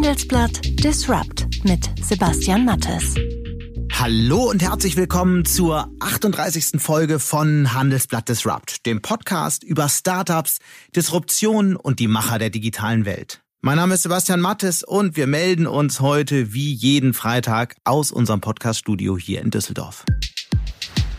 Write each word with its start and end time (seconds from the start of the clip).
Handelsblatt 0.00 0.62
Disrupt 0.82 1.46
mit 1.62 1.90
Sebastian 2.02 2.64
Mattes. 2.64 3.16
Hallo 3.92 4.48
und 4.48 4.62
herzlich 4.62 4.96
willkommen 4.96 5.44
zur 5.44 5.92
38. 6.00 6.80
Folge 6.80 7.18
von 7.18 7.74
Handelsblatt 7.74 8.26
Disrupt, 8.26 8.86
dem 8.86 9.02
Podcast 9.02 9.62
über 9.62 9.90
Startups, 9.90 10.60
Disruption 10.96 11.76
und 11.76 11.98
die 11.98 12.08
Macher 12.08 12.38
der 12.38 12.48
digitalen 12.48 13.04
Welt. 13.04 13.42
Mein 13.60 13.76
Name 13.76 13.92
ist 13.92 14.04
Sebastian 14.04 14.40
Mattes 14.40 14.84
und 14.84 15.18
wir 15.18 15.26
melden 15.26 15.66
uns 15.66 16.00
heute 16.00 16.54
wie 16.54 16.72
jeden 16.72 17.12
Freitag 17.12 17.76
aus 17.84 18.10
unserem 18.10 18.40
Podcaststudio 18.40 19.18
hier 19.18 19.42
in 19.42 19.50
Düsseldorf. 19.50 20.06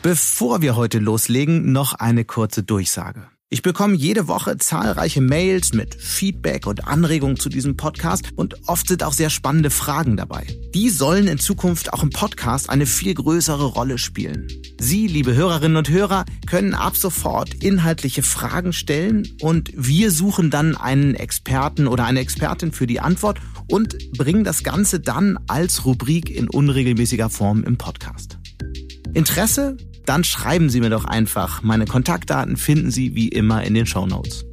Bevor 0.02 0.64
wir 0.64 0.76
heute 0.76 0.98
loslegen, 0.98 1.72
noch 1.72 1.94
eine 1.94 2.26
kurze 2.26 2.64
Durchsage. 2.64 3.28
Ich 3.54 3.64
bekomme 3.64 3.98
jede 3.98 4.30
Woche 4.30 4.58
zahlreiche 4.58 5.20
Mails 5.20 5.74
mit 5.74 5.94
Feedback 5.94 6.68
und 6.68 6.88
Anregungen 6.88 7.36
zu 7.36 7.50
diesem 7.50 7.76
Podcast 7.76 8.30
und 8.38 8.56
oft 8.68 8.88
sind 8.88 9.04
auch 9.04 9.12
sehr 9.12 9.30
spannende 9.30 9.70
Fragen 9.70 10.16
dabei. 10.16 10.48
Die 10.74 10.90
sollen 10.90 11.28
in 11.28 11.38
Zukunft 11.38 11.92
auch 11.92 12.02
im 12.02 12.12
Podcast 12.12 12.70
eine 12.70 12.86
viel 12.86 13.14
größere 13.14 13.66
Rolle 13.66 13.98
spielen. 13.98 14.48
Sie, 14.80 15.06
liebe 15.06 15.36
Hörerinnen 15.36 15.76
und 15.76 15.90
Hörer, 15.90 16.24
können 16.48 16.74
ab 16.74 16.96
sofort 16.96 17.54
inhaltliche 17.56 18.24
Fragen 18.24 18.72
stellen 18.72 19.28
und 19.42 19.70
wir 19.76 20.12
suchen 20.12 20.50
dann 20.50 20.78
einen 20.78 21.14
Experten 21.14 21.88
oder 21.88 22.06
eine 22.06 22.22
Expertin 22.22 22.72
für 22.72 22.88
die 22.88 23.02
Antwort 23.02 23.42
und 23.68 24.14
bringen 24.14 24.46
das 24.46 24.64
Ganze 24.64 25.02
dann 25.02 25.38
als 25.48 25.84
Rubrik 25.84 26.30
in 26.30 26.48
unregelmäßiger 26.48 27.30
Form 27.30 27.66
im 27.66 27.78
Podcast. 27.78 28.40
Interesse? 29.14 29.76
Dann 30.06 30.24
schreiben 30.24 30.70
Sie 30.70 30.80
mir 30.80 30.90
doch 30.90 31.06
einfach. 31.06 31.62
Meine 31.64 31.86
Kontaktdaten 31.86 32.58
finden 32.58 32.92
Sie 32.92 33.16
wie 33.16 33.28
immer 33.28 33.64
in 33.64 33.74
den 33.74 33.86
Show 33.86 34.06
Notes. 34.06 34.46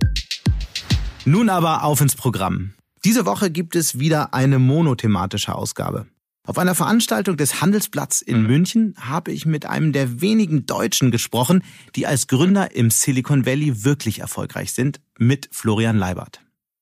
Nun 1.25 1.49
aber 1.49 1.85
auf 1.85 2.01
ins 2.01 2.15
Programm. 2.15 2.75
Diese 3.05 3.27
Woche 3.27 3.51
gibt 3.51 3.77
es 3.77 3.99
wieder 3.99 4.35
eine 4.35 4.59
monothematische 4.59 5.55
Ausgabe. 5.55 6.07
Auf 6.49 6.57
einer 6.57 6.75
Veranstaltung 6.75 7.37
des 7.37 7.61
Handelsplatz 7.61 8.23
in 8.23 8.43
München 8.45 8.95
habe 8.99 9.33
ich 9.33 9.45
mit 9.45 9.67
einem 9.67 9.93
der 9.93 10.23
wenigen 10.23 10.65
Deutschen 10.65 11.11
gesprochen, 11.11 11.63
die 11.95 12.07
als 12.07 12.27
Gründer 12.27 12.75
im 12.75 12.91
Silicon 12.91 13.45
Valley 13.45 13.85
wirklich 13.85 14.21
erfolgreich 14.21 14.73
sind, 14.73 15.01
mit 15.19 15.51
Florian 15.53 15.99
Leibert. 15.99 16.41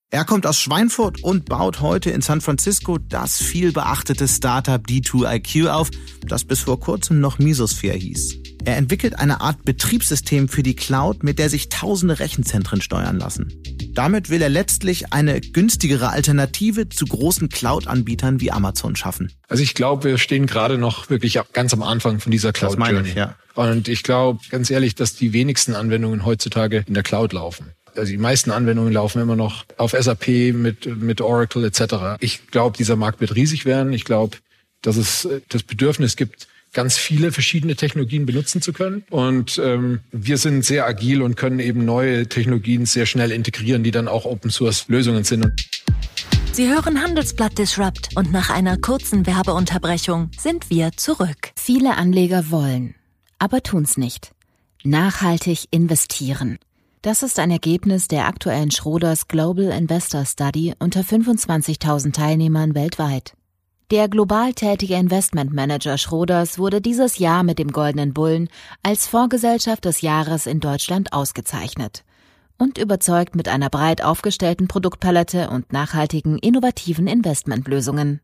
Er 0.09 0.23
kommt 0.23 0.47
aus 0.47 0.57
Schweinfurt 0.57 1.21
und 1.21 1.49
baut 1.49 1.81
heute 1.81 2.11
in 2.11 2.21
San 2.21 2.39
Francisco 2.39 2.97
das 2.97 3.43
viel 3.43 3.73
beachtete 3.73 4.29
Startup 4.29 4.81
D2IQ 4.81 5.67
auf, 5.67 5.91
das 6.25 6.45
bis 6.45 6.61
vor 6.61 6.79
kurzem 6.79 7.19
noch 7.19 7.39
Mesosphere 7.39 7.97
hieß. 7.97 8.37
Er 8.63 8.77
entwickelt 8.77 9.19
eine 9.19 9.41
Art 9.41 9.65
Betriebssystem 9.65 10.47
für 10.47 10.63
die 10.63 10.77
Cloud, 10.77 11.23
mit 11.23 11.39
der 11.39 11.49
sich 11.49 11.67
tausende 11.67 12.19
Rechenzentren 12.19 12.81
steuern 12.81 13.17
lassen. 13.17 13.51
Damit 13.95 14.29
will 14.29 14.41
er 14.41 14.47
letztlich 14.47 15.11
eine 15.11 15.41
günstigere 15.41 16.09
Alternative 16.09 16.87
zu 16.87 17.05
großen 17.05 17.49
Cloud-Anbietern 17.49 18.39
wie 18.39 18.51
Amazon 18.51 18.95
schaffen. 18.95 19.33
Also 19.49 19.61
ich 19.61 19.73
glaube, 19.73 20.05
wir 20.05 20.17
stehen 20.17 20.47
gerade 20.47 20.77
noch 20.77 21.09
wirklich 21.09 21.37
ganz 21.51 21.73
am 21.73 21.83
Anfang 21.83 22.21
von 22.21 22.31
dieser 22.31 22.53
Cloud 22.53 22.79
Journey. 22.79 23.09
Ich, 23.09 23.15
ja. 23.15 23.35
Und 23.55 23.89
ich 23.89 24.03
glaube 24.03 24.39
ganz 24.51 24.69
ehrlich, 24.69 24.95
dass 24.95 25.15
die 25.15 25.33
wenigsten 25.33 25.75
Anwendungen 25.75 26.23
heutzutage 26.23 26.85
in 26.87 26.93
der 26.93 27.03
Cloud 27.03 27.33
laufen 27.33 27.73
also 27.97 28.11
die 28.11 28.17
meisten 28.17 28.51
Anwendungen 28.51 28.93
laufen 28.93 29.21
immer 29.21 29.35
noch 29.35 29.65
auf 29.77 29.91
SAP 29.91 30.53
mit, 30.53 30.85
mit 30.85 31.21
Oracle 31.21 31.65
etc. 31.65 32.17
Ich 32.19 32.47
glaube, 32.47 32.77
dieser 32.77 32.95
Markt 32.95 33.21
wird 33.21 33.35
riesig 33.35 33.65
werden. 33.65 33.93
Ich 33.93 34.05
glaube, 34.05 34.37
dass 34.81 34.97
es 34.97 35.27
das 35.49 35.63
Bedürfnis 35.63 36.15
gibt, 36.15 36.47
ganz 36.73 36.97
viele 36.97 37.31
verschiedene 37.31 37.75
Technologien 37.75 38.25
benutzen 38.25 38.61
zu 38.61 38.73
können. 38.73 39.03
Und 39.09 39.59
ähm, 39.63 40.01
wir 40.11 40.37
sind 40.37 40.63
sehr 40.63 40.85
agil 40.85 41.21
und 41.21 41.35
können 41.35 41.59
eben 41.59 41.85
neue 41.85 42.27
Technologien 42.27 42.85
sehr 42.85 43.05
schnell 43.05 43.31
integrieren, 43.31 43.83
die 43.83 43.91
dann 43.91 44.07
auch 44.07 44.25
Open 44.25 44.51
Source 44.51 44.85
Lösungen 44.87 45.23
sind. 45.23 45.47
Sie 46.51 46.67
hören 46.69 47.01
Handelsblatt 47.01 47.57
Disrupt 47.57 48.09
und 48.15 48.31
nach 48.31 48.49
einer 48.49 48.77
kurzen 48.77 49.25
Werbeunterbrechung 49.25 50.31
sind 50.37 50.69
wir 50.69 50.91
zurück. 50.95 51.51
Viele 51.55 51.97
Anleger 51.97 52.49
wollen, 52.49 52.95
aber 53.37 53.61
tun's 53.61 53.97
nicht. 53.97 54.31
Nachhaltig 54.83 55.65
investieren. 55.71 56.57
Das 57.07 57.23
ist 57.23 57.39
ein 57.39 57.51
Ergebnis 57.51 58.09
der 58.09 58.27
aktuellen 58.27 58.69
Schroders 58.69 59.29
Global 59.29 59.71
Investor 59.71 60.25
Study 60.25 60.73
unter 60.77 60.99
25.000 60.99 62.11
Teilnehmern 62.11 62.75
weltweit. 62.75 63.31
Der 63.91 64.09
global 64.09 64.51
tätige 64.51 64.95
Investmentmanager 64.95 65.97
Schroders 65.97 66.59
wurde 66.59 66.81
dieses 66.81 67.17
Jahr 67.17 67.43
mit 67.43 67.59
dem 67.59 67.71
Goldenen 67.71 68.13
Bullen 68.13 68.49
als 68.83 69.07
Vorgesellschaft 69.07 69.85
des 69.85 70.01
Jahres 70.01 70.47
in 70.47 70.59
Deutschland 70.59 71.13
ausgezeichnet 71.13 72.03
und 72.57 72.77
überzeugt 72.77 73.37
mit 73.37 73.47
einer 73.47 73.69
breit 73.69 74.03
aufgestellten 74.03 74.67
Produktpalette 74.67 75.49
und 75.49 75.71
nachhaltigen, 75.71 76.37
innovativen 76.37 77.07
Investmentlösungen. 77.07 78.19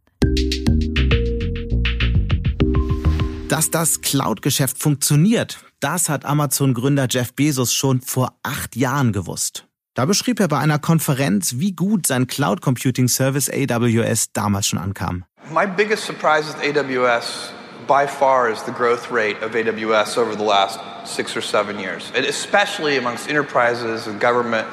Dass 3.53 3.69
das 3.69 4.02
Cloud-Geschäft 4.02 4.80
funktioniert, 4.80 5.59
das 5.80 6.09
hat 6.09 6.25
Amazon-Gründer 6.25 7.06
Jeff 7.08 7.36
Bezos 7.36 7.72
schon 7.72 8.02
vor 8.02 8.34
acht 8.41 8.75
Jahren 8.75 9.14
gewusst. 9.14 9.68
Da 9.94 10.06
beschrieb 10.06 10.40
er 10.40 10.47
bei 10.47 10.58
einer 10.58 10.80
Konferenz, 10.80 11.59
wie 11.59 11.74
gut 11.74 12.08
sein 12.08 12.25
Cloud 12.25 12.63
Computing 12.63 13.08
Service 13.08 13.52
AWS 13.52 14.34
damals 14.34 14.66
schon 14.66 14.80
ankam. 14.80 15.25
My 15.52 15.68
biggest 15.68 16.03
surprise 16.03 16.47
with 16.47 16.63
AWS 16.63 17.52
by 17.88 18.08
far 18.08 18.50
is 18.50 18.63
the 18.63 18.72
growth 18.72 19.12
rate 19.12 19.38
of 19.46 19.53
AWS 19.53 20.18
over 20.18 20.36
the 20.36 20.44
last 20.44 20.80
six 21.06 21.38
or 21.38 21.44
seven 21.44 21.78
years, 21.78 22.12
and 22.16 22.25
especially 22.25 22.97
amongst 22.97 23.30
enterprises 23.30 24.08
and 24.08 24.19
government, 24.19 24.66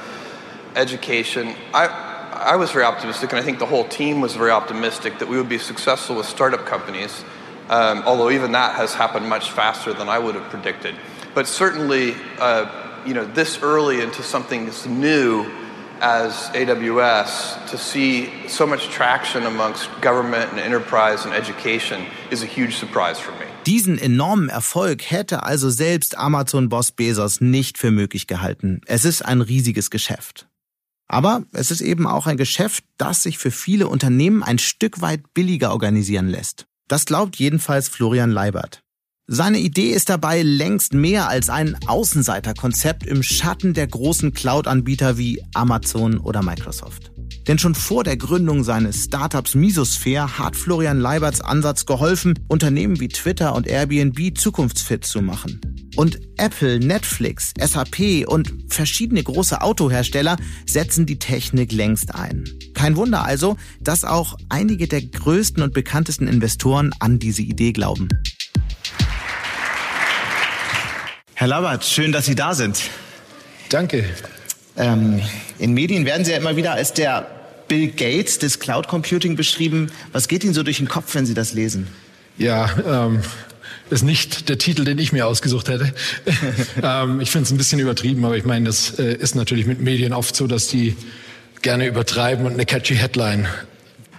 education. 0.75 1.49
I, 1.75 2.55
I 2.55 2.57
was 2.57 2.71
very 2.73 2.87
optimistic, 2.87 3.31
and 3.31 3.39
I 3.39 3.45
think 3.45 3.59
the 3.59 3.67
whole 3.67 3.85
team 3.85 4.23
was 4.23 4.35
very 4.35 4.53
optimistic 4.53 5.19
that 5.19 5.29
we 5.29 5.37
would 5.37 5.51
be 5.51 5.59
successful 5.59 6.17
with 6.17 6.25
startup 6.25 6.65
companies. 6.65 7.25
Um, 7.71 8.03
although 8.05 8.31
even 8.31 8.53
that 8.53 8.75
has 8.75 8.95
happened 8.95 9.29
much 9.29 9.53
faster 9.53 9.93
than 9.95 10.09
I 10.09 10.19
would 10.19 10.35
have 10.35 10.51
predicted. 10.51 10.97
But 11.35 11.47
certainly, 11.47 12.15
uh, 12.41 12.67
you 13.07 13.15
know, 13.15 13.25
this 13.25 13.63
early 13.63 14.01
into 14.01 14.25
something 14.25 14.67
that's 14.67 14.87
new 14.87 15.47
as 16.01 16.51
AWS 16.53 17.71
to 17.71 17.79
see 17.79 18.29
so 18.49 18.67
much 18.67 18.89
traction 18.89 19.45
amongst 19.47 19.89
government 20.01 20.51
and 20.51 20.59
enterprise 20.59 21.25
and 21.25 21.33
education 21.33 22.07
is 22.33 22.43
a 22.43 22.47
huge 22.47 22.75
surprise 22.75 23.21
for 23.21 23.31
me. 23.39 23.47
Diesen 23.67 23.99
enormen 23.99 24.49
Erfolg 24.49 25.03
hätte 25.09 25.45
also 25.45 25.71
selbst 25.71 26.19
Amazon-Boss 26.19 26.93
Bezos 26.93 27.41
nicht 27.41 27.79
für 27.79 27.93
möglich 27.93 28.27
gehalten. 28.27 28.81
Es 28.87 29.05
ist 29.05 29.23
ein 29.25 29.43
riesiges 29.43 29.91
Geschäft. 29.91 30.49
Aber 31.07 31.43
es 31.53 31.71
ist 31.71 31.83
eben 31.83 32.07
auch 32.07 32.27
ein 32.27 32.37
Geschäft, 32.37 32.85
das 32.97 33.23
sich 33.23 33.39
für 33.39 33.51
viele 33.51 33.87
Unternehmen 33.87 34.43
ein 34.43 34.59
Stück 34.59 35.03
weit 35.03 35.35
billiger 35.35 35.73
organisieren 35.73 36.29
lässt. 36.29 36.67
Das 36.91 37.07
glaubt 37.07 37.37
jedenfalls 37.37 37.89
Florian 37.89 38.33
Leibert. 38.33 38.83
Seine 39.33 39.61
Idee 39.61 39.93
ist 39.93 40.09
dabei 40.09 40.43
längst 40.43 40.93
mehr 40.93 41.29
als 41.29 41.51
ein 41.51 41.77
Außenseiterkonzept 41.87 43.07
im 43.07 43.23
Schatten 43.23 43.75
der 43.75 43.87
großen 43.87 44.35
Cloud-Anbieter 44.35 45.19
wie 45.19 45.41
Amazon 45.55 46.19
oder 46.19 46.43
Microsoft. 46.43 47.13
Denn 47.47 47.57
schon 47.57 47.77
vor 47.77 48.03
der 48.03 48.17
Gründung 48.17 48.65
seines 48.65 49.05
Startups 49.05 49.55
Misosphere 49.55 50.37
hat 50.41 50.57
Florian 50.57 50.99
Leiberts 50.99 51.41
Ansatz 51.41 51.87
geholfen, 51.87 52.41
Unternehmen 52.49 52.99
wie 52.99 53.07
Twitter 53.07 53.55
und 53.55 53.69
Airbnb 53.69 54.37
zukunftsfit 54.37 55.05
zu 55.05 55.23
machen. 55.23 55.61
Und 55.95 56.19
Apple, 56.37 56.81
Netflix, 56.81 57.53
SAP 57.57 58.27
und 58.27 58.53
verschiedene 58.67 59.23
große 59.23 59.61
Autohersteller 59.63 60.39
setzen 60.67 61.07
die 61.07 61.21
Technik 61.21 61.71
längst 61.71 62.17
ein. 62.17 62.43
Kein 62.75 62.97
Wunder 62.97 63.25
also, 63.25 63.57
dass 63.81 64.05
auch 64.05 64.37
einige 64.49 64.89
der 64.89 65.03
größten 65.03 65.63
und 65.63 65.73
bekanntesten 65.73 66.27
Investoren 66.27 66.91
an 66.99 67.21
diese 67.21 67.43
Idee 67.43 67.71
glauben. 67.71 68.09
Herr 71.41 71.49
Labert, 71.49 71.87
schön, 71.87 72.13
dass 72.13 72.27
Sie 72.27 72.35
da 72.35 72.53
sind. 72.53 72.83
Danke. 73.71 74.05
Ähm, 74.77 75.23
in 75.59 75.73
Medien 75.73 76.05
werden 76.05 76.23
Sie 76.23 76.33
ja 76.33 76.37
immer 76.37 76.55
wieder 76.57 76.73
als 76.75 76.93
der 76.93 77.27
Bill 77.67 77.93
Gates 77.93 78.39
des 78.39 78.61
Cloud 78.61 78.89
Computing 78.89 79.37
beschrieben. 79.37 79.91
Was 80.13 80.29
geht 80.29 80.45
Ihnen 80.45 80.53
so 80.53 80.63
durch 80.63 80.77
den 80.77 80.89
Kopf, 80.89 81.15
wenn 81.15 81.25
Sie 81.25 81.33
das 81.33 81.55
lesen? 81.55 81.87
Ja, 82.37 82.69
ähm, 82.87 83.23
ist 83.89 84.03
nicht 84.03 84.51
der 84.51 84.59
Titel, 84.59 84.85
den 84.85 84.99
ich 84.99 85.15
mir 85.15 85.27
ausgesucht 85.27 85.71
hätte. 85.71 85.95
ähm, 86.83 87.23
ich 87.23 87.31
finde 87.31 87.47
es 87.47 87.51
ein 87.51 87.57
bisschen 87.57 87.81
übertrieben, 87.81 88.23
aber 88.27 88.37
ich 88.37 88.45
meine, 88.45 88.67
das 88.67 88.99
äh, 88.99 89.15
ist 89.15 89.35
natürlich 89.35 89.65
mit 89.65 89.81
Medien 89.81 90.13
oft 90.13 90.37
so, 90.37 90.47
dass 90.47 90.67
die 90.69 90.95
gerne 91.63 91.87
übertreiben 91.87 92.45
und 92.45 92.53
eine 92.53 92.67
catchy 92.67 92.97
Headline 92.97 93.49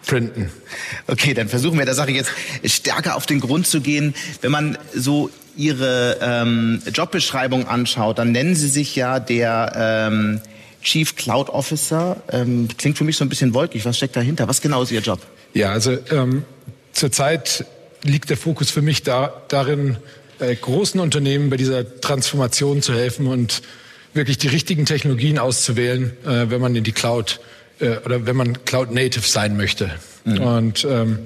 printen. 0.05 0.51
Okay, 1.07 1.33
dann 1.33 1.49
versuchen 1.49 1.77
wir 1.77 1.85
der 1.85 1.93
Sache 1.93 2.11
jetzt 2.11 2.31
stärker 2.65 3.15
auf 3.15 3.25
den 3.25 3.39
Grund 3.39 3.67
zu 3.67 3.81
gehen. 3.81 4.13
Wenn 4.41 4.51
man 4.51 4.77
so 4.93 5.29
Ihre 5.57 6.17
ähm, 6.21 6.81
Jobbeschreibung 6.93 7.67
anschaut, 7.67 8.17
dann 8.17 8.31
nennen 8.31 8.55
Sie 8.55 8.69
sich 8.69 8.95
ja 8.95 9.19
der 9.19 10.09
ähm, 10.11 10.41
Chief 10.81 11.15
Cloud 11.15 11.49
Officer. 11.49 12.21
Ähm, 12.31 12.67
klingt 12.77 12.97
für 12.97 13.03
mich 13.03 13.17
so 13.17 13.25
ein 13.25 13.29
bisschen 13.29 13.53
wolkig. 13.53 13.85
Was 13.85 13.97
steckt 13.97 14.15
dahinter? 14.15 14.47
Was 14.47 14.61
genau 14.61 14.81
ist 14.81 14.91
Ihr 14.91 15.01
Job? 15.01 15.19
Ja, 15.53 15.71
also 15.71 15.97
ähm, 16.11 16.43
zurzeit 16.93 17.65
liegt 18.03 18.29
der 18.29 18.37
Fokus 18.37 18.71
für 18.71 18.81
mich 18.81 19.03
da, 19.03 19.43
darin, 19.49 19.97
äh, 20.39 20.55
großen 20.55 20.99
Unternehmen 20.99 21.49
bei 21.49 21.57
dieser 21.57 21.99
Transformation 22.01 22.81
zu 22.81 22.93
helfen 22.93 23.27
und 23.27 23.61
wirklich 24.13 24.37
die 24.37 24.47
richtigen 24.47 24.85
Technologien 24.85 25.37
auszuwählen, 25.37 26.13
äh, 26.25 26.49
wenn 26.49 26.61
man 26.61 26.75
in 26.75 26.83
die 26.83 26.91
Cloud 26.91 27.39
äh, 27.39 27.60
oder 28.05 28.25
wenn 28.25 28.35
man 28.35 28.65
Cloud 28.65 28.91
Native 28.91 29.27
sein 29.27 29.57
möchte. 29.57 29.91
Mhm. 30.25 30.41
Und 30.41 30.87
ähm, 30.89 31.19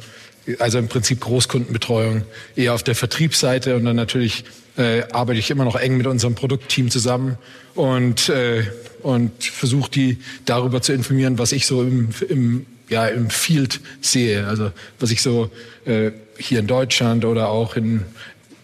also 0.60 0.78
im 0.78 0.88
Prinzip 0.88 1.22
Großkundenbetreuung 1.22 2.24
eher 2.56 2.74
auf 2.74 2.84
der 2.84 2.96
Vertriebsseite 2.96 3.76
und 3.76 3.86
dann 3.86 3.96
natürlich 3.96 4.46
äh, 4.78 5.04
arbeite 5.12 5.40
ich 5.40 5.50
immer 5.50 5.66
noch 5.66 5.76
eng 5.76 5.98
mit 5.98 6.08
unserem 6.08 6.36
Produktteam 6.36 6.92
zusammen 6.92 7.38
und 7.74 8.30
äh, 8.30 8.64
und 9.02 9.44
versuche 9.44 9.92
die 9.92 10.18
darüber 10.46 10.82
zu 10.82 10.92
informieren, 10.94 11.38
was 11.38 11.52
ich 11.52 11.66
so 11.68 11.84
im, 11.84 12.10
im 12.28 12.66
ja 12.90 13.08
im 13.08 13.30
Field 13.30 13.80
sehe, 14.02 14.48
also 14.48 14.72
was 15.00 15.12
ich 15.12 15.22
so 15.22 15.50
äh, 15.86 16.12
hier 16.38 16.60
in 16.60 16.68
Deutschland 16.68 17.26
oder 17.26 17.50
auch 17.50 17.76
in 17.76 18.04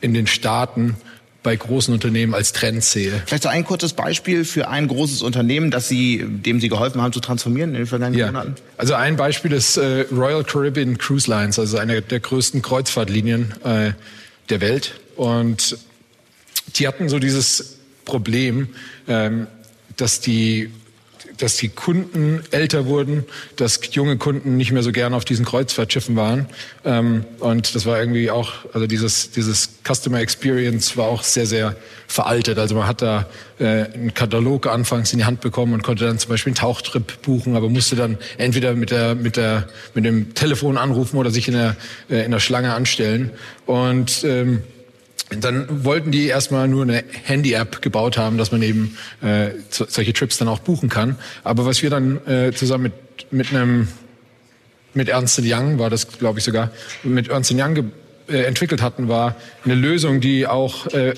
in 0.01 0.13
den 0.13 0.27
Staaten 0.27 0.95
bei 1.43 1.55
großen 1.55 1.93
Unternehmen 1.93 2.35
als 2.35 2.53
Trend 2.53 2.83
sehe. 2.83 3.21
Vielleicht 3.25 3.43
so 3.43 3.49
ein 3.49 3.65
kurzes 3.65 3.93
Beispiel 3.93 4.45
für 4.45 4.67
ein 4.67 4.87
großes 4.87 5.23
Unternehmen, 5.23 5.71
das 5.71 5.87
Sie, 5.87 6.23
dem 6.23 6.59
Sie 6.59 6.69
geholfen 6.69 7.01
haben 7.01 7.13
zu 7.13 7.19
transformieren 7.19 7.71
in 7.71 7.77
den 7.77 7.87
vergangenen 7.87 8.19
ja. 8.19 8.27
Monaten? 8.27 8.55
Also 8.77 8.93
ein 8.93 9.15
Beispiel 9.15 9.51
ist 9.51 9.77
äh, 9.77 10.05
Royal 10.11 10.43
Caribbean 10.43 10.97
Cruise 10.97 11.29
Lines, 11.29 11.57
also 11.57 11.77
eine 11.77 12.01
der 12.01 12.19
größten 12.19 12.61
Kreuzfahrtlinien 12.61 13.53
äh, 13.63 13.93
der 14.49 14.61
Welt. 14.61 14.99
Und 15.15 15.77
die 16.75 16.87
hatten 16.87 17.09
so 17.09 17.17
dieses 17.17 17.79
Problem, 18.05 18.69
ähm, 19.07 19.47
dass 19.97 20.19
die 20.19 20.69
dass 21.41 21.57
die 21.57 21.69
Kunden 21.69 22.43
älter 22.51 22.85
wurden, 22.85 23.25
dass 23.55 23.79
junge 23.91 24.17
Kunden 24.17 24.57
nicht 24.57 24.71
mehr 24.71 24.83
so 24.83 24.91
gerne 24.91 25.15
auf 25.15 25.25
diesen 25.25 25.43
Kreuzfahrtschiffen 25.43 26.15
waren. 26.15 26.45
Ähm, 26.85 27.25
und 27.39 27.73
das 27.73 27.85
war 27.85 27.99
irgendwie 27.99 28.29
auch, 28.29 28.53
also 28.73 28.85
dieses, 28.85 29.31
dieses 29.31 29.79
Customer 29.83 30.19
Experience 30.19 30.97
war 30.97 31.07
auch 31.07 31.23
sehr, 31.23 31.47
sehr 31.47 31.75
veraltet. 32.07 32.59
Also 32.59 32.75
man 32.75 32.87
hat 32.87 33.01
da 33.01 33.27
äh, 33.59 33.85
einen 33.85 34.13
Katalog 34.13 34.67
anfangs 34.67 35.13
in 35.13 35.19
die 35.19 35.25
Hand 35.25 35.41
bekommen 35.41 35.73
und 35.73 35.81
konnte 35.81 36.05
dann 36.05 36.19
zum 36.19 36.29
Beispiel 36.29 36.51
einen 36.51 36.57
Tauchtrip 36.57 37.21
buchen, 37.23 37.55
aber 37.55 37.69
musste 37.69 37.95
dann 37.95 38.17
entweder 38.37 38.73
mit 38.75 38.91
der, 38.91 39.15
mit 39.15 39.35
der, 39.35 39.67
mit 39.95 40.05
dem 40.05 40.35
Telefon 40.35 40.77
anrufen 40.77 41.17
oder 41.17 41.31
sich 41.31 41.47
in 41.47 41.55
der, 41.55 41.75
äh, 42.09 42.23
in 42.23 42.31
der 42.31 42.39
Schlange 42.39 42.73
anstellen. 42.73 43.31
Und, 43.65 44.23
ähm, 44.23 44.61
dann 45.39 45.85
wollten 45.85 46.11
die 46.11 46.27
erstmal 46.27 46.67
nur 46.67 46.83
eine 46.83 47.03
Handy-App 47.23 47.81
gebaut 47.81 48.17
haben, 48.17 48.37
dass 48.37 48.51
man 48.51 48.61
eben 48.61 48.97
äh, 49.21 49.51
solche 49.69 50.13
Trips 50.13 50.37
dann 50.37 50.47
auch 50.47 50.59
buchen 50.59 50.89
kann. 50.89 51.17
Aber 51.43 51.65
was 51.65 51.81
wir 51.81 51.89
dann 51.89 52.25
äh, 52.27 52.51
zusammen 52.53 52.83
mit, 52.83 52.93
mit 53.31 53.53
einem 53.53 53.87
mit 54.93 55.07
Ernst 55.07 55.39
Young 55.41 55.79
war 55.79 55.89
das, 55.89 56.07
glaube 56.19 56.39
ich 56.39 56.45
sogar, 56.45 56.71
mit 57.03 57.29
Ernst 57.29 57.53
Young 57.53 57.91
äh, 58.27 58.43
entwickelt 58.43 58.81
hatten, 58.81 59.07
war 59.07 59.35
eine 59.63 59.75
Lösung, 59.75 60.19
die 60.19 60.47
auch 60.47 60.87
äh, 60.87 61.13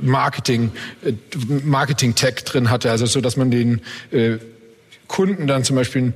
Marketing, 0.00 0.72
äh, 1.04 1.12
Marketing-Tech 1.64 2.44
drin 2.44 2.70
hatte, 2.70 2.90
also 2.90 3.06
so, 3.06 3.20
dass 3.20 3.36
man 3.36 3.50
den 3.50 3.80
äh, 4.10 4.38
Kunden 5.08 5.46
dann 5.46 5.64
zum 5.64 5.76
Beispiel 5.76 6.12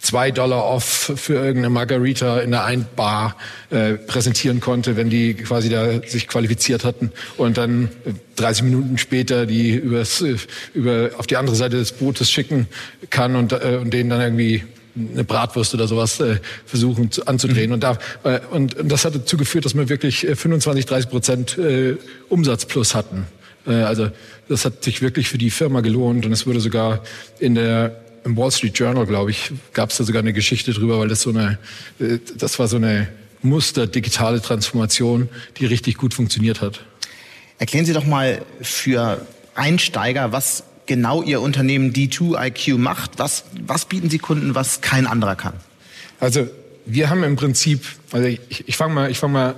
zwei 0.00 0.30
Dollar 0.30 0.64
off 0.64 1.12
für 1.16 1.34
irgendeine 1.34 1.70
Margarita 1.70 2.40
in 2.40 2.50
der 2.50 2.64
Einbar 2.64 3.36
äh, 3.70 3.94
präsentieren 3.94 4.60
konnte, 4.60 4.96
wenn 4.96 5.10
die 5.10 5.34
quasi 5.34 5.68
da 5.68 6.02
sich 6.02 6.26
qualifiziert 6.26 6.84
hatten 6.84 7.12
und 7.36 7.58
dann 7.58 7.90
30 8.36 8.64
Minuten 8.64 8.98
später 8.98 9.46
die 9.46 9.72
übers, 9.72 10.24
über 10.74 11.10
auf 11.18 11.26
die 11.26 11.36
andere 11.36 11.54
Seite 11.54 11.76
des 11.76 11.92
Bootes 11.92 12.30
schicken 12.30 12.66
kann 13.10 13.36
und, 13.36 13.52
äh, 13.52 13.78
und 13.80 13.92
denen 13.92 14.10
dann 14.10 14.20
irgendwie 14.20 14.64
eine 14.96 15.24
Bratwurst 15.24 15.74
oder 15.74 15.86
sowas 15.86 16.18
äh, 16.20 16.38
versuchen 16.64 17.10
zu, 17.10 17.26
anzudrehen. 17.26 17.68
Mhm. 17.68 17.74
Und, 17.74 17.84
da, 17.84 17.98
äh, 18.24 18.40
und, 18.50 18.74
und 18.74 18.90
das 18.90 19.04
hat 19.04 19.14
dazu 19.14 19.36
geführt, 19.36 19.64
dass 19.64 19.74
wir 19.74 19.88
wirklich 19.88 20.26
25, 20.26 20.84
äh, 20.84 20.88
30 20.88 21.10
Prozent 21.10 21.58
äh, 21.58 21.96
Umsatz 22.28 22.64
plus 22.64 22.94
hatten. 22.94 23.26
Äh, 23.66 23.72
also 23.72 24.10
das 24.48 24.64
hat 24.64 24.82
sich 24.82 25.02
wirklich 25.02 25.28
für 25.28 25.38
die 25.38 25.50
Firma 25.50 25.80
gelohnt 25.80 26.26
und 26.26 26.32
es 26.32 26.46
wurde 26.46 26.60
sogar 26.60 27.02
in 27.38 27.54
der 27.54 28.00
im 28.24 28.36
Wall 28.36 28.50
Street 28.50 28.78
Journal, 28.78 29.06
glaube 29.06 29.30
ich, 29.30 29.52
gab 29.72 29.90
es 29.90 29.96
da 29.96 30.04
sogar 30.04 30.20
eine 30.20 30.32
Geschichte 30.32 30.72
drüber, 30.72 30.98
weil 30.98 31.08
das 31.08 31.22
so 31.22 31.30
eine, 31.30 31.58
äh, 31.98 32.18
das 32.36 32.58
war 32.58 32.68
so 32.68 32.76
eine 32.76 33.08
Muster 33.42 33.86
digitale 33.86 34.42
Transformation, 34.42 35.28
die 35.58 35.66
richtig 35.66 35.96
gut 35.96 36.14
funktioniert 36.14 36.60
hat. 36.60 36.80
Erklären 37.58 37.86
Sie 37.86 37.92
doch 37.92 38.06
mal 38.06 38.42
für 38.60 39.26
Einsteiger, 39.54 40.32
was 40.32 40.64
genau 40.86 41.22
Ihr 41.22 41.40
Unternehmen 41.40 41.92
D2IQ 41.92 42.78
macht. 42.78 43.12
Was, 43.18 43.44
was 43.66 43.84
bieten 43.84 44.10
Sie 44.10 44.18
Kunden, 44.18 44.54
was 44.54 44.80
kein 44.80 45.06
anderer 45.06 45.36
kann? 45.36 45.54
Also 46.18 46.48
wir 46.86 47.10
haben 47.10 47.22
im 47.22 47.36
Prinzip, 47.36 47.84
also 48.12 48.26
ich, 48.26 48.40
ich 48.66 48.76
fange 48.76 48.94
mal, 48.94 49.10
ich 49.10 49.18
fange 49.18 49.32
mal 49.32 49.54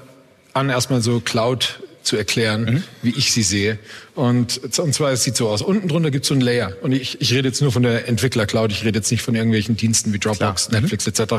an 0.52 0.68
erstmal 0.68 1.00
so 1.00 1.20
Cloud 1.20 1.81
zu 2.02 2.16
erklären, 2.16 2.64
mhm. 2.64 2.82
wie 3.02 3.10
ich 3.10 3.32
sie 3.32 3.42
sehe. 3.42 3.78
Und, 4.14 4.60
und 4.78 4.94
zwar, 4.94 5.12
es 5.12 5.24
sieht 5.24 5.36
so 5.36 5.48
aus. 5.48 5.62
Unten 5.62 5.88
drunter 5.88 6.10
gibt 6.10 6.24
es 6.24 6.28
so 6.28 6.34
ein 6.34 6.40
Layer. 6.40 6.72
Und 6.82 6.92
ich, 6.92 7.20
ich 7.20 7.32
rede 7.32 7.48
jetzt 7.48 7.62
nur 7.62 7.72
von 7.72 7.82
der 7.82 8.08
Entwickler-Cloud. 8.08 8.70
Ich 8.72 8.84
rede 8.84 8.98
jetzt 8.98 9.10
nicht 9.10 9.22
von 9.22 9.34
irgendwelchen 9.34 9.76
Diensten 9.76 10.12
wie 10.12 10.18
Dropbox, 10.18 10.68
Klar. 10.68 10.80
Netflix 10.80 11.06
mhm. 11.06 11.12
etc. 11.12 11.34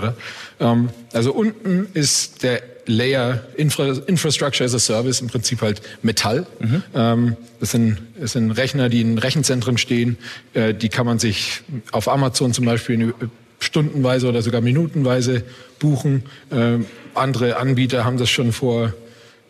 Ähm, 0.59 0.89
also 1.11 1.33
unten 1.33 1.87
ist 1.93 2.43
der 2.43 2.61
Layer 2.85 3.43
Infra 3.55 3.93
Infrastructure 4.07 4.65
as 4.65 4.73
a 4.73 4.79
Service, 4.79 5.21
im 5.21 5.27
Prinzip 5.27 5.61
halt 5.61 5.81
Metall. 6.01 6.45
Mhm. 6.59 6.83
Ähm, 6.93 7.37
das, 7.59 7.71
sind, 7.71 7.97
das 8.19 8.33
sind 8.33 8.51
Rechner, 8.51 8.89
die 8.89 9.01
in 9.01 9.17
Rechenzentren 9.17 9.77
stehen. 9.77 10.17
Äh, 10.53 10.73
die 10.73 10.89
kann 10.89 11.05
man 11.05 11.19
sich 11.19 11.61
auf 11.91 12.07
Amazon 12.07 12.53
zum 12.53 12.65
Beispiel 12.65 13.13
stundenweise 13.59 14.27
oder 14.27 14.41
sogar 14.41 14.61
minutenweise 14.61 15.43
buchen. 15.79 16.23
Äh, 16.49 16.79
andere 17.13 17.57
Anbieter 17.57 18.03
haben 18.03 18.17
das 18.17 18.29
schon 18.29 18.51
vor 18.51 18.93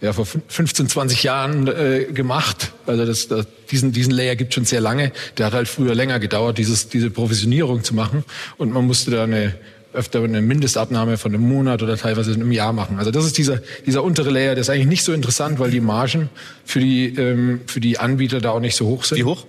ja, 0.03 0.11
vor 0.11 0.25
15, 0.25 0.89
20 0.89 1.23
Jahren 1.23 1.67
äh, 1.67 2.07
gemacht. 2.13 2.73
Also 2.85 3.05
das, 3.05 3.29
das, 3.29 3.47
diesen, 3.71 3.93
diesen 3.93 4.11
Layer 4.11 4.35
gibt 4.35 4.53
schon 4.53 4.65
sehr 4.65 4.81
lange. 4.81 5.13
Der 5.37 5.45
hat 5.45 5.53
halt 5.53 5.69
früher 5.69 5.95
länger 5.95 6.19
gedauert, 6.19 6.57
dieses, 6.57 6.89
diese 6.89 7.09
Provisionierung 7.09 7.85
zu 7.85 7.95
machen. 7.95 8.25
Und 8.57 8.73
man 8.73 8.85
musste 8.85 9.11
da 9.11 9.23
eine 9.23 9.55
öfter 9.93 10.21
eine 10.23 10.41
Mindestabnahme 10.41 11.17
von 11.17 11.33
einem 11.33 11.47
Monat 11.47 11.83
oder 11.83 11.95
teilweise 11.95 12.33
einem 12.33 12.51
Jahr 12.51 12.73
machen. 12.73 12.97
Also 12.99 13.11
das 13.11 13.25
ist 13.25 13.37
dieser, 13.37 13.61
dieser 13.85 14.03
untere 14.03 14.29
Layer, 14.31 14.55
der 14.55 14.61
ist 14.61 14.69
eigentlich 14.69 14.87
nicht 14.87 15.03
so 15.03 15.13
interessant, 15.13 15.59
weil 15.59 15.71
die 15.71 15.79
Margen 15.79 16.29
für 16.65 16.79
die, 16.79 17.15
ähm, 17.15 17.61
für 17.67 17.79
die 17.79 17.99
Anbieter 17.99 18.41
da 18.41 18.49
auch 18.49 18.59
nicht 18.59 18.75
so 18.75 18.87
hoch 18.87 19.05
sind. 19.05 19.19
Wie 19.19 19.23
hoch? 19.23 19.45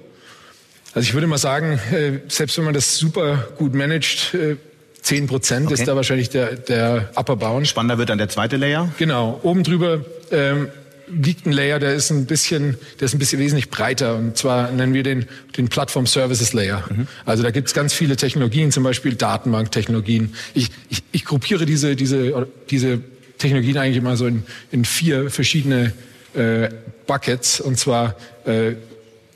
Also 0.92 1.08
ich 1.08 1.14
würde 1.14 1.26
mal 1.26 1.38
sagen, 1.38 1.80
äh, 1.92 2.20
selbst 2.28 2.56
wenn 2.58 2.64
man 2.64 2.74
das 2.74 2.96
super 2.96 3.48
gut 3.56 3.74
managt, 3.74 4.34
äh, 4.34 4.56
10 5.04 5.26
Prozent 5.26 5.66
okay. 5.66 5.74
ist 5.74 5.86
da 5.86 5.94
wahrscheinlich 5.96 6.30
der, 6.30 6.56
der 6.56 7.10
Upper 7.14 7.36
Bound. 7.36 7.68
Spannender 7.68 7.98
wird 7.98 8.08
dann 8.08 8.16
der 8.16 8.30
zweite 8.30 8.56
Layer. 8.56 8.90
Genau. 8.96 9.38
Oben 9.42 9.62
drüber 9.62 10.00
ähm, 10.30 10.68
liegt 11.08 11.44
ein 11.44 11.52
Layer, 11.52 11.78
der 11.78 11.92
ist 11.94 12.08
ein 12.08 12.24
bisschen, 12.24 12.78
der 13.00 13.04
ist 13.06 13.14
ein 13.14 13.18
bisschen 13.18 13.38
wesentlich 13.38 13.68
breiter. 13.68 14.16
Und 14.16 14.38
zwar 14.38 14.70
nennen 14.70 14.94
wir 14.94 15.02
den, 15.02 15.26
den 15.58 15.68
Plattform 15.68 16.06
Services 16.06 16.54
Layer. 16.54 16.84
Mhm. 16.88 17.06
Also 17.26 17.42
da 17.42 17.50
gibt 17.50 17.68
es 17.68 17.74
ganz 17.74 17.92
viele 17.92 18.16
Technologien, 18.16 18.72
zum 18.72 18.82
Beispiel 18.82 19.14
Datenbanktechnologien. 19.14 20.34
Ich, 20.54 20.70
ich, 20.88 21.02
ich 21.12 21.26
gruppiere 21.26 21.66
diese, 21.66 21.96
diese, 21.96 22.48
diese 22.70 23.00
Technologien 23.36 23.76
eigentlich 23.76 23.98
immer 23.98 24.16
so 24.16 24.26
in, 24.26 24.44
in 24.70 24.86
vier 24.86 25.30
verschiedene 25.30 25.92
äh, 26.32 26.70
Buckets. 27.06 27.60
Und 27.60 27.78
zwar 27.78 28.16
äh, 28.46 28.72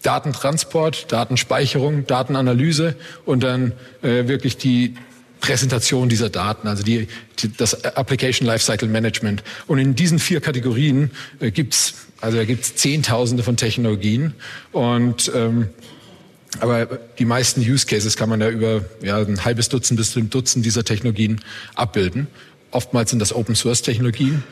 Datentransport, 0.03 1.13
Datenspeicherung, 1.13 2.07
Datenanalyse 2.07 2.95
und 3.27 3.43
dann 3.43 3.73
äh, 4.01 4.29
wirklich 4.29 4.57
die 4.57 4.95
Präsentation 5.41 6.09
dieser 6.09 6.31
Daten, 6.31 6.69
also 6.69 6.83
die, 6.83 7.09
die, 7.39 7.53
das 7.57 7.85
Application 7.85 8.47
Lifecycle 8.47 8.89
Management. 8.89 9.43
Und 9.67 9.79
in 9.79 9.95
diesen 9.95 10.19
vier 10.19 10.41
Kategorien 10.41 11.11
äh, 11.41 11.51
gibt's 11.51 11.95
also 12.21 12.37
da 12.37 12.45
gibt's 12.45 12.75
Zehntausende 12.75 13.43
von 13.43 13.57
Technologien 13.57 14.35
und 14.73 15.31
ähm, 15.35 15.69
aber 16.61 16.87
die 17.19 17.27
meisten 17.27 17.61
Use 17.61 17.87
Cases 17.87 18.17
kann 18.17 18.29
man 18.29 18.41
ja 18.41 18.49
über 18.49 18.85
ja, 19.03 19.19
ein 19.19 19.45
halbes 19.45 19.69
Dutzend 19.69 19.99
bis 19.99 20.13
zu 20.13 20.19
einem 20.19 20.31
Dutzend 20.31 20.65
dieser 20.65 20.83
Technologien 20.83 21.41
abbilden. 21.75 22.27
Oftmals 22.71 23.11
sind 23.11 23.19
das 23.19 23.35
Open 23.35 23.55
Source 23.55 23.83
Technologien. 23.83 24.43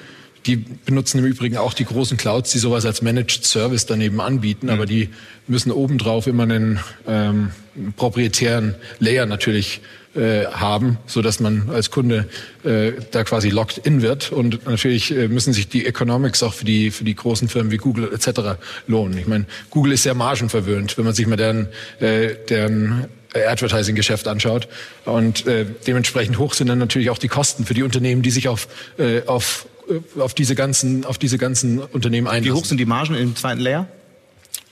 Die 0.45 0.57
benutzen 0.57 1.19
im 1.19 1.25
Übrigen 1.25 1.57
auch 1.57 1.75
die 1.75 1.87
großen 1.87 2.17
Clouds, 2.17 2.53
die 2.53 2.59
sowas 2.59 2.87
als 2.87 3.03
Managed 3.03 3.45
Service 3.45 3.87
daneben 3.87 4.21
anbieten, 4.21 4.67
mhm. 4.67 4.73
aber 4.73 4.87
die 4.87 5.09
müssen 5.49 5.73
obendrauf 5.73 6.27
immer 6.27 6.45
einen 6.45 6.79
ähm, 7.09 7.51
proprietären 7.97 8.75
Layer 9.01 9.27
natürlich 9.27 9.81
äh, 10.17 10.47
haben, 10.47 10.99
so 11.07 11.23
dass 11.23 11.41
man 11.41 11.71
als 11.71 11.91
Kunde 11.91 12.29
äh, 12.65 12.93
da 13.11 13.25
quasi 13.25 13.51
locked 13.51 13.79
in 13.79 14.03
wird. 14.03 14.33
Und 14.33 14.67
natürlich 14.67 15.11
äh, 15.11 15.29
müssen 15.29 15.53
sich 15.53 15.69
die 15.69 15.87
Economics 15.87 16.43
auch 16.43 16.55
für 16.55 16.65
die 16.65 16.91
für 16.91 17.05
die 17.05 17.15
großen 17.15 17.49
Firmen 17.49 17.71
wie 17.71 17.77
Google 17.77 18.13
etc. 18.13 18.59
lohnen. 18.87 19.19
Ich 19.19 19.27
meine, 19.27 19.47
Google 19.71 19.93
ist 19.93 20.05
sehr 20.05 20.15
margenverwöhnt, 20.15 20.97
wenn 20.99 21.05
man 21.05 21.15
sich 21.15 21.27
mal 21.27 21.37
deren 21.37 21.69
äh, 22.01 22.35
deren 22.49 23.09
Advertising-Geschäft 23.35 24.29
anschaut. 24.29 24.69
Und 25.05 25.47
äh, 25.47 25.67
dementsprechend 25.87 26.39
hoch 26.39 26.55
sind 26.55 26.69
dann 26.69 26.79
natürlich 26.79 27.11
auch 27.11 27.19
die 27.19 27.29
Kosten 27.29 27.65
für 27.65 27.75
die 27.75 27.83
Unternehmen, 27.83 28.23
die 28.23 28.31
sich 28.31 28.49
auf, 28.49 28.69
äh, 28.99 29.23
auf, 29.27 29.67
äh, 29.89 30.21
auf, 30.21 30.35
diese 30.35 30.55
ganzen, 30.55 31.05
auf 31.05 31.19
diese 31.19 31.39
ganzen 31.39 31.81
Unternehmen 31.81 32.27
einlassen. 32.27 32.45
Wie 32.45 32.59
hoch 32.59 32.65
sind 32.65 32.79
die 32.79 32.87
Margen 32.87 33.15
im 33.15 33.37
zweiten 33.37 33.61
Layer? 33.61 33.87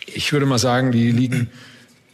Ich 0.06 0.32
würde 0.32 0.46
mal 0.46 0.58
sagen, 0.58 0.92
die 0.92 1.10
liegen 1.10 1.50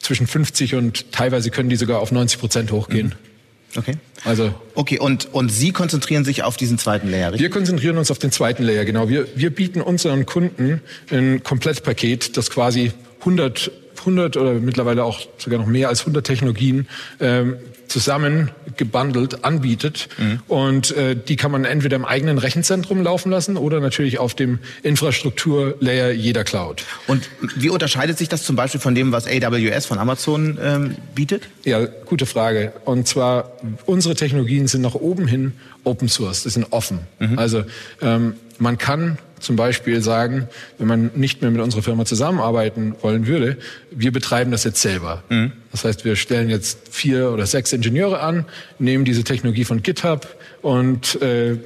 zwischen 0.01 0.27
50 0.27 0.75
und 0.75 1.13
teilweise 1.13 1.51
können 1.51 1.69
die 1.69 1.77
sogar 1.77 2.01
auf 2.01 2.11
90 2.11 2.41
Prozent 2.41 2.73
hochgehen. 2.73 3.09
Mhm. 3.09 3.31
Okay. 3.77 3.95
Also. 4.25 4.53
Okay, 4.75 4.99
und, 4.99 5.33
und 5.33 5.51
Sie 5.51 5.71
konzentrieren 5.71 6.25
sich 6.25 6.43
auf 6.43 6.57
diesen 6.57 6.77
zweiten 6.77 7.09
Layer, 7.09 7.29
richtig? 7.29 7.43
Wir 7.43 7.51
konzentrieren 7.51 7.99
uns 7.99 8.11
auf 8.11 8.19
den 8.19 8.33
zweiten 8.33 8.65
Layer, 8.65 8.85
genau. 8.85 9.09
Wir, 9.09 9.29
wir 9.37 9.51
bieten 9.51 9.81
unseren 9.81 10.27
Kunden 10.27 10.81
ein 11.11 11.43
Komplettpaket, 11.45 12.37
das 12.37 12.51
quasi 12.51 12.93
100 13.21 13.71
100 14.01 14.37
oder 14.37 14.55
mittlerweile 14.55 15.05
auch 15.05 15.21
sogar 15.39 15.59
noch 15.59 15.67
mehr 15.67 15.89
als 15.89 16.01
100 16.01 16.27
Technologien 16.27 16.89
ähm, 17.21 17.57
zusammen 17.87 18.51
gebundelt 18.77 19.45
anbietet. 19.45 20.09
Mhm. 20.17 20.41
Und 20.47 20.97
äh, 20.97 21.17
die 21.17 21.37
kann 21.37 21.51
man 21.51 21.65
entweder 21.65 21.97
im 21.97 22.05
eigenen 22.05 22.39
Rechenzentrum 22.39 23.03
laufen 23.03 23.31
lassen 23.31 23.57
oder 23.57 23.81
natürlich 23.81 24.19
auf 24.19 24.35
dem 24.35 24.61
Infrastrukturlayer 24.83 26.13
jeder 26.13 26.45
Cloud. 26.45 26.85
Und 27.09 27.29
wie 27.57 27.69
unterscheidet 27.69 28.17
sich 28.17 28.29
das 28.29 28.45
zum 28.45 28.57
Beispiel 28.57 28.81
von 28.81 28.95
dem, 28.95 29.13
was 29.13 29.27
AWS 29.27 29.87
von 29.87 29.99
Amazon 29.99 30.57
ähm, 30.63 30.97
bietet? 31.15 31.49
Ja, 31.65 31.85
gute 31.85 32.27
Frage. 32.27 32.73
Und 32.85 33.09
zwar, 33.09 33.53
unsere 33.87 34.15
Technologien 34.15 34.69
sind 34.69 34.83
nach 34.83 34.95
oben 34.95 35.27
hin 35.27 35.53
Open 35.83 36.09
Source, 36.09 36.45
das 36.45 36.55
sind 36.55 36.69
offen. 36.71 37.01
Mhm. 37.19 37.39
Also 37.39 37.65
ähm, 38.01 38.35
man 38.59 38.79
kann 38.79 39.19
zum 39.41 39.57
Beispiel 39.57 40.01
sagen, 40.03 40.49
wenn 40.79 40.87
man 40.87 41.11
nicht 41.15 41.43
mehr 41.43 41.51
mit 41.51 41.61
unserer 41.61 41.83
Firma 41.83 42.05
zusammenarbeiten 42.05 42.95
wollen 43.03 43.27
würde, 43.27 43.57
wir 43.91 44.13
betreiben 44.13 44.51
das 44.51 44.65
jetzt 44.65 44.81
selber. 44.81 45.23
Mhm. 45.29 45.53
Das 45.73 45.85
heißt, 45.85 46.05
wir 46.05 46.17
stellen 46.17 46.51
jetzt 46.51 46.79
vier 46.91 47.31
oder 47.31 47.47
sechs 47.47 47.73
Ingenieure 47.73 48.21
an, 48.21 48.45
nehmen 48.79 49.05
diese 49.05 49.25
Technologie 49.25 49.65
von 49.65 49.83
GitHub 49.83 50.29
und 50.63 51.21
äh, 51.23 51.57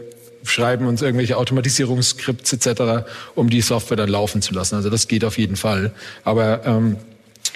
schreiben 0.45 0.87
uns 0.87 1.03
irgendwelche 1.03 1.37
Automatisierungsskripts 1.37 2.53
etc., 2.53 3.07
um 3.35 3.51
die 3.51 3.61
Software 3.61 3.97
dann 3.97 4.11
laufen 4.11 4.43
zu 4.43 4.55
lassen. 4.55 4.77
Also 4.77 4.91
das 4.91 5.09
geht 5.09 5.25
auf 5.25 5.39
jeden 5.39 5.57
Fall. 5.57 5.93
Aber 6.23 6.65
ähm, 6.67 6.97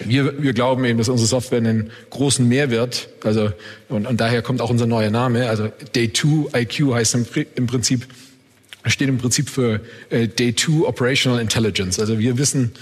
wir, 0.05 0.43
wir 0.43 0.53
glauben 0.53 0.85
eben, 0.85 0.99
dass 0.99 1.09
unsere 1.09 1.29
Software 1.29 1.59
einen 1.59 1.91
großen 2.11 2.47
Mehrwert, 2.47 3.09
also 3.25 3.51
und, 3.89 4.07
und 4.07 4.21
daher 4.21 4.43
kommt 4.43 4.61
auch 4.61 4.71
unser 4.71 4.87
neuer 4.87 5.11
Name, 5.11 5.49
also 5.49 5.71
Day 5.95 6.13
2 6.13 6.61
IQ 6.61 6.95
heißt 6.95 7.15
im, 7.15 7.27
im 7.55 7.67
Prinzip 7.67 8.07
steht 8.87 9.09
im 9.09 9.19
Prinzip 9.19 9.49
für 9.49 9.81
äh, 10.11 10.29
Day 10.29 10.55
2 10.55 10.87
Operational 10.87 11.41
Intelligence. 11.41 11.99
Also 11.99 12.19
wir 12.19 12.39
wissen, 12.39 12.73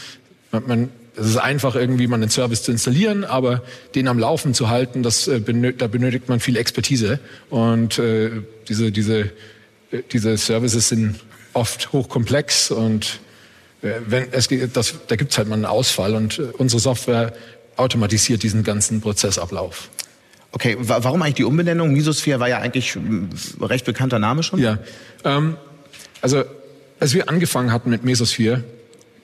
man, 0.52 0.66
man 0.66 0.88
es 1.18 1.28
ist 1.28 1.36
einfach 1.38 1.74
irgendwie 1.74 2.06
mal 2.06 2.16
einen 2.16 2.28
Service 2.28 2.62
zu 2.62 2.72
installieren, 2.72 3.24
aber 3.24 3.62
den 3.94 4.06
am 4.06 4.18
Laufen 4.18 4.52
zu 4.52 4.68
halten, 4.68 5.02
das 5.02 5.28
äh, 5.28 5.40
benötigt, 5.40 5.80
da 5.80 5.86
benötigt 5.86 6.28
man 6.28 6.40
viel 6.40 6.56
Expertise 6.56 7.18
und 7.48 7.98
äh, 7.98 8.30
diese 8.68 8.92
diese 8.92 9.32
äh, 9.90 10.02
diese 10.12 10.36
Services 10.36 10.88
sind 10.88 11.16
oft 11.54 11.92
hochkomplex 11.92 12.70
und 12.70 13.20
äh, 13.82 13.92
wenn 14.06 14.30
es 14.32 14.48
das, 14.72 14.94
da 15.06 15.16
gibt 15.16 15.32
es 15.32 15.38
halt 15.38 15.48
mal 15.48 15.54
einen 15.54 15.64
Ausfall 15.64 16.14
und 16.14 16.38
äh, 16.38 16.42
unsere 16.58 16.80
Software 16.80 17.32
automatisiert 17.76 18.42
diesen 18.42 18.62
ganzen 18.62 19.00
Prozessablauf. 19.00 19.88
Okay, 20.52 20.76
warum 20.80 21.20
eigentlich 21.20 21.34
die 21.34 21.44
Umbenennung? 21.44 21.92
Mesosphere 21.92 22.40
war 22.40 22.48
ja 22.48 22.58
eigentlich 22.58 22.96
ein 22.96 23.28
recht 23.60 23.84
bekannter 23.84 24.18
Name 24.18 24.42
schon. 24.42 24.58
Ja, 24.58 24.78
ähm, 25.24 25.56
also 26.26 26.42
als 26.98 27.14
wir 27.14 27.28
angefangen 27.28 27.70
hatten 27.70 27.88
mit 27.88 28.02
Mesosphere, 28.02 28.64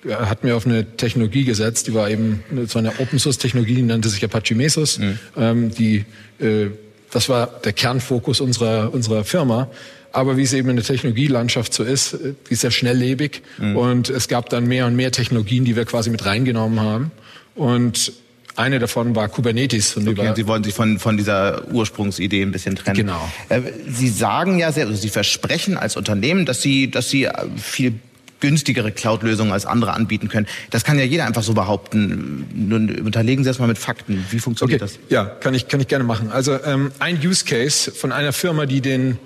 hatten 0.09 0.47
wir 0.47 0.57
auf 0.57 0.67
eine 0.67 0.97
Technologie 0.97 1.43
gesetzt, 1.43 1.89
die 1.89 1.95
war 1.95 2.09
eben 2.09 2.45
so 2.69 2.79
eine 2.79 3.01
Open 3.01 3.19
Source 3.19 3.39
Technologie, 3.39 3.75
die 3.75 3.83
nannte 3.83 4.09
sich 4.09 4.25
Apache 4.25 4.55
Mesos. 4.55 5.01
Mhm. 5.01 5.19
Ähm, 5.37 5.71
die, 5.73 6.05
äh, 6.39 6.67
das 7.11 7.29
war 7.29 7.49
der 7.65 7.73
Kernfokus 7.73 8.41
unserer, 8.41 8.95
unserer 8.95 9.25
Firma. 9.25 9.69
Aber 10.13 10.37
wie 10.37 10.43
es 10.43 10.53
eben 10.53 10.69
in 10.69 10.77
der 10.77 10.85
Technologielandschaft 10.85 11.75
so 11.75 11.83
ist, 11.83 12.15
äh, 12.15 12.35
die 12.49 12.53
ist 12.53 12.61
sehr 12.61 12.71
schnelllebig. 12.71 13.43
Mhm. 13.59 13.77
Und 13.77 14.11
es 14.11 14.29
gab 14.29 14.49
dann 14.49 14.69
mehr 14.69 14.87
und 14.87 14.95
mehr 14.95 15.11
Technologien, 15.11 15.65
die 15.65 15.75
wir 15.75 15.87
quasi 15.87 16.11
mit 16.11 16.25
reingenommen 16.25 16.79
haben. 16.79 17.11
Und 17.57 18.13
eine 18.57 18.79
davon 18.79 19.15
war 19.17 19.29
Kubernetes. 19.29 19.97
Und 19.97 20.09
okay, 20.09 20.33
Sie 20.37 20.47
wollen 20.47 20.65
sich 20.65 20.75
von, 20.75 20.99
von 20.99 21.17
dieser 21.17 21.69
Ursprungsidee 21.69 22.43
ein 22.43 22.53
bisschen 22.53 22.77
trennen. 22.77 22.97
Genau. 22.97 23.31
Äh, 23.49 23.63
Sie 23.89 24.09
sagen 24.09 24.59
ja 24.59 24.73
sehr, 24.73 24.87
also 24.87 24.99
Sie 24.99 25.09
versprechen 25.09 25.77
als 25.77 25.97
Unternehmen, 25.97 26.45
dass 26.45 26.61
Sie, 26.61 26.91
dass 26.91 27.09
Sie 27.09 27.29
viel 27.57 27.95
günstigere 28.41 28.91
Cloud-Lösungen 28.91 29.53
als 29.53 29.65
andere 29.67 29.93
anbieten 29.93 30.29
können. 30.29 30.47
Das 30.71 30.85
kann 30.85 30.99
ja 30.99 31.05
jeder 31.05 31.25
einfach 31.27 31.45
so 31.45 31.55
behaupten. 31.55 32.47
Nun 32.53 32.91
unterlegen 33.01 33.45
Sie 33.45 33.49
das 33.49 33.59
mal 33.59 33.69
mit 33.69 33.79
Fakten. 33.79 34.27
Wie 34.31 34.41
funktioniert 34.41 34.83
okay. 34.83 34.93
das? 34.99 35.11
Ja, 35.11 35.25
kann 35.25 35.55
ich, 35.55 35.69
kann 35.69 35.81
ich 35.81 35.89
gerne 35.89 36.05
machen. 36.05 36.31
Also 36.31 36.59
ähm, 36.65 36.91
ein 36.99 37.19
Use 37.25 37.45
Case 37.45 37.93
von 37.93 38.13
einer 38.13 38.33
Firma, 38.33 38.67
die 38.67 38.81
den 38.81 39.19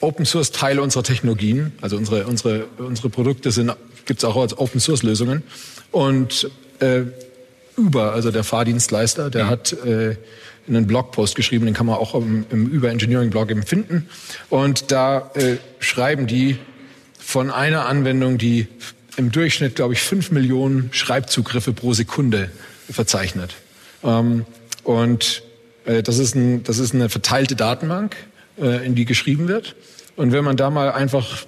Open 0.00 0.26
Source 0.26 0.52
Teil 0.52 0.78
unserer 0.80 1.04
Technologien, 1.04 1.72
also 1.80 1.96
unsere, 1.96 2.26
unsere, 2.26 2.66
unsere 2.78 3.08
Produkte 3.08 3.50
sind, 3.52 3.72
gibt 4.06 4.18
es 4.20 4.24
auch 4.24 4.36
als 4.36 4.58
Open 4.58 4.80
Source 4.80 5.02
Lösungen. 5.02 5.42
Und 5.92 6.50
äh, 6.80 7.02
Uber, 7.78 8.12
also 8.12 8.30
der 8.30 8.44
Fahrdienstleister, 8.44 9.30
der 9.30 9.44
mhm. 9.44 9.50
hat 9.50 9.72
äh, 9.72 10.16
einen 10.68 10.86
Blogpost 10.86 11.34
geschrieben, 11.34 11.64
den 11.64 11.74
kann 11.74 11.86
man 11.86 11.96
auch 11.96 12.14
im, 12.14 12.44
im 12.50 12.70
Uber 12.70 12.90
Engineering 12.90 13.30
Blog 13.30 13.50
eben 13.50 13.62
finden. 13.62 14.08
Und 14.50 14.90
da 14.90 15.30
äh, 15.34 15.56
schreiben 15.78 16.26
die 16.26 16.58
von 17.18 17.50
einer 17.50 17.86
Anwendung, 17.86 18.38
die 18.38 18.66
im 19.16 19.32
Durchschnitt, 19.32 19.74
glaube 19.76 19.94
ich, 19.94 20.00
fünf 20.00 20.30
Millionen 20.30 20.90
Schreibzugriffe 20.92 21.72
pro 21.72 21.92
Sekunde 21.92 22.50
verzeichnet. 22.90 23.54
Ähm, 24.04 24.44
und 24.84 25.42
äh, 25.84 26.02
das, 26.02 26.18
ist 26.18 26.34
ein, 26.34 26.62
das 26.62 26.78
ist 26.78 26.94
eine 26.94 27.08
verteilte 27.08 27.56
Datenbank, 27.56 28.16
äh, 28.60 28.84
in 28.86 28.94
die 28.94 29.04
geschrieben 29.04 29.48
wird. 29.48 29.74
Und 30.16 30.32
wenn 30.32 30.44
man 30.44 30.56
da 30.56 30.70
mal 30.70 30.92
einfach 30.92 31.44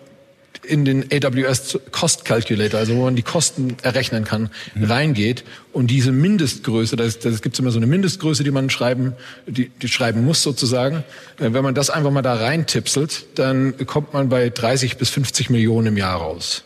in 0.62 0.84
den 0.84 1.06
AWS 1.12 1.78
Cost 1.90 2.24
Calculator, 2.24 2.78
also 2.78 2.94
wo 2.96 3.04
man 3.04 3.16
die 3.16 3.22
Kosten 3.22 3.76
errechnen 3.82 4.24
kann, 4.24 4.50
mhm. 4.74 4.84
reingeht 4.84 5.44
und 5.72 5.88
diese 5.88 6.12
Mindestgröße, 6.12 6.96
das, 6.96 7.18
das 7.18 7.42
gibt 7.42 7.58
immer 7.58 7.70
so 7.70 7.78
eine 7.78 7.86
Mindestgröße, 7.86 8.44
die 8.44 8.50
man 8.50 8.70
schreiben, 8.70 9.14
die, 9.46 9.68
die 9.68 9.88
schreiben 9.88 10.24
muss 10.24 10.42
sozusagen. 10.42 11.04
Äh, 11.38 11.52
wenn 11.52 11.62
man 11.62 11.74
das 11.74 11.90
einfach 11.90 12.10
mal 12.10 12.22
da 12.22 12.34
reintipselt, 12.34 13.26
dann 13.38 13.74
kommt 13.86 14.12
man 14.12 14.28
bei 14.28 14.50
30 14.50 14.96
bis 14.96 15.10
50 15.10 15.50
Millionen 15.50 15.88
im 15.88 15.96
Jahr 15.96 16.18
raus. 16.18 16.64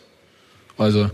Also 0.77 1.09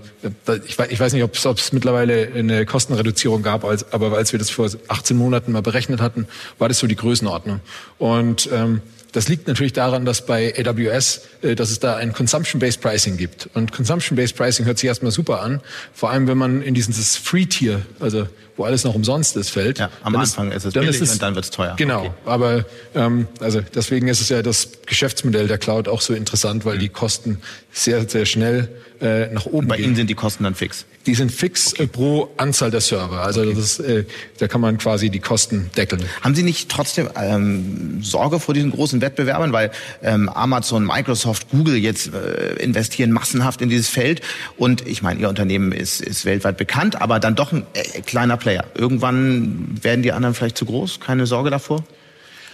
ich 0.66 1.00
weiß 1.00 1.14
nicht, 1.14 1.24
ob 1.24 1.36
es 1.36 1.72
mittlerweile 1.72 2.30
eine 2.34 2.66
Kostenreduzierung 2.66 3.44
gab, 3.44 3.64
aber 3.64 4.18
als 4.18 4.32
wir 4.32 4.40
das 4.40 4.50
vor 4.50 4.68
18 4.88 5.16
Monaten 5.16 5.52
mal 5.52 5.62
berechnet 5.62 6.02
hatten, 6.02 6.28
war 6.58 6.68
das 6.68 6.80
so 6.80 6.88
die 6.88 6.96
Größenordnung. 6.96 7.60
Und 8.00 8.50
ähm, 8.52 8.82
das 9.12 9.28
liegt 9.28 9.48
natürlich 9.48 9.74
daran, 9.74 10.06
dass 10.06 10.26
bei 10.26 10.54
AWS, 10.58 11.22
äh, 11.42 11.56
dass 11.56 11.72
es 11.72 11.80
da 11.80 11.98
ein 11.98 12.14
Consumption-Based 12.14 12.82
Pricing 12.82 13.18
gibt. 13.18 13.50
Und 13.54 13.72
Consumption-Based 13.72 14.36
Pricing 14.36 14.66
hört 14.66 14.78
sich 14.78 14.88
erstmal 14.88 15.12
super 15.12 15.42
an. 15.42 15.62
Vor 15.94 16.12
allem, 16.12 16.28
wenn 16.28 16.38
man 16.38 16.62
in 16.62 16.74
dieses 16.74 17.18
Free-Tier, 17.18 17.82
also 18.00 18.28
wo 18.56 18.64
alles 18.64 18.84
noch 18.84 18.96
umsonst 18.96 19.36
ist, 19.38 19.50
fällt. 19.50 19.80
Ja, 19.80 19.90
am 20.04 20.16
Anfang 20.16 20.52
ist, 20.52 20.58
ist 20.58 20.66
es 20.66 20.74
billig 20.74 20.90
ist 20.90 21.02
es, 21.02 21.14
und 21.14 21.22
dann 21.22 21.36
wird 21.36 21.46
es 21.46 21.52
teuer. 21.52 21.76
Genau. 21.78 22.02
Okay. 22.02 22.12
Aber 22.26 22.66
ähm, 22.96 23.28
also 23.40 23.62
deswegen 23.62 24.08
ist 24.08 24.22
es 24.22 24.30
ja 24.30 24.42
das 24.42 24.70
Geschäftsmodell 24.86 25.48
der 25.48 25.58
Cloud 25.58 25.88
auch 25.88 26.02
so 26.02 26.14
interessant, 26.14 26.66
weil 26.66 26.76
mhm. 26.76 26.82
die 26.82 26.90
Kosten 26.90 27.42
sehr, 27.72 28.08
sehr 28.08 28.26
schnell 28.26 28.70
äh, 29.02 29.28
nach 29.28 29.46
oben 29.46 29.68
Bei 29.68 29.78
gehen. 29.78 29.88
Ihnen 29.88 29.96
sind 29.96 30.10
die 30.10 30.16
Kosten 30.16 30.44
dann 30.44 30.56
fix? 30.56 30.86
Die 31.06 31.16
sind 31.16 31.32
fix 31.32 31.74
okay. 31.74 31.84
äh, 31.84 31.88
pro 31.88 32.30
Anzahl 32.38 32.72
der 32.72 32.82
Server. 32.82 33.22
Also 33.22 33.42
okay. 33.42 33.54
das 33.56 33.80
äh, 33.80 34.06
da 34.38 34.48
kann 34.48 34.62
man 34.62 34.78
quasi 34.78 35.10
die 35.10 35.20
Kosten 35.20 35.70
deckeln. 35.76 36.04
Haben 36.22 36.36
Sie 36.36 36.44
nicht 36.44 36.70
trotzdem 36.70 37.10
ähm, 37.16 38.04
Sorge 38.04 38.40
vor 38.40 38.54
diesen 38.54 38.72
großen 38.72 39.02
Wettbewerbern? 39.02 39.54
Weil 39.54 39.72
ähm, 40.04 40.30
Amazon, 40.30 40.86
Microsoft, 40.86 41.50
Google 41.50 41.76
jetzt 41.76 42.14
äh, 42.14 42.54
investieren 42.56 43.12
massenhaft 43.12 43.62
in 43.62 43.70
dieses 43.70 43.90
Feld. 43.90 44.22
Und 44.58 44.88
ich 44.88 45.02
meine, 45.02 45.20
Ihr 45.20 45.30
Unternehmen 45.30 45.72
ist, 45.72 46.02
ist 46.02 46.26
weltweit 46.26 46.58
bekannt, 46.58 47.02
aber 47.02 47.20
dann 47.20 47.36
doch 47.36 47.52
ein 47.52 47.66
äh, 47.74 48.02
kleiner 48.02 48.38
Player. 48.38 48.66
Irgendwann 48.76 49.80
werden 49.82 50.04
die 50.04 50.12
anderen 50.12 50.36
vielleicht 50.36 50.58
zu 50.58 50.66
groß? 50.66 51.00
Keine 51.00 51.26
Sorge 51.26 51.50
davor? 51.50 51.84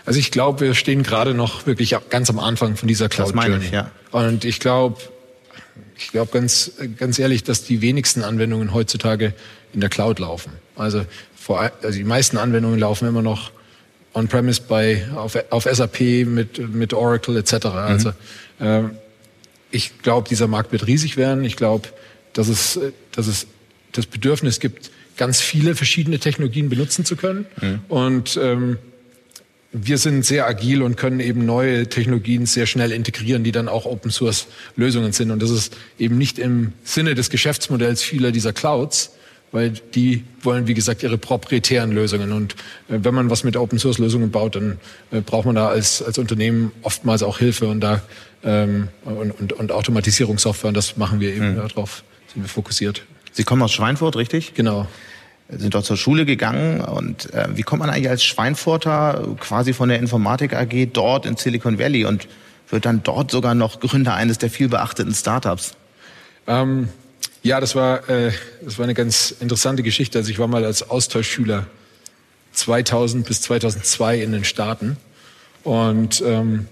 Also 0.05 0.19
ich 0.19 0.31
glaube, 0.31 0.61
wir 0.61 0.73
stehen 0.73 1.03
gerade 1.03 1.33
noch 1.33 1.65
wirklich 1.65 1.93
ganz 2.09 2.29
am 2.29 2.39
Anfang 2.39 2.77
von 2.77 2.87
dieser 2.87 3.09
Cloud 3.09 3.35
Journey. 3.35 3.65
Ich, 3.65 3.71
ja. 3.71 3.91
Und 4.11 4.45
ich 4.45 4.61
glaube, 4.61 5.01
ich 5.97 6.11
glaube 6.11 6.31
ganz, 6.31 6.71
ganz 6.97 7.19
ehrlich, 7.19 7.43
dass 7.43 7.63
die 7.63 7.81
wenigsten 7.81 8.23
Anwendungen 8.23 8.73
heutzutage 8.73 9.33
in 9.73 9.81
der 9.81 9.89
Cloud 9.89 10.19
laufen. 10.19 10.51
Also, 10.75 11.05
vor, 11.35 11.71
also 11.81 11.97
die 11.97 12.03
meisten 12.03 12.37
Anwendungen 12.37 12.79
laufen 12.79 13.07
immer 13.07 13.21
noch 13.21 13.51
on-premise 14.13 14.61
bei 14.67 15.07
auf, 15.15 15.37
auf 15.49 15.63
SAP 15.63 16.25
mit 16.25 16.73
mit 16.73 16.93
Oracle 16.93 17.37
etc. 17.37 17.53
Mhm. 17.53 17.69
Also 17.71 18.09
äh, 18.59 18.83
ich 19.71 20.01
glaube, 20.01 20.27
dieser 20.29 20.47
Markt 20.47 20.71
wird 20.71 20.87
riesig 20.87 21.17
werden. 21.17 21.43
Ich 21.43 21.55
glaube, 21.55 21.89
dass 22.33 22.47
es 22.47 22.79
dass 23.11 23.27
es 23.27 23.47
das 23.91 24.05
Bedürfnis 24.05 24.59
gibt, 24.59 24.91
ganz 25.17 25.41
viele 25.41 25.75
verschiedene 25.75 26.19
Technologien 26.19 26.69
benutzen 26.69 27.05
zu 27.05 27.15
können. 27.15 27.45
Mhm. 27.61 27.79
Und 27.87 28.39
ähm, 28.41 28.77
wir 29.85 29.97
sind 29.97 30.25
sehr 30.25 30.47
agil 30.47 30.81
und 30.81 30.97
können 30.97 31.19
eben 31.19 31.45
neue 31.45 31.87
Technologien 31.87 32.45
sehr 32.45 32.65
schnell 32.65 32.91
integrieren, 32.91 33.43
die 33.43 33.51
dann 33.51 33.67
auch 33.67 33.85
Open 33.85 34.11
Source 34.11 34.47
Lösungen 34.75 35.11
sind. 35.11 35.31
Und 35.31 35.41
das 35.41 35.49
ist 35.49 35.75
eben 35.99 36.17
nicht 36.17 36.39
im 36.39 36.73
Sinne 36.83 37.15
des 37.15 37.29
Geschäftsmodells 37.29 38.01
vieler 38.01 38.31
dieser 38.31 38.53
Clouds, 38.53 39.13
weil 39.51 39.71
die 39.71 40.23
wollen, 40.41 40.67
wie 40.67 40.73
gesagt, 40.73 41.03
ihre 41.03 41.17
proprietären 41.17 41.91
Lösungen. 41.91 42.31
Und 42.31 42.53
äh, 42.89 42.99
wenn 43.01 43.13
man 43.13 43.29
was 43.29 43.43
mit 43.43 43.55
Open 43.55 43.79
Source 43.79 43.97
Lösungen 43.97 44.31
baut, 44.31 44.55
dann 44.55 44.79
äh, 45.11 45.21
braucht 45.21 45.45
man 45.45 45.55
da 45.55 45.69
als, 45.69 46.01
als 46.01 46.17
Unternehmen 46.17 46.71
oftmals 46.81 47.23
auch 47.23 47.39
Hilfe 47.39 47.67
und 47.67 47.81
da 47.81 48.01
ähm, 48.43 48.89
und, 49.05 49.31
und, 49.31 49.53
und 49.53 49.71
Automatisierungssoftware. 49.71 50.69
Und 50.69 50.77
das 50.77 50.97
machen 50.97 51.19
wir 51.19 51.33
eben 51.33 51.53
mhm. 51.53 51.55
darauf 51.57 52.03
sind 52.33 52.43
wir 52.43 52.49
fokussiert. 52.49 53.03
Sie 53.31 53.43
kommen 53.43 53.61
aus 53.61 53.71
Schweinfurt, 53.71 54.15
richtig? 54.15 54.53
Genau 54.53 54.87
sind 55.49 55.73
dort 55.73 55.85
zur 55.85 55.97
Schule 55.97 56.25
gegangen. 56.25 56.81
Und 56.81 57.33
äh, 57.33 57.47
wie 57.53 57.63
kommt 57.63 57.79
man 57.79 57.89
eigentlich 57.89 58.09
als 58.09 58.23
Schweinfurter 58.23 59.35
quasi 59.39 59.73
von 59.73 59.89
der 59.89 59.99
Informatik 59.99 60.53
AG 60.53 60.87
dort 60.93 61.25
in 61.25 61.37
Silicon 61.37 61.79
Valley 61.79 62.05
und 62.05 62.27
wird 62.69 62.85
dann 62.85 63.01
dort 63.03 63.31
sogar 63.31 63.55
noch 63.55 63.79
Gründer 63.79 64.13
eines 64.13 64.37
der 64.37 64.49
viel 64.49 64.67
beachteten 64.67 65.13
Startups? 65.13 65.75
Ähm, 66.47 66.89
Ja, 67.43 67.61
das 67.61 67.75
war, 67.75 68.09
äh, 68.09 68.31
das 68.61 68.77
war 68.77 68.83
eine 68.83 68.93
ganz 68.93 69.31
interessante 69.39 69.83
Geschichte. 69.83 70.17
Also 70.17 70.31
ich 70.31 70.39
war 70.39 70.47
mal 70.47 70.65
als 70.65 70.89
Austauschschüler 70.89 71.67
2000 72.51 73.25
bis 73.25 73.41
2002 73.41 74.21
in 74.21 74.31
den 74.33 74.43
Staaten 74.43 74.97
und 75.63 76.21
ähm, 76.25 76.67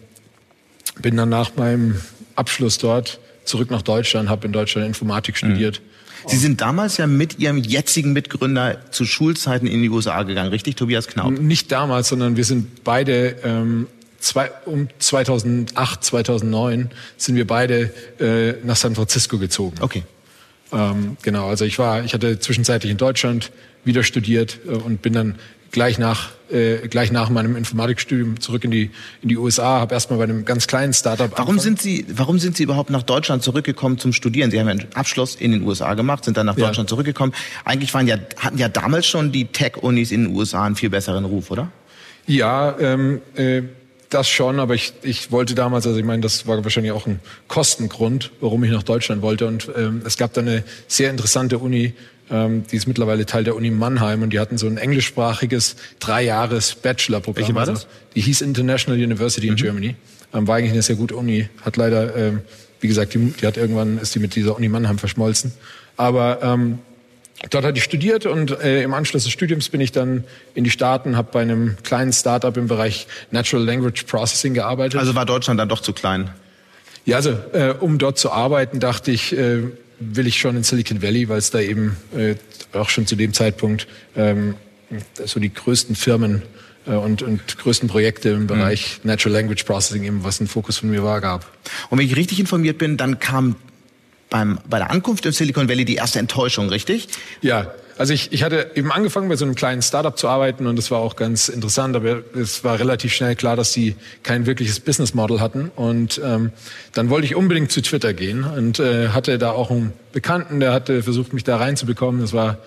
bin 1.01 1.15
dann 1.15 1.29
nach 1.29 1.55
meinem 1.55 2.01
Abschluss 2.35 2.77
dort 2.77 3.19
zurück 3.45 3.69
nach 3.71 3.83
Deutschland, 3.83 4.29
habe 4.29 4.47
in 4.47 4.51
Deutschland 4.51 4.87
Informatik 4.87 5.37
studiert. 5.37 5.79
Mhm. 5.79 5.94
Sie 6.27 6.37
sind 6.37 6.61
damals 6.61 6.97
ja 6.97 7.07
mit 7.07 7.39
Ihrem 7.39 7.57
jetzigen 7.57 8.13
Mitgründer 8.13 8.91
zu 8.91 9.05
Schulzeiten 9.05 9.67
in 9.67 9.81
die 9.81 9.89
USA 9.89 10.23
gegangen, 10.23 10.49
richtig, 10.49 10.75
Tobias 10.75 11.07
Knaub? 11.07 11.39
Nicht 11.39 11.71
damals, 11.71 12.09
sondern 12.09 12.37
wir 12.37 12.43
sind 12.43 12.83
beide 12.83 13.35
ähm, 13.43 13.87
zwei, 14.19 14.51
um 14.65 14.87
2008, 14.99 16.03
2009 16.03 16.89
sind 17.17 17.35
wir 17.35 17.47
beide 17.47 17.91
äh, 18.19 18.53
nach 18.65 18.75
San 18.75 18.95
Francisco 18.95 19.37
gezogen. 19.37 19.77
Okay. 19.81 20.03
Ähm, 20.71 21.17
genau, 21.21 21.47
also 21.47 21.63
ich 21.65 21.77
war, 21.79 22.03
ich 22.03 22.13
hatte 22.13 22.39
zwischenzeitlich 22.39 22.91
in 22.91 22.97
Deutschland 22.97 23.51
wieder 23.83 24.03
studiert 24.03 24.59
äh, 24.67 24.71
und 24.71 25.01
bin 25.01 25.13
dann 25.13 25.35
gleich 25.75 25.99
nach 25.99 26.29
äh, 26.49 26.87
gleich 26.87 27.11
nach 27.11 27.29
meinem 27.29 27.57
Informatikstudium 27.57 28.39
zurück 28.39 28.63
in 28.63 28.71
die 28.71 28.91
in 29.21 29.27
die 29.29 29.37
USA, 29.37 29.79
habe 29.81 29.93
erstmal 29.93 30.19
bei 30.19 30.23
einem 30.23 30.45
ganz 30.45 30.67
kleinen 30.67 30.93
Startup. 30.93 31.29
Warum 31.35 31.59
sind 31.59 31.81
Sie 31.81 32.05
Warum 32.09 32.39
sind 32.39 32.55
Sie 32.55 32.63
überhaupt 32.63 32.89
nach 32.89 33.03
Deutschland 33.03 33.43
zurückgekommen 33.43 33.97
zum 33.97 34.13
Studieren? 34.13 34.51
Sie 34.51 34.59
haben 34.59 34.69
einen 34.69 34.87
Abschluss 34.95 35.35
in 35.35 35.51
den 35.51 35.63
USA 35.63 35.93
gemacht, 35.93 36.23
sind 36.23 36.37
dann 36.37 36.45
nach 36.45 36.57
ja. 36.57 36.67
Deutschland 36.67 36.89
zurückgekommen. 36.89 37.33
Eigentlich 37.65 37.93
waren 37.93 38.07
ja 38.07 38.15
hatten 38.37 38.57
ja 38.57 38.69
damals 38.69 39.05
schon 39.05 39.33
die 39.33 39.45
Tech-Unis 39.45 40.11
in 40.11 40.23
den 40.23 40.35
USA 40.35 40.63
einen 40.63 40.77
viel 40.77 40.89
besseren 40.89 41.25
Ruf, 41.25 41.51
oder? 41.51 41.69
Ja, 42.25 42.79
ähm, 42.79 43.21
äh, 43.35 43.63
das 44.09 44.29
schon, 44.29 44.61
aber 44.61 44.75
ich, 44.75 44.93
ich 45.01 45.31
wollte 45.33 45.55
damals, 45.55 45.85
also 45.85 45.99
ich 45.99 46.05
meine, 46.05 46.21
das 46.21 46.47
war 46.47 46.63
wahrscheinlich 46.63 46.93
auch 46.93 47.05
ein 47.05 47.19
Kostengrund, 47.49 48.31
warum 48.39 48.63
ich 48.63 48.71
nach 48.71 48.83
Deutschland 48.83 49.21
wollte. 49.21 49.45
Und 49.45 49.69
ähm, 49.75 50.03
es 50.05 50.15
gab 50.15 50.33
da 50.33 50.39
eine 50.41 50.63
sehr 50.87 51.09
interessante 51.09 51.57
Uni, 51.57 51.93
ähm, 52.29 52.63
die 52.71 52.75
ist 52.75 52.87
mittlerweile 52.87 53.25
Teil 53.25 53.43
der 53.43 53.55
Uni 53.55 53.71
Mannheim 53.71 54.23
und 54.23 54.31
die 54.31 54.39
hatten 54.39 54.57
so 54.57 54.67
ein 54.67 54.77
englischsprachiges 54.77 55.75
dreijahres 55.99 56.75
Bachelor-Programm. 56.75 57.41
Welche 57.41 57.55
war 57.55 57.65
das? 57.65 57.87
Die 58.15 58.21
hieß 58.21 58.41
International 58.41 59.01
University 59.01 59.47
in 59.47 59.53
mhm. 59.53 59.57
Germany. 59.57 59.95
Ähm, 60.33 60.47
war 60.47 60.57
eigentlich 60.57 60.71
eine 60.71 60.81
sehr 60.81 60.95
gute 60.95 61.15
Uni. 61.15 61.49
Hat 61.63 61.77
leider, 61.77 62.15
ähm, 62.15 62.41
wie 62.81 62.87
gesagt, 62.87 63.13
die, 63.13 63.33
die 63.39 63.45
hat 63.45 63.57
irgendwann 63.57 63.99
ist 63.99 64.15
die 64.15 64.19
mit 64.19 64.35
dieser 64.35 64.55
Uni 64.55 64.69
Mannheim 64.69 64.97
verschmolzen. 64.97 65.53
Aber 65.97 66.39
ähm, 66.41 66.79
Dort 67.49 67.65
hatte 67.65 67.77
ich 67.77 67.83
studiert 67.83 68.25
und 68.25 68.59
äh, 68.61 68.81
im 68.81 68.93
Anschluss 68.93 69.25
des 69.25 69.33
Studiums 69.33 69.69
bin 69.69 69.81
ich 69.81 69.91
dann 69.91 70.23
in 70.53 70.63
die 70.63 70.71
Staaten, 70.71 71.17
habe 71.17 71.29
bei 71.31 71.41
einem 71.41 71.75
kleinen 71.83 72.13
Startup 72.13 72.55
im 72.55 72.67
Bereich 72.67 73.07
Natural 73.29 73.63
Language 73.63 74.05
Processing 74.05 74.53
gearbeitet. 74.53 74.99
Also 74.99 75.15
war 75.15 75.25
Deutschland 75.25 75.59
dann 75.59 75.69
doch 75.69 75.81
zu 75.81 75.91
klein? 75.93 76.29
Ja, 77.05 77.17
also 77.17 77.31
äh, 77.53 77.75
um 77.79 77.97
dort 77.97 78.17
zu 78.17 78.31
arbeiten, 78.31 78.79
dachte 78.79 79.11
ich, 79.11 79.37
äh, 79.37 79.63
will 79.99 80.27
ich 80.27 80.39
schon 80.39 80.55
in 80.57 80.63
Silicon 80.63 81.01
Valley, 81.01 81.29
weil 81.29 81.37
es 81.37 81.51
da 81.51 81.59
eben 81.59 81.97
äh, 82.15 82.35
auch 82.73 82.89
schon 82.89 83.07
zu 83.07 83.15
dem 83.15 83.33
Zeitpunkt 83.33 83.87
ähm, 84.15 84.55
so 85.25 85.39
die 85.39 85.53
größten 85.53 85.95
Firmen 85.95 86.43
äh, 86.85 86.91
und, 86.91 87.21
und 87.21 87.57
größten 87.57 87.89
Projekte 87.89 88.29
im 88.29 88.47
Bereich 88.47 88.99
mhm. 89.03 89.09
Natural 89.09 89.33
Language 89.39 89.63
Processing 89.63 90.03
eben, 90.03 90.23
was 90.23 90.39
ein 90.39 90.47
Fokus 90.47 90.77
von 90.77 90.89
mir 90.89 91.03
war, 91.03 91.21
gab. 91.21 91.51
Und 91.89 91.99
wenn 91.99 92.05
ich 92.05 92.15
richtig 92.15 92.39
informiert 92.39 92.77
bin, 92.77 92.97
dann 92.97 93.19
kam 93.19 93.55
beim, 94.29 94.59
bei 94.67 94.79
der 94.79 94.91
Ankunft 94.91 95.25
im 95.25 95.31
Silicon 95.31 95.69
Valley 95.69 95.85
die 95.85 95.95
erste 95.95 96.19
Enttäuschung, 96.19 96.69
richtig? 96.69 97.07
Ja, 97.41 97.73
also 97.97 98.13
ich, 98.13 98.33
ich 98.33 98.43
hatte 98.43 98.71
eben 98.75 98.91
angefangen, 98.91 99.29
bei 99.29 99.35
so 99.35 99.45
einem 99.45 99.55
kleinen 99.55 99.81
Startup 99.81 100.17
zu 100.17 100.27
arbeiten 100.27 100.67
und 100.67 100.75
das 100.75 100.91
war 100.91 100.99
auch 100.99 101.15
ganz 101.15 101.47
interessant, 101.47 101.95
aber 101.95 102.23
es 102.35 102.63
war 102.63 102.79
relativ 102.79 103.13
schnell 103.13 103.35
klar, 103.35 103.55
dass 103.55 103.71
sie 103.71 103.95
kein 104.23 104.45
wirkliches 104.45 104.79
Business 104.79 105.13
Model 105.13 105.39
hatten. 105.39 105.71
Und 105.75 106.19
ähm, 106.23 106.51
dann 106.93 107.09
wollte 107.09 107.25
ich 107.25 107.35
unbedingt 107.35 107.71
zu 107.71 107.81
Twitter 107.81 108.13
gehen 108.13 108.43
und 108.43 108.79
äh, 108.79 109.09
hatte 109.09 109.37
da 109.37 109.51
auch 109.51 109.71
einen 109.71 109.93
Bekannten, 110.11 110.59
der 110.59 110.73
hatte 110.73 111.03
versucht, 111.03 111.33
mich 111.33 111.43
da 111.43 111.57
reinzubekommen. 111.57 112.21
Das 112.21 112.33
war 112.33 112.57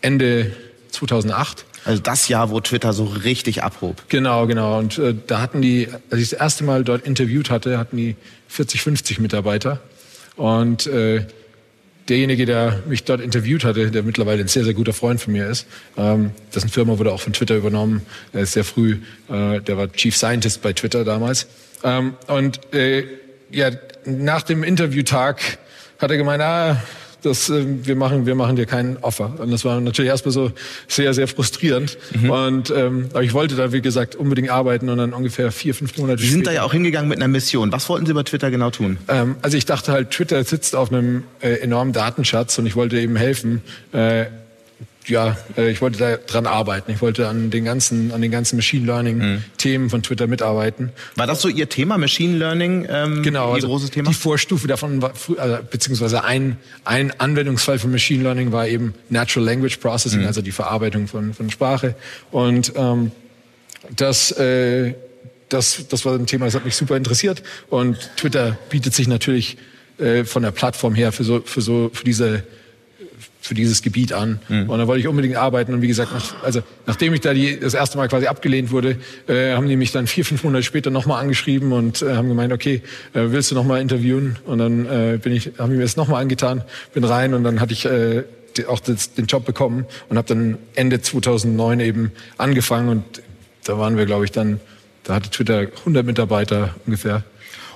Ende 0.00 0.52
2008. 0.90 1.64
Also 1.84 2.02
das 2.02 2.28
Jahr, 2.28 2.50
wo 2.50 2.60
Twitter 2.60 2.92
so 2.92 3.04
richtig 3.04 3.62
abhob. 3.62 4.02
Genau, 4.08 4.46
genau. 4.46 4.78
Und 4.78 4.98
äh, 4.98 5.14
da 5.26 5.40
hatten 5.40 5.62
die, 5.62 5.88
als 6.10 6.20
ich 6.20 6.30
das 6.30 6.40
erste 6.40 6.64
Mal 6.64 6.84
dort 6.84 7.06
interviewt 7.06 7.50
hatte, 7.50 7.78
hatten 7.78 7.96
die 7.96 8.16
40, 8.48 8.82
50 8.82 9.20
Mitarbeiter. 9.20 9.80
Und 10.36 10.86
äh, 10.86 11.26
derjenige, 12.08 12.46
der 12.46 12.82
mich 12.86 13.04
dort 13.04 13.20
interviewt 13.20 13.64
hatte, 13.64 13.90
der 13.90 14.02
mittlerweile 14.02 14.40
ein 14.42 14.48
sehr, 14.48 14.64
sehr 14.64 14.74
guter 14.74 14.92
Freund 14.92 15.20
von 15.20 15.32
mir 15.32 15.46
ist, 15.48 15.66
ähm, 15.96 16.30
dessen 16.54 16.68
Firma 16.68 16.98
wurde 16.98 17.12
auch 17.12 17.20
von 17.20 17.32
Twitter 17.32 17.56
übernommen. 17.56 18.02
Er 18.32 18.42
ist 18.42 18.52
sehr 18.52 18.64
früh, 18.64 18.98
äh, 19.28 19.60
der 19.60 19.76
war 19.76 19.92
Chief 19.92 20.16
Scientist 20.16 20.62
bei 20.62 20.72
Twitter 20.72 21.04
damals. 21.04 21.46
Ähm, 21.84 22.14
und 22.26 22.60
äh, 22.74 23.04
ja, 23.50 23.70
nach 24.04 24.42
dem 24.42 24.62
Interviewtag 24.62 25.58
hat 25.98 26.10
er 26.10 26.16
gemeint, 26.16 26.42
ah, 26.42 26.82
das, 27.22 27.50
äh, 27.50 27.64
wir 27.84 27.96
machen, 27.96 28.26
wir 28.26 28.34
machen 28.34 28.56
dir 28.56 28.66
keinen 28.66 28.96
Offer. 28.98 29.34
Und 29.38 29.50
das 29.50 29.64
war 29.64 29.80
natürlich 29.80 30.10
erstmal 30.10 30.32
so 30.32 30.52
sehr, 30.86 31.14
sehr 31.14 31.28
frustrierend. 31.28 31.98
Mhm. 32.14 32.30
Und 32.30 32.70
ähm, 32.70 33.06
aber 33.10 33.22
ich 33.22 33.34
wollte 33.34 33.56
da 33.56 33.72
wie 33.72 33.80
gesagt 33.80 34.14
unbedingt 34.14 34.50
arbeiten 34.50 34.88
und 34.88 34.98
dann 34.98 35.12
ungefähr 35.12 35.50
vier, 35.52 35.74
fünf 35.74 35.96
Monate. 35.98 36.22
Sie 36.22 36.28
sind 36.28 36.40
später, 36.40 36.50
da 36.50 36.56
ja 36.56 36.62
auch 36.62 36.72
hingegangen 36.72 37.08
mit 37.08 37.18
einer 37.18 37.28
Mission. 37.28 37.72
Was 37.72 37.88
wollten 37.88 38.06
Sie 38.06 38.14
bei 38.14 38.22
Twitter 38.22 38.50
genau 38.50 38.70
tun? 38.70 38.98
Ähm, 39.08 39.36
also 39.42 39.56
ich 39.56 39.64
dachte 39.64 39.92
halt, 39.92 40.10
Twitter 40.10 40.42
sitzt 40.44 40.76
auf 40.76 40.92
einem 40.92 41.24
äh, 41.40 41.54
enormen 41.60 41.92
Datenschatz 41.92 42.58
und 42.58 42.66
ich 42.66 42.76
wollte 42.76 42.98
eben 42.98 43.16
helfen. 43.16 43.62
Äh, 43.92 44.26
ja, 45.08 45.36
äh, 45.56 45.70
ich 45.70 45.80
wollte 45.80 45.98
da 45.98 46.16
dran 46.16 46.46
arbeiten. 46.46 46.90
Ich 46.92 47.00
wollte 47.00 47.28
an 47.28 47.50
den 47.50 47.64
ganzen, 47.64 48.12
an 48.12 48.20
den 48.20 48.30
ganzen 48.30 48.56
Machine 48.56 48.86
Learning 48.86 49.18
mhm. 49.18 49.90
Von 49.90 50.02
Twitter 50.02 50.26
mitarbeiten. 50.26 50.90
War 51.16 51.26
das 51.26 51.42
so 51.42 51.48
Ihr 51.48 51.68
Thema, 51.68 51.98
Machine 51.98 52.38
Learning? 52.38 52.86
Ähm, 52.88 53.22
genau, 53.22 53.52
also 53.52 53.68
großes 53.68 53.90
Thema? 53.90 54.10
Die 54.10 54.14
Vorstufe 54.14 54.66
davon 54.66 55.02
war, 55.02 55.12
also, 55.36 55.58
beziehungsweise 55.70 56.24
ein, 56.24 56.56
ein 56.84 57.12
Anwendungsfall 57.18 57.78
von 57.78 57.90
Machine 57.90 58.22
Learning 58.22 58.52
war 58.52 58.66
eben 58.66 58.94
Natural 59.10 59.44
Language 59.46 59.78
Processing, 59.78 60.20
mhm. 60.20 60.26
also 60.26 60.42
die 60.42 60.52
Verarbeitung 60.52 61.06
von, 61.06 61.34
von 61.34 61.50
Sprache. 61.50 61.94
Und 62.30 62.72
ähm, 62.76 63.12
das, 63.94 64.30
äh, 64.32 64.94
das, 65.48 65.88
das 65.88 66.04
war 66.04 66.14
ein 66.14 66.26
Thema, 66.26 66.46
das 66.46 66.54
hat 66.54 66.64
mich 66.64 66.76
super 66.76 66.96
interessiert. 66.96 67.42
Und 67.68 68.10
Twitter 68.16 68.58
bietet 68.70 68.94
sich 68.94 69.08
natürlich 69.08 69.58
äh, 69.98 70.24
von 70.24 70.42
der 70.42 70.50
Plattform 70.50 70.94
her 70.94 71.12
für 71.12 71.24
so, 71.24 71.42
für 71.44 71.60
so, 71.60 71.90
für 71.92 72.04
diese 72.04 72.44
für 73.48 73.54
dieses 73.54 73.80
Gebiet 73.80 74.12
an. 74.12 74.40
Mhm. 74.48 74.68
Und 74.68 74.78
da 74.78 74.86
wollte 74.86 75.00
ich 75.00 75.08
unbedingt 75.08 75.36
arbeiten. 75.36 75.72
Und 75.72 75.80
wie 75.80 75.88
gesagt, 75.88 76.12
nach, 76.12 76.42
also 76.44 76.60
nachdem 76.86 77.14
ich 77.14 77.20
da 77.20 77.32
die, 77.32 77.58
das 77.58 77.72
erste 77.72 77.96
Mal 77.96 78.06
quasi 78.08 78.26
abgelehnt 78.26 78.70
wurde, 78.70 78.98
äh, 79.26 79.54
haben 79.54 79.68
die 79.68 79.76
mich 79.76 79.90
dann 79.90 80.06
vier, 80.06 80.24
fünf 80.24 80.44
Monate 80.44 80.62
später 80.62 80.90
nochmal 80.90 81.22
angeschrieben 81.22 81.72
und 81.72 82.02
äh, 82.02 82.14
haben 82.14 82.28
gemeint, 82.28 82.52
okay, 82.52 82.82
äh, 83.14 83.20
willst 83.30 83.50
du 83.50 83.54
nochmal 83.54 83.80
interviewen? 83.80 84.36
Und 84.44 84.58
dann 84.58 84.84
äh, 84.84 85.18
bin 85.20 85.32
ich, 85.32 85.52
haben 85.58 85.70
die 85.70 85.76
mir 85.76 85.82
das 85.82 85.96
nochmal 85.96 86.20
angetan, 86.20 86.62
bin 86.92 87.04
rein 87.04 87.32
und 87.32 87.42
dann 87.42 87.60
hatte 87.60 87.72
ich 87.72 87.86
äh, 87.86 88.24
auch 88.68 88.80
das, 88.80 89.14
den 89.14 89.26
Job 89.26 89.46
bekommen 89.46 89.86
und 90.10 90.18
habe 90.18 90.28
dann 90.28 90.58
Ende 90.74 91.00
2009 91.00 91.80
eben 91.80 92.12
angefangen 92.36 92.88
und 92.88 93.22
da 93.64 93.78
waren 93.78 93.96
wir, 93.96 94.04
glaube 94.04 94.26
ich, 94.26 94.32
dann, 94.32 94.60
da 95.04 95.14
hatte 95.14 95.30
Twitter 95.30 95.60
100 95.60 96.04
Mitarbeiter 96.04 96.74
ungefähr. 96.84 97.24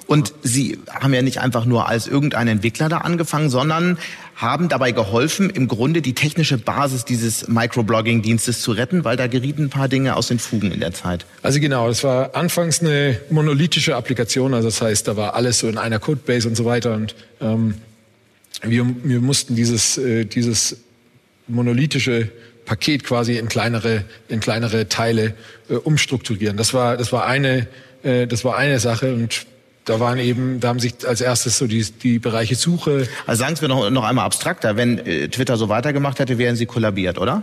Und 0.07 0.33
Sie 0.43 0.79
haben 0.89 1.15
ja 1.15 1.23
nicht 1.23 1.39
einfach 1.39 1.65
nur 1.65 1.89
als 1.89 2.07
irgendein 2.07 2.49
Entwickler 2.49 2.89
da 2.89 2.99
angefangen, 2.99 3.51
sondern 3.51 3.99
haben 4.35 4.69
dabei 4.69 4.93
geholfen, 4.93 5.51
im 5.51 5.69
Grunde 5.69 6.03
die 6.03 6.15
technische 6.15 6.59
Basis 6.59 7.05
dieses 7.05 7.49
Microblogging-Dienstes 7.49 8.61
zu 8.61 8.73
retten, 8.73 9.05
weil 9.05 9.17
da 9.17 9.27
gerieten 9.27 9.65
ein 9.65 9.71
paar 9.71 9.89
Dinge 9.89 10.17
aus 10.17 10.29
den 10.29 10.39
Fugen 10.39 10.73
in 10.73 10.81
der 10.81 10.93
Zeit. 10.93 11.27
Also 11.43 11.61
genau, 11.61 11.89
es 11.89 12.03
war 12.03 12.35
anfangs 12.35 12.81
eine 12.81 13.21
monolithische 13.31 13.95
Applikation, 13.95 14.55
also 14.55 14.69
das 14.69 14.81
heißt, 14.81 15.07
da 15.07 15.17
war 15.17 15.35
alles 15.35 15.61
so 15.61 15.69
in 15.69 15.79
einer 15.79 15.99
Codebase 15.99 16.49
und 16.49 16.57
so 16.57 16.65
weiter 16.65 16.95
und 16.95 17.15
ähm, 17.41 17.75
wir, 18.63 18.87
wir 19.05 19.21
mussten 19.21 19.55
dieses, 19.55 19.99
äh, 19.99 20.25
dieses 20.25 20.77
monolithische 21.47 22.31
Paket 22.65 23.05
quasi 23.05 23.39
in 23.39 23.49
kleinere, 23.49 24.05
in 24.29 24.41
kleinere 24.41 24.89
Teile 24.89 25.35
äh, 25.69 25.75
umstrukturieren. 25.75 26.57
Das 26.57 26.75
war, 26.75 26.97
das 26.97 27.13
war 27.13 27.27
eine, 27.27 27.67
äh, 28.03 28.27
das 28.27 28.45
war 28.45 28.57
eine 28.57 28.79
Sache 28.79 29.15
und 29.15 29.47
da 29.85 29.99
waren 30.01 30.19
eben, 30.19 30.61
da 30.61 30.69
haben 30.69 30.79
sich 30.79 30.95
als 31.07 31.21
erstes 31.21 31.59
so 31.59 31.67
die, 31.67 31.83
die 31.83 32.19
Bereiche 32.19 32.55
Suche. 32.55 33.09
Also 33.27 33.41
sagen 33.41 33.57
Sie 33.57 33.63
mir 33.63 33.69
noch, 33.69 33.91
noch 33.91 34.05
einmal 34.05 34.25
abstrakter, 34.25 34.77
wenn 34.77 34.99
äh, 34.99 35.29
Twitter 35.29 35.57
so 35.57 35.69
weitergemacht 35.69 36.19
hätte, 36.19 36.39
wären 36.39 36.57
Sie 36.57 36.67
kollabiert, 36.67 37.19
oder? 37.19 37.43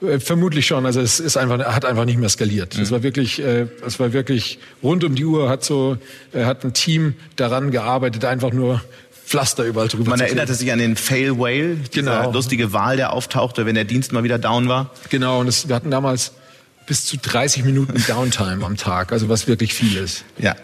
Äh, 0.00 0.20
vermutlich 0.20 0.66
schon. 0.66 0.86
Also 0.86 1.00
es 1.00 1.20
ist 1.20 1.36
einfach, 1.36 1.58
hat 1.58 1.84
einfach 1.84 2.04
nicht 2.04 2.18
mehr 2.18 2.28
skaliert. 2.28 2.76
Es 2.76 2.90
mhm. 2.90 2.94
war 2.94 3.02
wirklich, 3.02 3.42
äh, 3.42 3.66
es 3.84 3.98
war 3.98 4.12
wirklich 4.12 4.58
rund 4.82 5.02
um 5.04 5.14
die 5.14 5.24
Uhr. 5.24 5.48
Hat 5.48 5.64
so, 5.64 5.96
äh, 6.32 6.44
hat 6.44 6.64
ein 6.64 6.74
Team 6.74 7.14
daran 7.36 7.70
gearbeitet, 7.70 8.24
einfach 8.24 8.52
nur 8.52 8.80
Pflaster 9.26 9.64
überall 9.64 9.88
drüber. 9.88 10.10
Man 10.10 10.20
erinnerte 10.20 10.54
sich 10.54 10.70
an 10.70 10.78
den 10.78 10.96
Fail 10.96 11.38
Whale, 11.38 11.78
genau. 11.90 12.30
lustige 12.30 12.72
Wahl, 12.72 12.96
der 12.96 13.12
auftauchte, 13.12 13.66
wenn 13.66 13.74
der 13.74 13.84
Dienst 13.84 14.12
mal 14.12 14.22
wieder 14.22 14.38
down 14.38 14.68
war. 14.68 14.90
Genau. 15.08 15.40
Und 15.40 15.48
es, 15.48 15.68
wir 15.68 15.74
hatten 15.74 15.90
damals 15.90 16.32
bis 16.86 17.06
zu 17.06 17.16
30 17.16 17.64
Minuten 17.64 18.04
Downtime 18.06 18.64
am 18.64 18.76
Tag, 18.76 19.12
also 19.12 19.28
was 19.28 19.46
wirklich 19.48 19.72
viel 19.72 19.96
ist. 19.96 20.24
Ja. 20.38 20.54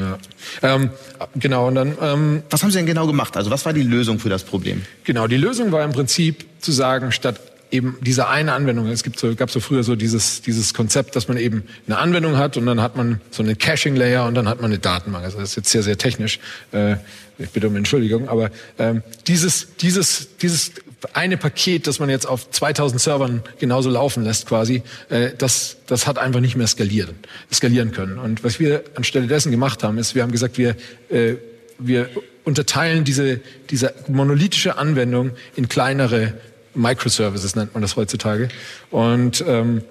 Ja. 0.00 0.18
Ähm, 0.62 0.90
genau, 1.34 1.68
und 1.68 1.74
dann. 1.74 1.96
Ähm, 2.00 2.42
was 2.50 2.62
haben 2.62 2.70
Sie 2.70 2.78
denn 2.78 2.86
genau 2.86 3.06
gemacht? 3.06 3.36
Also, 3.36 3.50
was 3.50 3.64
war 3.64 3.72
die 3.72 3.82
Lösung 3.82 4.18
für 4.18 4.28
das 4.28 4.44
Problem? 4.44 4.82
Genau, 5.04 5.26
die 5.26 5.36
Lösung 5.36 5.72
war 5.72 5.84
im 5.84 5.92
Prinzip 5.92 6.46
zu 6.60 6.72
sagen, 6.72 7.12
statt 7.12 7.40
eben 7.70 7.98
diese 8.00 8.28
eine 8.28 8.52
Anwendung. 8.52 8.86
Es 8.86 9.02
gibt 9.02 9.18
so, 9.18 9.34
gab 9.34 9.50
so 9.50 9.60
früher 9.60 9.82
so 9.82 9.96
dieses, 9.96 10.42
dieses 10.42 10.74
Konzept, 10.74 11.16
dass 11.16 11.28
man 11.28 11.36
eben 11.36 11.64
eine 11.86 11.98
Anwendung 11.98 12.36
hat 12.36 12.56
und 12.56 12.66
dann 12.66 12.80
hat 12.80 12.96
man 12.96 13.20
so 13.30 13.42
eine 13.42 13.56
Caching-Layer 13.56 14.26
und 14.26 14.34
dann 14.34 14.48
hat 14.48 14.60
man 14.60 14.70
eine 14.70 14.78
Datenbank. 14.78 15.24
Also 15.24 15.38
das 15.38 15.50
ist 15.50 15.56
jetzt 15.56 15.70
sehr, 15.70 15.82
sehr 15.82 15.98
technisch. 15.98 16.40
Äh, 16.72 16.96
ich 17.38 17.50
bitte 17.50 17.68
um 17.68 17.76
Entschuldigung, 17.76 18.28
aber 18.28 18.50
ähm, 18.78 19.02
dieses, 19.26 19.68
dieses, 19.76 20.36
dieses 20.38 20.72
eine 21.12 21.36
Paket, 21.36 21.86
das 21.86 22.00
man 22.00 22.10
jetzt 22.10 22.26
auf 22.26 22.50
2000 22.50 23.00
Servern 23.00 23.42
genauso 23.58 23.90
laufen 23.90 24.24
lässt 24.24 24.46
quasi, 24.46 24.82
äh, 25.10 25.30
das, 25.36 25.76
das 25.86 26.06
hat 26.06 26.18
einfach 26.18 26.40
nicht 26.40 26.56
mehr 26.56 26.66
skalieren, 26.66 27.16
skalieren 27.52 27.92
können. 27.92 28.18
Und 28.18 28.42
was 28.44 28.58
wir 28.58 28.84
anstelle 28.94 29.26
dessen 29.26 29.50
gemacht 29.50 29.84
haben, 29.84 29.98
ist, 29.98 30.14
wir 30.14 30.22
haben 30.22 30.32
gesagt, 30.32 30.58
wir, 30.58 30.76
äh, 31.08 31.34
wir 31.78 32.08
unterteilen 32.44 33.04
diese, 33.04 33.40
diese 33.70 33.94
monolithische 34.08 34.78
Anwendung 34.78 35.32
in 35.54 35.68
kleinere 35.68 36.34
Microservices 36.74 37.56
nennt 37.56 37.74
man 37.74 37.82
das 37.82 37.96
heutzutage. 37.96 38.48
Und 38.90 39.44
ähm, 39.46 39.82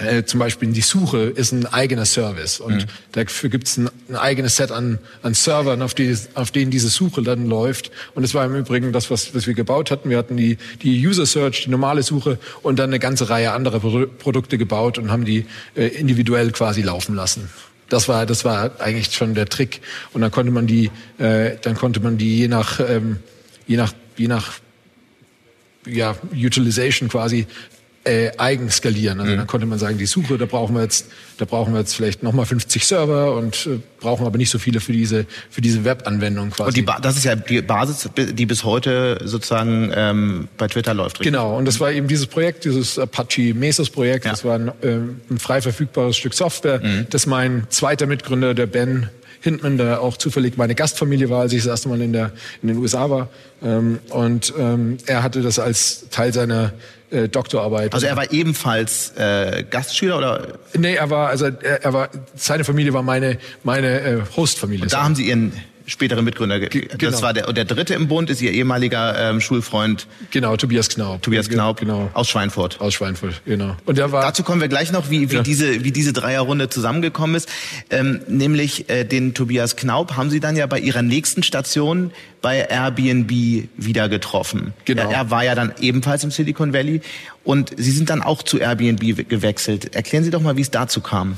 äh, 0.00 0.24
zum 0.24 0.40
Beispiel 0.40 0.72
die 0.72 0.80
Suche 0.80 1.18
ist 1.18 1.52
ein 1.52 1.66
eigener 1.66 2.06
Service 2.06 2.60
und 2.60 2.74
mhm. 2.74 2.84
dafür 3.12 3.50
gibt 3.50 3.66
es 3.66 3.76
ein, 3.76 3.90
ein, 4.08 4.16
eigenes 4.16 4.56
Set 4.56 4.72
an, 4.72 4.98
an 5.22 5.34
Servern, 5.34 5.82
auf, 5.82 5.94
die, 5.94 6.16
auf 6.34 6.50
denen 6.50 6.70
diese 6.70 6.88
Suche 6.88 7.22
dann 7.22 7.46
läuft. 7.46 7.90
Und 8.14 8.24
es 8.24 8.34
war 8.34 8.44
im 8.46 8.54
Übrigen 8.54 8.92
das, 8.92 9.10
was, 9.10 9.34
was 9.34 9.46
wir 9.46 9.54
gebaut 9.54 9.90
hatten. 9.90 10.08
Wir 10.08 10.18
hatten 10.18 10.36
die, 10.36 10.58
die 10.82 11.06
User 11.06 11.26
Search, 11.26 11.64
die 11.64 11.70
normale 11.70 12.02
Suche 12.02 12.38
und 12.62 12.78
dann 12.78 12.90
eine 12.90 12.98
ganze 12.98 13.28
Reihe 13.28 13.52
anderer 13.52 13.80
Pro 13.80 14.06
Produkte 14.06 14.58
gebaut 14.58 14.98
und 14.98 15.10
haben 15.10 15.24
die 15.24 15.46
äh, 15.74 15.86
individuell 15.86 16.50
quasi 16.52 16.82
laufen 16.82 17.14
lassen. 17.14 17.50
Das 17.88 18.08
war, 18.08 18.24
das 18.24 18.44
war 18.44 18.80
eigentlich 18.80 19.14
schon 19.14 19.34
der 19.34 19.48
Trick. 19.48 19.80
Und 20.12 20.22
dann 20.22 20.30
konnte 20.30 20.52
man 20.52 20.66
die, 20.66 20.90
äh, 21.18 21.56
dann 21.60 21.74
konnte 21.74 22.00
man 22.00 22.16
die 22.16 22.38
je 22.38 22.48
nach, 22.48 22.80
ähm, 22.80 23.18
je 23.66 23.76
nach, 23.76 23.92
je 24.16 24.28
nach 24.28 24.60
ja, 25.86 26.16
Utilization 26.32 27.08
quasi 27.08 27.46
äh, 28.04 28.30
eigen 28.38 28.70
skalieren. 28.70 29.20
Also 29.20 29.32
mhm. 29.32 29.38
dann 29.38 29.46
konnte 29.46 29.66
man 29.66 29.78
sagen, 29.78 29.98
die 29.98 30.06
Suche, 30.06 30.38
da 30.38 30.46
brauchen 30.46 30.74
wir 30.74 30.82
jetzt, 30.82 31.06
da 31.36 31.44
brauchen 31.44 31.74
wir 31.74 31.80
jetzt 31.80 31.94
vielleicht 31.94 32.22
nochmal 32.22 32.46
50 32.46 32.86
Server 32.86 33.34
und 33.34 33.66
äh, 33.66 33.78
brauchen 34.00 34.26
aber 34.26 34.38
nicht 34.38 34.48
so 34.48 34.58
viele 34.58 34.80
für 34.80 34.92
diese 34.92 35.26
für 35.50 35.60
diese 35.60 35.84
Webanwendung 35.84 36.50
quasi. 36.50 36.68
Und 36.68 36.76
die 36.76 37.02
das 37.02 37.16
ist 37.18 37.24
ja 37.24 37.36
die 37.36 37.60
Basis, 37.60 38.08
die 38.16 38.46
bis 38.46 38.64
heute 38.64 39.20
sozusagen 39.24 39.92
ähm, 39.94 40.48
bei 40.56 40.66
Twitter 40.68 40.94
läuft. 40.94 41.20
Richtig? 41.20 41.32
Genau. 41.32 41.58
Und 41.58 41.66
das 41.66 41.78
war 41.78 41.92
eben 41.92 42.08
dieses 42.08 42.26
Projekt, 42.26 42.64
dieses 42.64 42.98
Apache 42.98 43.52
Mesos 43.52 43.90
Projekt. 43.90 44.24
Ja. 44.24 44.30
Das 44.30 44.44
war 44.44 44.54
ein, 44.54 44.68
äh, 44.80 44.96
ein 45.30 45.38
frei 45.38 45.60
verfügbares 45.60 46.16
Stück 46.16 46.32
Software, 46.32 46.80
mhm. 46.80 47.06
das 47.10 47.26
mein 47.26 47.66
zweiter 47.68 48.06
Mitgründer, 48.06 48.54
der 48.54 48.66
Ben 48.66 49.10
Hindman, 49.40 49.78
der 49.78 50.00
auch 50.00 50.16
zufällig 50.16 50.56
meine 50.56 50.74
Gastfamilie 50.74 51.30
war, 51.30 51.40
als 51.40 51.52
ich 51.52 51.62
das 51.62 51.66
erste 51.66 51.88
Mal 51.88 52.00
in, 52.00 52.12
der, 52.12 52.32
in 52.62 52.68
den 52.68 52.76
USA 52.78 53.10
war. 53.10 53.28
Ähm, 53.62 53.98
und 54.10 54.52
ähm, 54.58 54.98
er 55.06 55.22
hatte 55.22 55.42
das 55.42 55.58
als 55.58 56.06
Teil 56.10 56.32
seiner 56.32 56.72
äh, 57.10 57.28
Doktorarbeit. 57.28 57.92
Also 57.92 58.06
er 58.06 58.16
war 58.16 58.32
ebenfalls 58.32 59.12
äh, 59.16 59.64
Gastschüler 59.68 60.18
oder? 60.18 60.58
Nee, 60.76 60.94
er 60.94 61.10
war 61.10 61.28
also 61.28 61.46
er, 61.46 61.82
er 61.82 61.92
war 61.92 62.08
seine 62.34 62.64
Familie 62.64 62.92
war 62.92 63.02
meine 63.02 63.38
meine 63.64 64.00
äh, 64.00 64.20
Hostfamilie. 64.36 64.84
Und 64.84 64.92
da 64.92 65.04
haben 65.04 65.14
Sie 65.14 65.28
Ihren 65.28 65.52
spätere 65.86 66.22
Mitgründer. 66.22 66.60
G 66.60 66.80
genau. 66.80 67.10
Das 67.10 67.22
war 67.22 67.32
der, 67.32 67.48
und 67.48 67.56
der 67.56 67.64
dritte 67.64 67.94
im 67.94 68.08
Bund 68.08 68.30
ist 68.30 68.40
Ihr 68.40 68.52
ehemaliger 68.52 69.30
ähm, 69.30 69.40
Schulfreund. 69.40 70.06
Genau, 70.30 70.56
Tobias 70.56 70.88
Knaub. 70.88 71.22
Tobias 71.22 71.48
Knaub, 71.48 71.78
genau. 71.78 72.10
Aus 72.14 72.28
Schweinfurt. 72.28 72.80
Aus 72.80 72.94
Schweinfurt, 72.94 73.42
genau. 73.44 73.76
Und 73.86 73.98
der 73.98 74.12
war. 74.12 74.22
Dazu 74.22 74.42
kommen 74.42 74.60
wir 74.60 74.68
gleich 74.68 74.92
noch, 74.92 75.10
wie, 75.10 75.30
wie 75.30 75.36
ja. 75.36 75.42
diese, 75.42 75.84
wie 75.84 75.92
diese 75.92 76.12
Dreierrunde 76.12 76.68
zusammengekommen 76.68 77.36
ist. 77.36 77.48
Ähm, 77.90 78.20
nämlich 78.28 78.88
äh, 78.88 79.04
den 79.04 79.34
Tobias 79.34 79.76
Knaub 79.76 80.16
haben 80.16 80.30
Sie 80.30 80.40
dann 80.40 80.56
ja 80.56 80.66
bei 80.66 80.78
Ihrer 80.78 81.02
nächsten 81.02 81.42
Station 81.42 82.12
bei 82.42 82.60
Airbnb 82.60 83.30
wieder 83.76 84.08
getroffen. 84.08 84.72
Genau. 84.84 85.02
Er, 85.02 85.10
er 85.10 85.30
war 85.30 85.44
ja 85.44 85.54
dann 85.54 85.72
ebenfalls 85.80 86.24
im 86.24 86.30
Silicon 86.30 86.72
Valley 86.72 87.00
und 87.44 87.72
Sie 87.76 87.90
sind 87.90 88.10
dann 88.10 88.22
auch 88.22 88.42
zu 88.42 88.58
Airbnb 88.58 89.28
gewechselt. 89.28 89.94
Erklären 89.94 90.24
Sie 90.24 90.30
doch 90.30 90.40
mal, 90.40 90.56
wie 90.56 90.62
es 90.62 90.70
dazu 90.70 91.00
kam. 91.00 91.36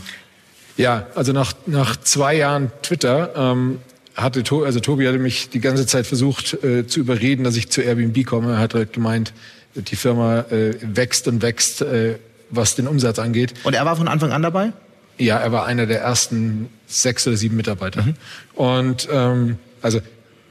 Ja, 0.77 1.07
also 1.15 1.33
nach, 1.33 1.53
nach 1.67 1.97
zwei 1.97 2.37
Jahren 2.37 2.73
Twitter 2.83 3.33
ähm, 3.37 3.79
hatte 4.15 4.43
to 4.43 4.65
also 4.65 4.81
Tobi 4.81 5.07
hatte 5.07 5.19
mich 5.19 5.51
die 5.51 5.61
ganze 5.61 5.87
Zeit 5.87 6.07
versucht 6.07 6.63
äh, 6.65 6.87
zu 6.87 7.01
überreden, 7.01 7.45
dass 7.45 7.57
ich 7.57 7.71
zu 7.71 7.81
Airbnb 7.81 8.25
komme. 8.27 8.53
Er 8.53 8.59
hat 8.59 8.75
halt 8.75 8.93
gemeint, 8.93 9.33
die 9.75 9.97
Firma 9.97 10.41
äh, 10.51 10.75
wächst 10.83 11.29
und 11.29 11.43
wächst, 11.43 11.83
äh, 11.83 12.17
was 12.51 12.75
den 12.75 12.87
Umsatz 12.87 13.19
angeht. 13.19 13.55
Und 13.65 13.75
er 13.75 13.85
war 13.85 13.97
von 13.97 14.09
Anfang 14.09 14.33
an 14.33 14.43
dabei? 14.43 14.73
Ja, 15.19 15.39
er 15.39 15.53
war 15.53 15.67
einer 15.67 15.87
der 15.87 16.01
ersten 16.01 16.69
sechs 16.87 17.27
oder 17.27 17.37
sieben 17.37 17.57
Mitarbeiter. 17.57 18.03
Mhm. 18.03 18.15
Und 18.55 19.09
ähm, 19.11 19.59
also 19.81 20.01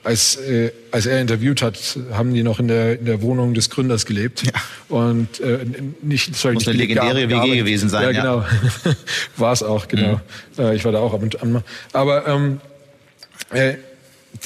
als, 0.04 0.36
äh, 0.38 0.72
als 0.90 1.06
er 1.06 1.22
interviewt 1.22 1.62
hat, 1.62 2.00
haben 2.12 2.34
die 2.34 2.42
noch 2.42 2.60
in 2.60 2.68
der, 2.68 3.00
in 3.00 3.06
der 3.06 3.22
Wohnung 3.22 3.54
des 3.54 3.70
Gründers 3.70 4.06
gelebt. 4.06 4.44
Ja. 4.44 4.52
Und 4.90 5.40
äh, 5.40 5.60
nicht, 6.02 6.36
sorry, 6.36 6.56
Muss 6.56 6.66
nicht 6.66 6.70
eine 6.70 6.78
legendäre 6.80 7.30
WG 7.30 7.58
gewesen 7.58 7.90
sein. 7.90 8.04
Ja, 8.04 8.12
genau. 8.12 8.46
Ja. 8.84 8.96
war 9.38 9.54
es 9.54 9.62
auch, 9.62 9.88
genau. 9.88 10.20
Mhm. 10.58 10.64
Äh, 10.64 10.76
ich 10.76 10.86
war 10.86 10.92
da 10.92 11.00
auch 11.00 11.14
ab 11.14 11.22
und 11.22 11.42
an. 11.42 11.64
Aber 11.94 12.28
ähm, 12.28 12.62
äh, 13.54 13.76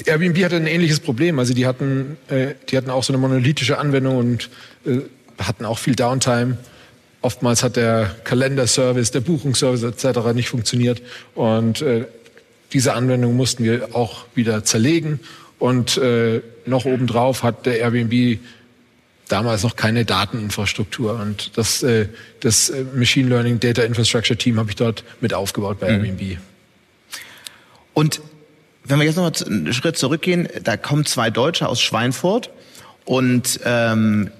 Airbnb 0.06 0.44
hatte 0.44 0.56
ein 0.56 0.68
ähnliches 0.68 1.00
Problem. 1.00 1.39
Also 1.39 1.54
die 1.54 1.65
hatten, 1.65 2.18
äh, 2.28 2.56
die 2.70 2.78
hatten 2.78 2.89
auch 2.89 3.04
so 3.04 3.13
eine 3.13 3.20
monolithische 3.20 3.78
Anwendung 3.78 4.18
und 4.18 4.50
äh, 4.86 5.02
hatten 5.39 5.65
auch 5.65 5.78
viel 5.78 5.96
Downtime. 5.96 6.58
Oftmals 7.22 7.63
hat 7.63 7.76
der 7.76 8.15
Kalenderservice, 8.24 9.12
der 9.12 9.22
Buchungsservice 9.22 9.84
etc. 9.84 10.34
nicht 10.34 10.50
funktioniert 10.50 11.02
und 11.34 11.82
äh, 11.82 12.06
diese 12.74 12.94
Anwendung 12.94 13.36
mussten 13.36 13.63
wir 13.63 13.96
auch 13.96 14.26
wieder 14.36 14.63
zerlegen 14.63 15.20
und 15.58 15.98
äh, 15.98 16.41
noch 16.65 16.86
obendrauf 16.86 17.41
hat 17.41 17.65
der 17.65 17.80
Airbnb 17.80 18.39
damals 19.28 19.63
noch 19.63 19.76
keine 19.76 20.06
Dateninfrastruktur 20.06 21.20
und 21.20 21.58
das, 21.58 21.82
äh, 21.82 22.10
das 22.41 22.70
äh, 22.70 22.86
Machine 22.94 23.30
Learning 23.30 23.60
Data 23.60 23.82
Infrastructure 23.82 24.38
Team 24.38 24.60
habe 24.60 24.70
ich 24.70 24.76
dort 24.76 25.04
mit 25.22 25.34
aufgebaut 25.34 25.80
bei 25.80 25.98
mhm. 25.98 26.06
Airbnb. 26.06 26.38
Und 27.94 28.22
wenn 28.88 29.00
wir 29.00 29.06
jetzt 29.06 29.17
noch 29.17 29.32
einen 29.45 29.74
Schritt 29.74 29.98
zurückgehen, 29.98 30.48
da 30.63 30.78
kommen 30.78 31.06
zwei 31.06 31.30
Deutsche 31.30 31.67
aus 31.67 31.82
Schweinfurt 31.82 32.50
und 33.06 33.60
ähm, 33.65 34.32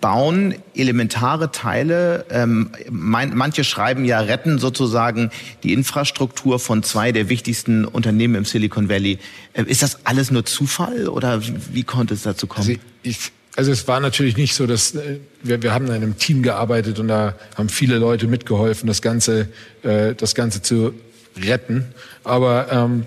bauen 0.00 0.54
elementare 0.74 1.52
Teile. 1.52 2.24
Ähm, 2.30 2.70
mein, 2.90 3.36
manche 3.36 3.64
schreiben 3.64 4.04
ja, 4.04 4.20
retten 4.20 4.58
sozusagen 4.58 5.30
die 5.62 5.72
Infrastruktur 5.72 6.58
von 6.58 6.82
zwei 6.82 7.12
der 7.12 7.28
wichtigsten 7.28 7.84
Unternehmen 7.84 8.34
im 8.34 8.44
Silicon 8.44 8.88
Valley. 8.88 9.18
Äh, 9.52 9.64
ist 9.64 9.82
das 9.82 10.06
alles 10.06 10.30
nur 10.30 10.44
Zufall 10.44 11.08
oder 11.08 11.46
wie, 11.46 11.54
wie 11.72 11.82
konnte 11.84 12.14
es 12.14 12.22
dazu 12.22 12.46
kommen? 12.46 12.68
Also, 12.68 12.80
ich, 13.02 13.18
also 13.56 13.72
es 13.72 13.86
war 13.88 14.00
natürlich 14.00 14.36
nicht 14.36 14.54
so, 14.54 14.66
dass 14.66 14.94
äh, 14.94 15.18
wir, 15.42 15.62
wir 15.62 15.74
haben 15.74 15.86
in 15.86 15.92
einem 15.92 16.18
Team 16.18 16.42
gearbeitet 16.42 16.98
und 16.98 17.08
da 17.08 17.34
haben 17.56 17.68
viele 17.68 17.98
Leute 17.98 18.26
mitgeholfen, 18.26 18.86
das 18.86 19.02
Ganze, 19.02 19.48
äh, 19.82 20.14
das 20.14 20.34
Ganze 20.34 20.62
zu 20.62 20.94
retten. 21.36 21.86
Aber 22.24 22.72
ähm, 22.72 23.06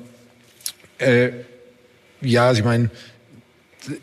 äh, 1.04 1.34
ja, 2.22 2.52
ich 2.52 2.64
meine, 2.64 2.90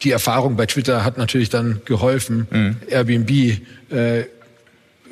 die 0.02 0.10
Erfahrung 0.10 0.56
bei 0.56 0.66
Twitter 0.66 1.04
hat 1.04 1.18
natürlich 1.18 1.48
dann 1.48 1.80
geholfen, 1.84 2.46
mhm. 2.50 2.76
Airbnb, 2.88 3.30
äh, 3.90 4.20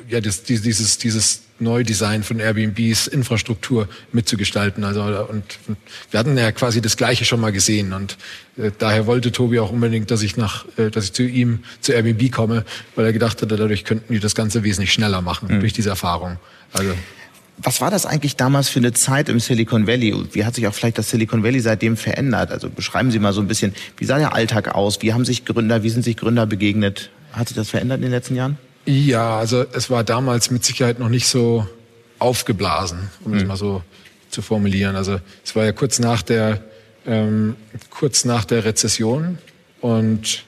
ja, 0.07 0.21
das, 0.21 0.43
dieses, 0.43 0.97
dieses 0.97 1.41
Neudesign 1.59 2.23
von 2.23 2.39
Airbnbs 2.39 3.07
Infrastruktur 3.07 3.87
mitzugestalten. 4.11 4.83
Also 4.83 5.03
und, 5.03 5.43
und 5.67 5.77
wir 6.09 6.19
hatten 6.19 6.37
ja 6.37 6.51
quasi 6.51 6.81
das 6.81 6.97
Gleiche 6.97 7.25
schon 7.25 7.41
mal 7.41 7.51
gesehen 7.51 7.93
und 7.93 8.17
äh, 8.57 8.71
daher 8.77 9.05
wollte 9.05 9.31
Tobi 9.31 9.59
auch 9.59 9.71
unbedingt, 9.71 10.09
dass 10.09 10.21
ich 10.21 10.37
nach, 10.37 10.65
äh, 10.77 10.89
dass 10.89 11.05
ich 11.05 11.13
zu 11.13 11.23
ihm 11.23 11.59
zu 11.81 11.91
Airbnb 11.91 12.31
komme, 12.31 12.65
weil 12.95 13.05
er 13.05 13.13
gedacht 13.13 13.41
hatte, 13.41 13.57
dadurch 13.57 13.83
könnten 13.83 14.13
die 14.13 14.19
das 14.19 14.35
Ganze 14.35 14.63
wesentlich 14.63 14.93
schneller 14.93 15.21
machen 15.21 15.53
mhm. 15.53 15.59
durch 15.59 15.73
diese 15.73 15.89
Erfahrung. 15.89 16.37
Also 16.71 16.93
was 17.61 17.81
war 17.81 17.91
das 17.91 18.05
eigentlich 18.05 18.35
damals 18.35 18.69
für 18.69 18.79
eine 18.79 18.93
Zeit 18.93 19.29
im 19.29 19.39
Silicon 19.39 19.85
Valley? 19.85 20.15
Wie 20.31 20.45
hat 20.45 20.55
sich 20.55 20.67
auch 20.67 20.73
vielleicht 20.73 20.97
das 20.97 21.09
Silicon 21.09 21.43
Valley 21.43 21.59
seitdem 21.59 21.97
verändert? 21.97 22.51
Also 22.51 22.69
beschreiben 22.69 23.11
Sie 23.11 23.19
mal 23.19 23.33
so 23.33 23.41
ein 23.41 23.47
bisschen, 23.47 23.73
wie 23.97 24.05
sah 24.05 24.17
der 24.17 24.33
Alltag 24.33 24.73
aus? 24.75 25.01
Wie 25.01 25.13
haben 25.13 25.25
sich 25.25 25.45
Gründer, 25.45 25.83
wie 25.83 25.89
sind 25.89 26.03
sich 26.03 26.17
Gründer 26.17 26.45
begegnet? 26.45 27.09
Hat 27.33 27.49
sich 27.49 27.57
das 27.57 27.69
verändert 27.69 27.97
in 27.97 28.03
den 28.03 28.11
letzten 28.11 28.35
Jahren? 28.35 28.57
Ja, 28.85 29.37
also 29.37 29.65
es 29.73 29.89
war 29.89 30.03
damals 30.03 30.51
mit 30.51 30.63
Sicherheit 30.63 30.99
noch 30.99 31.09
nicht 31.09 31.27
so 31.27 31.67
aufgeblasen, 32.17 33.09
um 33.23 33.33
es 33.33 33.43
mhm. 33.43 33.49
mal 33.49 33.57
so 33.57 33.83
zu 34.29 34.41
formulieren. 34.41 34.95
Also 34.95 35.19
es 35.43 35.55
war 35.55 35.65
ja 35.65 35.71
kurz 35.71 35.99
nach 35.99 36.21
der 36.21 36.61
ähm, 37.05 37.55
kurz 37.89 38.25
nach 38.25 38.45
der 38.45 38.65
Rezession 38.65 39.37
und 39.81 40.43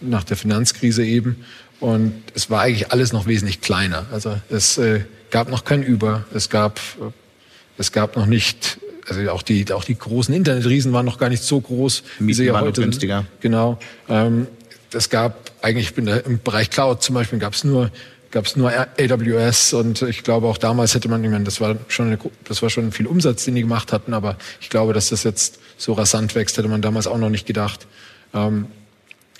nach 0.00 0.24
der 0.24 0.36
Finanzkrise 0.36 1.04
eben. 1.04 1.44
Und 1.80 2.14
es 2.34 2.50
war 2.50 2.62
eigentlich 2.62 2.92
alles 2.92 3.12
noch 3.12 3.26
wesentlich 3.26 3.60
kleiner. 3.60 4.06
Also 4.12 4.36
es 4.48 4.78
äh, 4.78 5.00
gab 5.32 5.48
noch 5.50 5.64
kein 5.64 5.84
Uber, 5.84 6.24
es 6.32 6.48
gab, 6.48 6.78
es 7.78 7.90
gab 7.90 8.16
noch 8.16 8.26
nicht, 8.26 8.78
also 9.08 9.28
auch 9.32 9.42
die, 9.42 9.72
auch 9.72 9.82
die 9.82 9.98
großen 9.98 10.32
Internetriesen 10.32 10.92
waren 10.92 11.06
noch 11.06 11.18
gar 11.18 11.30
nicht 11.30 11.42
so 11.42 11.60
groß, 11.60 12.04
wie 12.20 12.34
sie 12.34 12.44
ja 12.44 12.60
heute 12.60 12.82
günstiger. 12.82 13.26
Genau. 13.40 13.78
Ähm, 14.08 14.46
es 14.92 15.08
gab 15.08 15.50
eigentlich 15.62 15.96
im 15.96 16.40
Bereich 16.44 16.70
Cloud 16.70 17.02
zum 17.02 17.14
Beispiel 17.14 17.40
gab 17.40 17.54
es 17.54 17.64
nur 17.64 17.90
gab 18.30 18.46
es 18.46 18.56
nur 18.56 18.72
AWS 18.72 19.74
und 19.74 20.00
ich 20.02 20.22
glaube 20.22 20.46
auch 20.46 20.56
damals 20.56 20.94
hätte 20.94 21.08
man, 21.08 21.22
ich 21.22 21.30
meine, 21.30 21.44
das 21.44 21.60
war 21.60 21.76
schon 21.88 22.06
eine, 22.06 22.18
das 22.44 22.62
war 22.62 22.70
schon 22.70 22.90
viel 22.90 23.06
Umsatz, 23.06 23.44
den 23.44 23.54
die 23.54 23.60
gemacht 23.60 23.92
hatten, 23.92 24.14
aber 24.14 24.36
ich 24.58 24.70
glaube, 24.70 24.94
dass 24.94 25.10
das 25.10 25.22
jetzt 25.22 25.58
so 25.76 25.92
rasant 25.92 26.34
wächst, 26.34 26.56
hätte 26.56 26.68
man 26.68 26.80
damals 26.80 27.06
auch 27.06 27.18
noch 27.18 27.28
nicht 27.28 27.46
gedacht. 27.46 27.86
Ähm, 28.32 28.68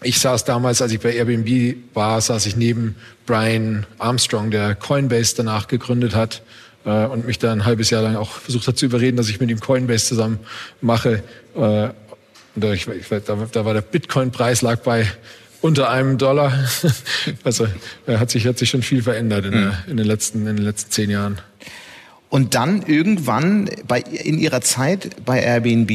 ich 0.05 0.19
saß 0.19 0.45
damals, 0.45 0.83
als 0.83 0.93
ich 0.93 1.01
bei 1.01 1.15
Airbnb 1.15 1.77
war, 1.95 2.21
saß 2.21 2.47
ich 2.47 2.57
neben 2.57 2.97
Brian 3.27 3.87
Armstrong, 3.99 4.51
der 4.51 4.75
Coinbase 4.75 5.35
danach 5.37 5.69
gegründet 5.69 6.15
hat 6.15 6.43
äh, 6.85 7.07
und 7.07 7.27
mich 7.27 7.39
da 7.39 7.53
ein 7.53 7.65
halbes 7.65 7.91
Jahr 7.91 8.03
lang 8.03 8.17
auch 8.17 8.31
versucht 8.31 8.67
hat 8.69 8.79
zu 8.79 8.87
überreden, 8.87 9.17
dass 9.17 9.29
ich 9.29 9.41
mit 9.41 9.51
ihm 9.51 9.61
Coinbase 9.61 10.07
zusammen 10.07 10.41
mache. 10.81 11.23
Äh, 11.55 11.89
da, 12.55 12.73
ich, 12.73 12.87
da, 13.09 13.19
da 13.51 13.65
war 13.65 13.75
der 13.75 13.81
Bitcoin-Preis 13.81 14.63
lag 14.63 14.81
bei 14.81 15.07
unter 15.63 15.91
einem 15.91 16.19
Dollar. 16.19 16.53
also 17.45 17.67
hat 18.07 18.31
sich, 18.31 18.47
hat 18.47 18.59
sich 18.59 18.71
schon 18.71 18.83
viel 18.83 19.03
verändert 19.03 19.47
in, 19.47 19.53
der, 19.53 19.85
in, 19.87 19.97
den 19.97 20.07
letzten, 20.07 20.47
in 20.47 20.57
den 20.57 20.65
letzten 20.65 20.91
zehn 20.91 21.11
Jahren. 21.11 21.39
Und 22.33 22.55
dann 22.55 22.81
irgendwann 22.87 23.69
bei, 23.87 24.01
in 24.01 24.39
Ihrer 24.39 24.63
Zeit 24.63 25.23
bei 25.27 25.43
Airbnb 25.43 25.91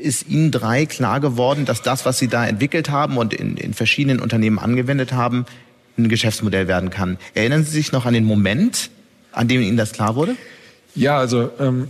ist 0.00 0.28
Ihnen 0.28 0.50
drei 0.50 0.84
klar 0.84 1.20
geworden, 1.20 1.64
dass 1.64 1.80
das, 1.80 2.04
was 2.04 2.18
Sie 2.18 2.26
da 2.26 2.44
entwickelt 2.44 2.90
haben 2.90 3.16
und 3.18 3.32
in, 3.32 3.56
in 3.56 3.72
verschiedenen 3.72 4.18
Unternehmen 4.18 4.58
angewendet 4.58 5.12
haben, 5.12 5.46
ein 5.96 6.08
Geschäftsmodell 6.08 6.66
werden 6.66 6.90
kann. 6.90 7.18
Erinnern 7.34 7.62
Sie 7.62 7.70
sich 7.70 7.92
noch 7.92 8.04
an 8.04 8.14
den 8.14 8.24
Moment, 8.24 8.90
an 9.30 9.46
dem 9.46 9.62
Ihnen 9.62 9.76
das 9.76 9.92
klar 9.92 10.16
wurde? 10.16 10.34
Ja, 10.96 11.18
also 11.18 11.52
ähm, 11.60 11.86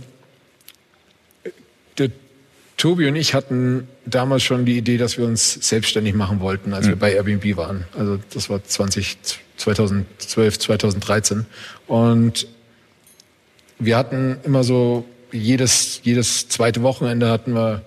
der 1.97 2.11
Tobi 2.77 3.07
und 3.07 3.15
ich 3.15 3.33
hatten 3.33 3.87
damals 4.05 4.43
schon 4.43 4.65
die 4.65 4.77
Idee, 4.77 4.97
dass 4.97 5.17
wir 5.17 5.25
uns 5.25 5.53
selbstständig 5.53 6.13
machen 6.13 6.39
wollten, 6.39 6.71
als 6.71 6.85
mhm. 6.85 6.89
wir 6.89 6.97
bei 6.97 7.13
Airbnb 7.13 7.57
waren. 7.57 7.85
Also 7.97 8.19
das 8.31 8.51
war 8.51 8.63
20, 8.63 9.17
2012, 9.57 10.59
2013. 10.59 11.47
Und 11.87 12.45
wir 13.79 13.97
hatten 13.97 14.37
immer 14.43 14.63
so 14.63 15.05
jedes, 15.31 16.01
jedes 16.03 16.49
zweite 16.49 16.81
Wochenende 16.83 17.29
hatten 17.29 17.53
wir 17.53 17.81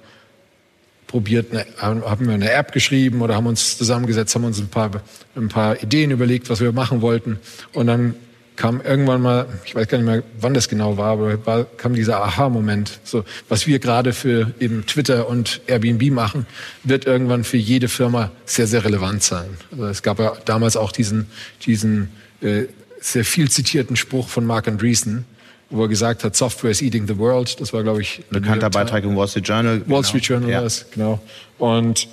probiert, 1.06 1.52
eine, 1.52 1.66
haben 1.80 2.26
wir 2.26 2.34
eine 2.34 2.50
App 2.50 2.72
geschrieben 2.72 3.20
oder 3.20 3.36
haben 3.36 3.46
uns 3.46 3.76
zusammengesetzt, 3.76 4.34
haben 4.34 4.44
uns 4.44 4.58
ein 4.58 4.68
paar, 4.68 4.90
ein 5.36 5.48
paar 5.48 5.82
Ideen 5.82 6.10
überlegt, 6.10 6.48
was 6.48 6.60
wir 6.60 6.72
machen 6.72 7.02
wollten. 7.02 7.38
Und 7.74 7.86
dann 7.86 8.14
kam 8.56 8.80
irgendwann 8.80 9.20
mal, 9.20 9.46
ich 9.64 9.74
weiß 9.74 9.88
gar 9.88 9.98
nicht 9.98 10.06
mehr, 10.06 10.22
wann 10.40 10.54
das 10.54 10.68
genau 10.68 10.96
war, 10.96 11.12
aber 11.12 11.46
war, 11.46 11.64
kam 11.64 11.94
dieser 11.94 12.22
Aha-Moment. 12.22 13.00
So, 13.04 13.24
was 13.48 13.66
wir 13.66 13.78
gerade 13.78 14.12
für 14.12 14.54
eben 14.60 14.86
Twitter 14.86 15.28
und 15.28 15.60
Airbnb 15.66 16.10
machen, 16.10 16.46
wird 16.84 17.06
irgendwann 17.06 17.44
für 17.44 17.56
jede 17.58 17.88
Firma 17.88 18.30
sehr, 18.46 18.66
sehr 18.66 18.84
relevant 18.84 19.22
sein. 19.22 19.50
Also 19.72 19.86
es 19.86 20.02
gab 20.02 20.18
ja 20.18 20.32
damals 20.44 20.76
auch 20.76 20.92
diesen, 20.92 21.26
diesen 21.66 22.08
äh, 22.40 22.64
sehr 23.00 23.24
viel 23.24 23.50
zitierten 23.50 23.96
Spruch 23.96 24.28
von 24.28 24.46
Mark 24.46 24.68
Andreessen, 24.68 25.24
wo 25.72 25.82
er 25.82 25.88
gesagt 25.88 26.22
hat, 26.22 26.36
Software 26.36 26.70
is 26.70 26.82
eating 26.82 27.08
the 27.08 27.18
world. 27.18 27.60
Das 27.60 27.72
war, 27.72 27.82
glaube 27.82 28.02
ich, 28.02 28.20
ein 28.30 28.40
bekannter 28.40 28.70
Beitrag 28.70 29.04
im 29.04 29.16
Wall 29.16 29.26
Street 29.26 29.48
Journal. 29.48 29.80
Wall 29.80 29.86
genau. 29.86 30.02
Street 30.02 30.24
Journal 30.24 30.50
ja. 30.50 30.62
es, 30.62 30.86
genau. 30.90 31.20
Und 31.58 32.08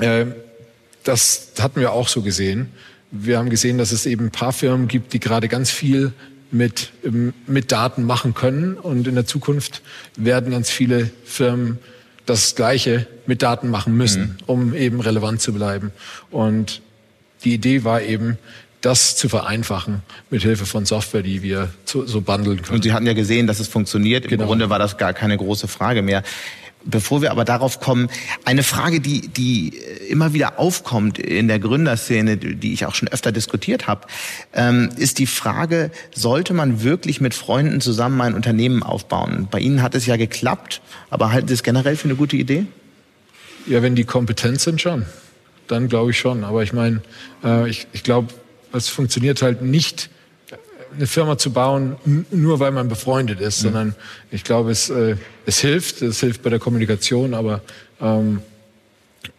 äh, 0.00 0.26
das 1.04 1.52
hatten 1.60 1.80
wir 1.80 1.92
auch 1.92 2.08
so 2.08 2.22
gesehen. 2.22 2.70
Wir 3.10 3.38
haben 3.38 3.50
gesehen, 3.50 3.76
dass 3.76 3.92
es 3.92 4.06
eben 4.06 4.26
ein 4.26 4.30
paar 4.30 4.52
Firmen 4.52 4.88
gibt, 4.88 5.12
die 5.12 5.20
gerade 5.20 5.48
ganz 5.48 5.70
viel 5.70 6.12
mit, 6.50 6.90
ähm, 7.04 7.34
mit 7.46 7.72
Daten 7.72 8.04
machen 8.04 8.32
können. 8.32 8.74
Und 8.74 9.06
in 9.06 9.14
der 9.14 9.26
Zukunft 9.26 9.82
werden 10.16 10.50
ganz 10.50 10.70
viele 10.70 11.10
Firmen 11.24 11.78
das 12.24 12.54
Gleiche 12.54 13.06
mit 13.26 13.42
Daten 13.42 13.68
machen 13.68 13.96
müssen, 13.96 14.22
mhm. 14.22 14.36
um 14.46 14.74
eben 14.74 15.00
relevant 15.00 15.42
zu 15.42 15.52
bleiben. 15.52 15.92
Und 16.30 16.80
die 17.44 17.52
Idee 17.52 17.84
war 17.84 18.00
eben, 18.00 18.38
das 18.82 19.16
zu 19.16 19.28
vereinfachen 19.28 20.02
mit 20.28 20.42
Hilfe 20.42 20.66
von 20.66 20.84
Software, 20.84 21.22
die 21.22 21.42
wir 21.42 21.70
so, 21.84 22.04
so 22.04 22.20
bundeln 22.20 22.60
können. 22.62 22.76
Und 22.76 22.82
Sie 22.82 22.92
hatten 22.92 23.06
ja 23.06 23.14
gesehen, 23.14 23.46
dass 23.46 23.60
es 23.60 23.68
funktioniert. 23.68 24.24
Im 24.24 24.30
genau. 24.30 24.46
Grunde 24.46 24.68
war 24.70 24.78
das 24.78 24.98
gar 24.98 25.14
keine 25.14 25.36
große 25.36 25.68
Frage 25.68 26.02
mehr. 26.02 26.22
Bevor 26.84 27.22
wir 27.22 27.30
aber 27.30 27.44
darauf 27.44 27.78
kommen, 27.78 28.08
eine 28.44 28.64
Frage, 28.64 28.98
die, 28.98 29.28
die 29.28 29.78
immer 30.08 30.32
wieder 30.32 30.58
aufkommt 30.58 31.16
in 31.16 31.46
der 31.46 31.60
Gründerszene, 31.60 32.36
die 32.36 32.72
ich 32.72 32.86
auch 32.86 32.96
schon 32.96 33.06
öfter 33.06 33.30
diskutiert 33.30 33.86
habe, 33.86 34.08
ähm, 34.52 34.90
ist 34.96 35.20
die 35.20 35.28
Frage, 35.28 35.92
sollte 36.12 36.54
man 36.54 36.82
wirklich 36.82 37.20
mit 37.20 37.34
Freunden 37.34 37.80
zusammen 37.80 38.20
ein 38.20 38.34
Unternehmen 38.34 38.82
aufbauen? 38.82 39.46
Bei 39.48 39.60
Ihnen 39.60 39.80
hat 39.80 39.94
es 39.94 40.06
ja 40.06 40.16
geklappt, 40.16 40.80
aber 41.08 41.30
halten 41.30 41.46
Sie 41.46 41.54
es 41.54 41.62
generell 41.62 41.94
für 41.94 42.06
eine 42.06 42.16
gute 42.16 42.36
Idee? 42.36 42.66
Ja, 43.66 43.80
wenn 43.80 43.94
die 43.94 44.04
kompetent 44.04 44.60
sind, 44.60 44.80
schon. 44.80 45.06
Dann 45.68 45.88
glaube 45.88 46.10
ich 46.10 46.18
schon. 46.18 46.42
Aber 46.42 46.64
ich 46.64 46.72
meine, 46.72 47.00
äh, 47.44 47.70
ich, 47.70 47.86
ich 47.92 48.02
glaube, 48.02 48.34
es 48.72 48.88
funktioniert 48.88 49.42
halt 49.42 49.62
nicht, 49.62 50.10
eine 50.94 51.06
Firma 51.06 51.38
zu 51.38 51.52
bauen, 51.52 51.96
nur 52.30 52.60
weil 52.60 52.70
man 52.70 52.88
befreundet 52.88 53.40
ist, 53.40 53.60
mhm. 53.60 53.62
sondern 53.62 53.94
ich 54.30 54.44
glaube, 54.44 54.70
es, 54.70 54.90
äh, 54.90 55.16
es 55.46 55.58
hilft, 55.60 56.02
es 56.02 56.20
hilft 56.20 56.42
bei 56.42 56.50
der 56.50 56.58
Kommunikation, 56.58 57.34
aber 57.34 57.62
ähm, 58.00 58.42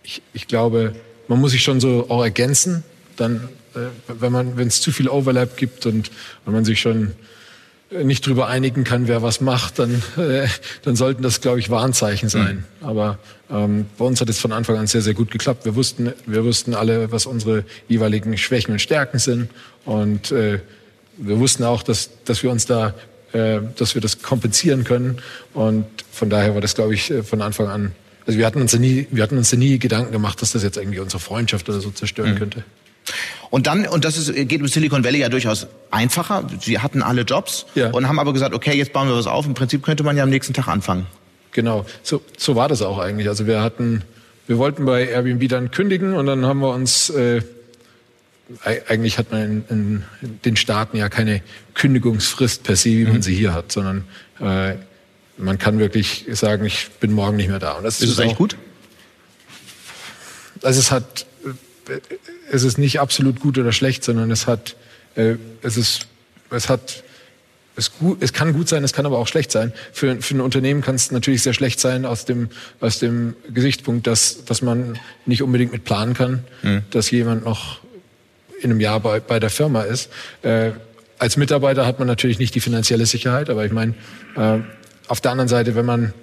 ich, 0.04 0.22
ich 0.34 0.48
glaube, 0.48 0.96
man 1.28 1.40
muss 1.40 1.52
sich 1.52 1.64
schon 1.64 1.80
so 1.80 2.08
auch 2.10 2.24
ergänzen, 2.24 2.84
dann, 3.18 3.50
äh, 3.76 3.80
wenn 4.08 4.32
man, 4.32 4.58
wenn 4.58 4.68
es 4.68 4.82
zu 4.82 4.92
viel 4.92 5.08
Overlap 5.08 5.56
gibt 5.58 5.86
und, 5.86 6.12
und 6.46 6.54
man 6.54 6.66
sich 6.66 6.80
schon 6.80 7.12
nicht 8.04 8.26
drüber 8.26 8.48
einigen 8.48 8.84
kann, 8.84 9.08
wer 9.08 9.22
was 9.22 9.42
macht, 9.42 9.80
dann, 9.80 10.02
äh, 10.18 10.48
dann 10.84 10.96
sollten 10.96 11.22
das, 11.22 11.42
glaube 11.42 11.60
ich, 11.60 11.70
Warnzeichen 11.70 12.30
sein. 12.30 12.66
Mhm. 12.82 12.88
Aber 12.88 13.20
ähm, 13.50 13.86
bei 13.98 14.06
uns 14.06 14.22
hat 14.22 14.30
es 14.30 14.40
von 14.40 14.52
Anfang 14.52 14.78
an 14.78 14.88
sehr, 14.88 15.02
sehr 15.02 15.14
gut 15.14 15.32
geklappt. 15.32 15.66
Wir 15.66 15.76
wussten, 15.76 16.14
wir 16.26 16.44
wussten 16.44 16.74
alle, 16.74 17.12
was 17.12 17.26
unsere 17.26 17.66
jeweiligen 17.88 18.38
Schwächen 18.38 18.72
und 18.72 18.80
Stärken 18.80 19.20
sind. 19.20 19.50
Und 19.86 20.32
äh, 20.32 20.60
wir 21.18 21.40
wussten 21.40 21.64
auch, 21.64 21.84
dass, 21.84 22.10
dass 22.26 22.44
wir 22.44 22.52
uns 22.52 22.66
da, 22.66 22.94
äh, 23.34 23.60
dass 23.78 23.96
wir 23.96 24.02
das 24.02 24.22
kompensieren 24.22 24.84
können. 24.84 25.20
Und 25.54 25.86
von 26.12 26.30
daher 26.30 26.54
war 26.56 26.62
das, 26.62 26.76
glaube 26.76 26.94
ich, 26.94 27.12
äh, 27.12 27.24
von 27.24 27.42
Anfang 27.42 27.68
an. 27.68 27.92
Also 28.26 28.40
wir 28.40 28.46
hatten 28.46 28.62
uns 28.62 28.72
ja 28.72 28.80
nie, 28.80 29.08
wir 29.12 29.22
hatten 29.22 29.38
uns 29.38 29.52
ja 29.52 29.58
nie 29.58 29.80
Gedanken 29.80 30.12
gemacht, 30.12 30.42
dass 30.42 30.54
das 30.54 30.64
jetzt 30.64 30.78
irgendwie 30.78 31.00
unsere 31.00 31.20
Freundschaft 31.20 31.68
oder 31.70 31.82
so 31.82 31.92
zerstören 31.92 32.34
mhm. 32.34 32.38
könnte. 32.38 32.64
Und 33.54 33.68
dann, 33.68 33.86
und 33.86 34.04
das 34.04 34.18
ist, 34.18 34.34
geht 34.34 34.62
im 34.62 34.68
Silicon 34.68 35.04
Valley 35.04 35.20
ja 35.20 35.30
durchaus 35.30 35.68
einfacher. 35.92 36.48
Sie 36.60 36.80
hatten 36.80 37.04
alle 37.04 37.22
Jobs 37.22 37.68
ja. 37.76 37.92
und 37.92 38.08
haben 38.08 38.18
aber 38.18 38.34
gesagt, 38.34 38.56
okay, 38.56 38.76
jetzt 38.76 38.94
bauen 38.94 39.08
wir 39.08 39.16
was 39.16 39.28
auf. 39.28 39.46
Im 39.46 39.54
Prinzip 39.54 39.84
könnte 39.84 40.02
man 40.02 40.18
ja 40.18 40.24
am 40.24 40.32
nächsten 40.32 40.56
Tag 40.56 40.68
anfangen. 40.68 41.06
Genau, 41.52 41.86
so, 42.02 42.24
so 42.36 42.56
war 42.56 42.68
das 42.68 42.82
auch 42.82 42.98
eigentlich. 42.98 43.28
Also 43.28 43.46
wir 43.46 43.62
hatten, 43.62 44.02
wir 44.48 44.58
wollten 44.58 44.86
bei 44.86 45.08
Airbnb 45.08 45.48
dann 45.50 45.70
kündigen 45.70 46.16
und 46.16 46.26
dann 46.26 46.48
haben 46.48 46.62
wir 46.62 46.74
uns, 46.74 47.12
äh, 47.12 47.44
eigentlich 48.88 49.20
hat 49.20 49.32
man 49.32 49.44
in, 49.44 49.64
in 49.70 50.04
den 50.46 50.56
Staaten 50.56 50.98
ja 50.98 51.08
keine 51.10 51.44
Kündigungsfrist 51.76 52.64
per 52.64 52.76
se, 52.76 52.90
wie 52.90 53.04
man 53.04 53.18
mhm. 53.18 53.22
sie 53.22 53.36
hier 53.36 53.54
hat, 53.54 53.72
sondern 53.72 54.06
äh, 54.40 54.78
man 55.38 55.60
kann 55.60 55.78
wirklich 55.78 56.26
sagen, 56.32 56.66
ich 56.66 56.90
bin 57.00 57.12
morgen 57.12 57.38
nicht 57.38 57.50
mehr 57.50 57.60
da. 57.60 57.74
Und 57.74 57.84
das 57.84 58.00
ist, 58.00 58.06
ist 58.06 58.10
es 58.14 58.20
eigentlich 58.20 58.36
gut? 58.36 58.58
Also 60.64 60.80
es 60.80 60.90
hat 60.90 61.28
es 62.52 62.64
ist 62.64 62.78
nicht 62.78 63.00
absolut 63.00 63.40
gut 63.40 63.58
oder 63.58 63.72
schlecht, 63.72 64.04
sondern 64.04 64.32
es 64.32 64.48
hat, 64.48 64.76
äh, 65.16 65.36
es 65.62 65.78
ist, 65.78 66.08
es 66.50 66.70
hat, 66.70 67.04
es, 67.76 67.92
gut, 67.98 68.22
es 68.22 68.34
kann 68.34 68.54
gut 68.54 68.70
sein, 68.70 68.84
es 68.84 68.94
kann 68.94 69.06
aber 69.06 69.18
auch 69.18 69.28
schlecht 69.28 69.52
sein. 69.52 69.74
Für, 69.92 70.22
für 70.22 70.36
ein 70.36 70.42
Unternehmen 70.42 70.82
kann 70.82 70.96
es 70.96 71.12
natürlich 71.12 71.42
sehr 71.42 71.54
schlecht 71.54 71.80
sein 71.80 72.06
aus 72.06 72.26
dem, 72.26 72.50
aus 72.80 73.00
dem 73.00 73.36
Gesichtspunkt, 73.52 74.08
dass, 74.08 74.46
dass 74.46 74.62
man 74.62 75.00
nicht 75.26 75.42
unbedingt 75.42 75.72
mit 75.72 75.84
planen 75.84 76.14
kann, 76.14 76.44
mhm. 76.62 76.84
dass 76.92 77.10
jemand 77.12 77.44
noch 77.46 77.80
in 78.62 78.72
einem 78.72 78.80
Jahr 78.80 79.00
bei, 79.00 79.20
bei 79.20 79.40
der 79.40 79.50
Firma 79.50 79.82
ist. 79.82 80.10
Äh, 80.42 80.72
als 81.18 81.38
Mitarbeiter 81.38 81.86
hat 81.86 82.00
man 82.00 82.08
natürlich 82.08 82.40
nicht 82.40 82.56
die 82.56 82.60
finanzielle 82.60 83.06
Sicherheit, 83.06 83.50
aber 83.50 83.66
ich 83.66 83.72
meine, 83.72 83.94
äh, 84.36 84.60
auf 85.08 85.22
der 85.22 85.32
anderen 85.32 85.48
Seite, 85.48 85.76
wenn 85.76 85.86
man 85.86 86.14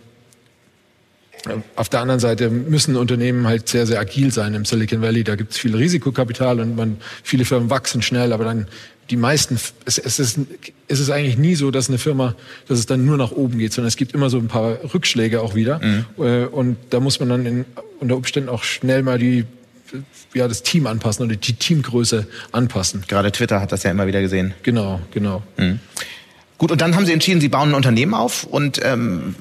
auf 1.77 1.89
der 1.89 2.01
anderen 2.01 2.21
Seite 2.21 2.51
müssen 2.51 2.97
Unternehmen 2.97 3.47
halt 3.47 3.69
sehr, 3.69 3.87
sehr 3.87 4.01
agil 4.01 4.33
sein 4.33 4.55
im 4.55 4.65
Silicon 4.65 5.01
Valley. 5.01 5.25
Da 5.25 5.37
gibt 5.37 5.53
es 5.53 5.59
viel 5.59 5.75
Risikokapital 5.75 6.61
und 6.61 6.77
man, 6.77 6.99
viele 7.23 7.45
Firmen 7.45 7.71
wachsen 7.71 8.03
schnell, 8.03 8.33
aber 8.33 8.45
dann 8.45 8.67
die 9.11 9.17
meisten, 9.17 9.59
es, 9.85 9.99
es, 9.99 10.19
ist, 10.19 10.39
es 10.87 11.01
ist 11.01 11.11
eigentlich 11.11 11.37
nie 11.37 11.57
so, 11.57 11.71
dass 11.71 11.89
eine 11.89 11.99
Firma, 11.99 12.37
dass 12.69 12.79
es 12.79 12.87
dann 12.87 13.05
nur 13.05 13.17
nach 13.17 13.33
oben 13.33 13.59
geht, 13.59 13.73
sondern 13.73 13.89
es 13.89 13.97
gibt 13.97 14.13
immer 14.13 14.31
so 14.31 14.39
ein 14.39 14.47
paar 14.47 14.79
Rückschläge 14.95 15.41
auch 15.41 15.55
wieder. 15.55 15.81
Mhm. 15.83 16.05
Äh, 16.19 16.45
und 16.45 16.77
da 16.91 17.01
muss 17.01 17.19
man 17.19 17.29
dann 17.29 17.47
in, 17.47 17.65
unter 17.99 18.17
Umständen 18.17 18.49
auch 18.49 18.63
schnell 18.63 19.03
mal 19.03 19.19
die, 19.19 19.45
ja, 20.33 20.47
das 20.47 20.63
Team 20.63 20.87
anpassen 20.87 21.27
oder 21.27 21.35
die 21.35 21.55
Teamgröße 21.55 22.27
anpassen. 22.53 23.05
Gerade 23.09 23.33
Twitter 23.33 23.61
hat 23.61 23.73
das 23.73 23.83
ja 23.83 23.91
immer 23.91 24.07
wieder 24.07 24.21
gesehen. 24.21 24.55
Genau, 24.63 25.01
genau. 25.11 25.43
Mhm. 25.57 25.81
Gut, 26.59 26.71
und 26.71 26.81
dann 26.81 26.95
haben 26.95 27.07
Sie 27.07 27.13
entschieden, 27.13 27.41
Sie 27.41 27.49
bauen 27.49 27.71
ein 27.71 27.75
Unternehmen 27.75 28.15
auf 28.15 28.45
und 28.45 28.81
ähm, 28.85 29.35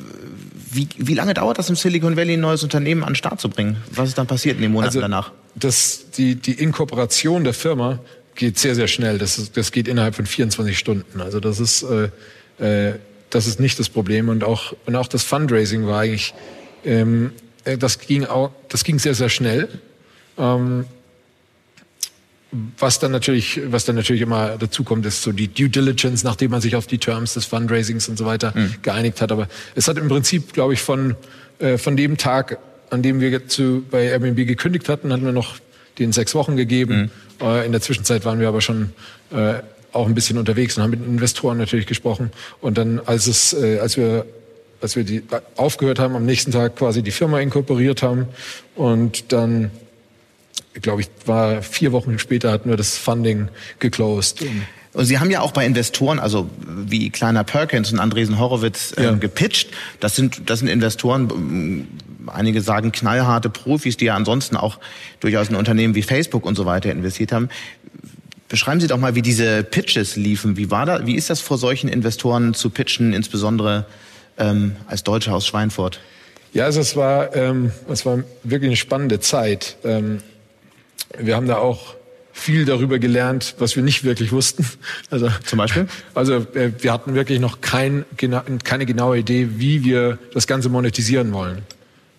wie, 0.72 0.88
wie 0.98 1.14
lange 1.14 1.34
dauert 1.34 1.58
das 1.58 1.70
im 1.70 1.76
Silicon 1.76 2.16
Valley, 2.16 2.34
ein 2.34 2.42
neues 2.42 2.64
Unternehmen 2.64 3.04
an 3.04 3.10
den 3.12 3.16
Start 3.16 3.40
zu 3.40 3.50
bringen? 3.50 3.78
Was 3.92 4.10
ist 4.10 4.18
dann 4.18 4.28
passiert 4.28 4.56
in 4.58 4.62
den 4.62 4.72
Monaten 4.72 4.90
also, 4.90 5.02
danach? 5.02 5.32
Das, 5.56 6.12
die, 6.12 6.36
die 6.36 6.54
Inkorporation 6.54 7.44
der 7.44 7.54
Firma 7.54 8.00
geht 8.36 8.58
sehr, 8.58 8.76
sehr 8.76 8.88
schnell. 8.88 9.18
Das, 9.18 9.38
ist, 9.38 9.58
das 9.58 9.72
geht 9.72 9.88
innerhalb 9.88 10.16
von 10.16 10.26
24 10.26 10.78
Stunden. 10.78 11.22
Also 11.22 11.40
das 11.40 11.60
ist, 11.60 11.84
äh, 11.84 12.10
äh, 12.64 13.00
das 13.30 13.48
ist 13.48 13.60
nicht 13.60 13.80
das 13.80 13.90
Problem. 13.90 14.30
Und 14.30 14.44
auch, 14.44 14.74
und 14.86 14.96
auch 14.96 15.08
das 15.08 15.24
Fundraising 15.24 15.86
war 15.86 16.02
eigentlich, 16.02 16.34
ähm, 16.86 17.32
äh, 17.66 17.78
das, 17.78 18.00
ging 18.00 18.26
auch, 18.26 18.52
das 18.70 18.84
ging 18.84 19.00
sehr, 19.00 19.16
sehr 19.16 19.30
schnell. 19.30 19.68
Ähm, 20.38 20.86
was 22.78 23.00
dann 23.00 23.12
natürlich, 23.12 23.62
was 23.66 23.86
dann 23.86 23.96
natürlich 23.96 24.22
immer 24.22 24.58
dazu 24.58 24.84
kommt, 24.84 25.06
ist 25.06 25.22
so 25.22 25.32
die 25.32 25.48
Due 25.48 25.70
Diligence, 25.70 26.24
nachdem 26.24 26.52
man 26.52 26.62
sich 26.62 26.76
auf 26.76 26.88
die 26.88 26.98
Terms 26.98 27.36
des 27.36 27.46
Fundraisings 27.46 28.10
und 28.10 28.18
so 28.18 28.26
weiter 28.26 28.54
mhm. 28.56 28.76
geeinigt 28.82 29.22
hat. 29.22 29.32
Aber 29.32 29.48
es 29.76 29.88
hat 29.88 29.98
im 29.98 30.08
Prinzip, 30.08 30.54
glaube 30.54 30.74
ich, 30.74 30.82
von, 30.82 31.16
äh, 31.60 31.78
von 31.78 31.96
dem 31.96 32.18
Tag 32.18 32.58
an 32.90 33.02
dem 33.02 33.20
wir 33.20 33.48
zu, 33.48 33.84
bei 33.90 34.06
Airbnb 34.06 34.48
gekündigt 34.48 34.90
hatten, 34.90 35.12
hatten 35.14 35.26
wir 35.26 35.32
noch 35.32 35.56
den 36.00 36.12
sechs 36.12 36.34
Wochen 36.36 36.56
gegeben. 36.56 37.12
Mhm. 37.40 37.46
Äh, 37.46 37.66
in 37.66 37.72
der 37.72 37.82
Zwischenzeit 37.82 38.26
waren 38.26 38.40
wir 38.40 38.48
aber 38.48 38.62
schon 38.62 38.92
äh, 39.32 39.56
auch 39.92 40.08
ein 40.08 40.16
bisschen 40.16 40.38
unterwegs 40.38 40.78
und 40.78 40.84
haben 40.84 40.92
mit 40.92 41.06
Investoren 41.06 41.58
natürlich 41.58 41.88
gesprochen. 41.88 42.32
Und 42.62 42.78
dann, 42.78 43.00
als 43.00 43.28
es, 43.28 43.54
äh, 43.54 43.80
als 43.80 43.98
wir 43.98 44.26
als 44.82 44.96
wir 44.96 45.04
die 45.04 45.24
aufgehört 45.58 46.00
haben, 46.00 46.16
am 46.16 46.26
nächsten 46.26 46.52
Tag 46.52 46.78
quasi 46.78 47.04
die 47.04 47.12
Firma 47.12 47.42
inkorporiert 47.42 48.02
haben 48.02 48.30
und 48.76 49.34
dann 49.34 49.72
glaube 50.74 51.02
ich, 51.02 51.10
war 51.26 51.62
vier 51.62 51.92
Wochen 51.92 52.20
später 52.20 52.52
hatten 52.52 52.70
wir 52.70 52.78
das 52.78 52.98
Funding 52.98 53.50
geclosed. 53.80 54.44
Und 54.94 55.06
Sie 55.06 55.20
haben 55.20 55.30
ja 55.30 55.42
auch 55.42 55.52
bei 55.52 55.66
Investoren, 55.66 56.20
also 56.20 56.50
wie 56.68 57.10
Kleiner 57.10 57.44
Perkins 57.44 57.92
und 57.92 58.00
Andresen 58.00 58.40
Horowitz, 58.40 58.94
äh, 58.98 59.04
ja. 59.04 59.12
gepitcht. 59.12 59.70
Das 60.00 60.16
sind, 60.16 60.50
das 60.50 60.60
sind 60.60 60.68
Investoren, 60.68 61.88
einige 62.28 62.62
sagen 62.62 62.92
knallharte 62.92 63.50
Profis, 63.50 63.98
die 63.98 64.06
ja 64.06 64.16
ansonsten 64.16 64.58
auch 64.58 64.80
durchaus 65.20 65.50
in 65.50 65.56
Unternehmen 65.56 65.96
wie 65.96 66.02
Facebook 66.02 66.46
und 66.46 66.56
so 66.56 66.66
weiter 66.66 66.92
investiert 66.92 67.32
haben. 67.32 67.50
Beschreiben 68.48 68.82
Sie 68.82 68.88
doch 68.88 68.98
mal, 68.98 69.14
wie 69.14 69.22
diese 69.22 69.64
Pitches 69.64 70.16
liefen. 70.16 70.58
Wie 70.58 70.72
war 70.72 70.88
da, 70.88 71.06
wie 71.06 71.16
ist 71.16 71.30
das 71.30 71.40
vor 71.40 71.60
solchen 71.60 71.88
Investoren 71.88 72.56
zu 72.56 72.72
pitchen, 72.72 73.14
insbesondere 73.14 73.86
ähm, 74.40 74.76
als 74.88 75.04
Deutscher 75.04 75.36
aus 75.36 75.46
Schweinfurt? 75.46 76.00
Ja, 76.52 76.66
also 76.66 76.80
es 76.80 76.96
war, 76.96 77.36
ähm, 77.36 77.72
es 77.88 78.08
war 78.08 78.24
wirklich 78.44 78.70
eine 78.70 78.76
spannende 78.76 79.20
Zeit. 79.20 79.78
Ähm, 79.84 80.24
wir 81.18 81.36
haben 81.36 81.48
da 81.48 81.58
auch 81.58 81.96
viel 82.32 82.66
darüber 82.66 83.00
gelernt, 83.00 83.56
was 83.60 83.76
wir 83.76 83.84
nicht 83.84 84.04
wirklich 84.04 84.32
wussten. 84.32 84.66
Also 85.10 85.30
zum 85.46 85.58
Beispiel? 85.58 85.88
Also 86.14 86.36
äh, 86.54 86.72
wir 86.80 86.94
hatten 86.94 87.16
wirklich 87.16 87.40
noch 87.40 87.62
kein, 87.62 88.06
keine 88.64 88.86
genaue 88.86 89.20
Idee, 89.20 89.50
wie 89.58 89.84
wir 89.84 90.18
das 90.34 90.48
Ganze 90.48 90.70
monetisieren 90.70 91.34
wollen. 91.34 91.64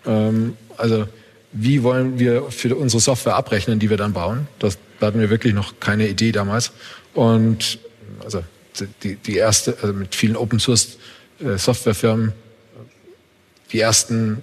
Ähm, 0.07 0.57
also 0.76 1.07
wie 1.53 1.83
wollen 1.83 2.18
wir 2.18 2.50
für 2.50 2.76
unsere 2.76 3.00
Software 3.00 3.35
abrechnen, 3.35 3.79
die 3.79 3.90
wir 3.90 3.96
dann 3.96 4.12
bauen? 4.12 4.46
Das, 4.59 4.79
da 4.98 5.07
hatten 5.07 5.20
wir 5.20 5.31
wirklich 5.31 5.55
noch 5.55 5.81
keine 5.81 6.09
Idee 6.09 6.33
damals. 6.33 6.72
Und 7.14 7.79
also 8.22 8.44
die, 9.03 9.16
die 9.16 9.37
erste, 9.37 9.76
also 9.81 9.92
mit 9.92 10.14
vielen 10.14 10.37
Open 10.37 10.61
Source 10.61 10.98
äh, 11.40 11.57
Softwarefirmen, 11.57 12.33
die 13.72 13.81
ersten 13.81 14.42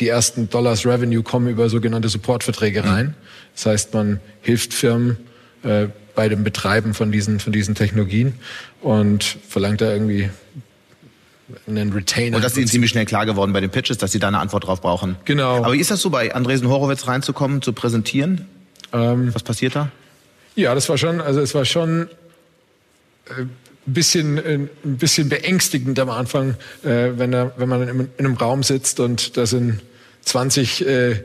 die 0.00 0.08
ersten 0.08 0.48
Dollars 0.48 0.86
Revenue 0.86 1.22
kommen 1.22 1.48
über 1.48 1.68
sogenannte 1.68 2.08
Supportverträge 2.08 2.84
rein. 2.84 3.06
Mhm. 3.06 3.14
Das 3.54 3.66
heißt, 3.66 3.94
man 3.94 4.20
hilft 4.42 4.72
Firmen 4.72 5.16
äh, 5.62 5.88
bei 6.14 6.28
dem 6.28 6.44
Betreiben 6.44 6.94
von 6.94 7.12
diesen, 7.12 7.40
von 7.40 7.52
diesen 7.52 7.74
Technologien 7.74 8.34
und 8.80 9.24
verlangt 9.48 9.80
da 9.80 9.92
irgendwie 9.92 10.30
einen 11.66 11.92
Retainer. 11.92 12.36
Und 12.36 12.44
das 12.44 12.52
ist 12.52 12.58
Ihnen 12.58 12.68
ziemlich 12.68 12.90
schnell 12.90 13.06
klar 13.06 13.26
geworden 13.26 13.52
bei 13.52 13.60
den 13.60 13.70
Pitches, 13.70 13.98
dass 13.98 14.12
Sie 14.12 14.18
da 14.18 14.28
eine 14.28 14.38
Antwort 14.38 14.66
drauf 14.66 14.80
brauchen. 14.80 15.16
Genau. 15.24 15.58
Aber 15.58 15.72
wie 15.72 15.78
ist 15.78 15.90
das 15.90 16.00
so, 16.00 16.10
bei 16.10 16.34
Andresen 16.34 16.68
Horowitz 16.68 17.06
reinzukommen, 17.06 17.62
zu 17.62 17.72
präsentieren? 17.72 18.46
Ähm, 18.92 19.34
Was 19.34 19.42
passiert 19.42 19.76
da? 19.76 19.90
Ja, 20.54 20.74
das 20.74 20.88
war 20.88 20.98
schon, 20.98 21.20
also 21.20 21.40
es 21.40 21.54
war 21.54 21.64
schon 21.64 22.08
äh, 23.26 23.42
ein 23.42 23.48
bisschen, 23.86 24.38
äh, 24.38 24.54
ein 24.84 24.96
bisschen 24.98 25.28
beängstigend 25.28 25.98
am 25.98 26.10
Anfang, 26.10 26.56
äh, 26.82 27.10
wenn, 27.16 27.32
er, 27.32 27.52
wenn 27.56 27.68
man 27.68 27.88
in 27.88 28.08
einem 28.18 28.34
Raum 28.34 28.62
sitzt 28.62 29.00
und 29.00 29.36
da 29.36 29.46
sind 29.46 29.80
20 30.28 30.86
äh, 30.86 31.22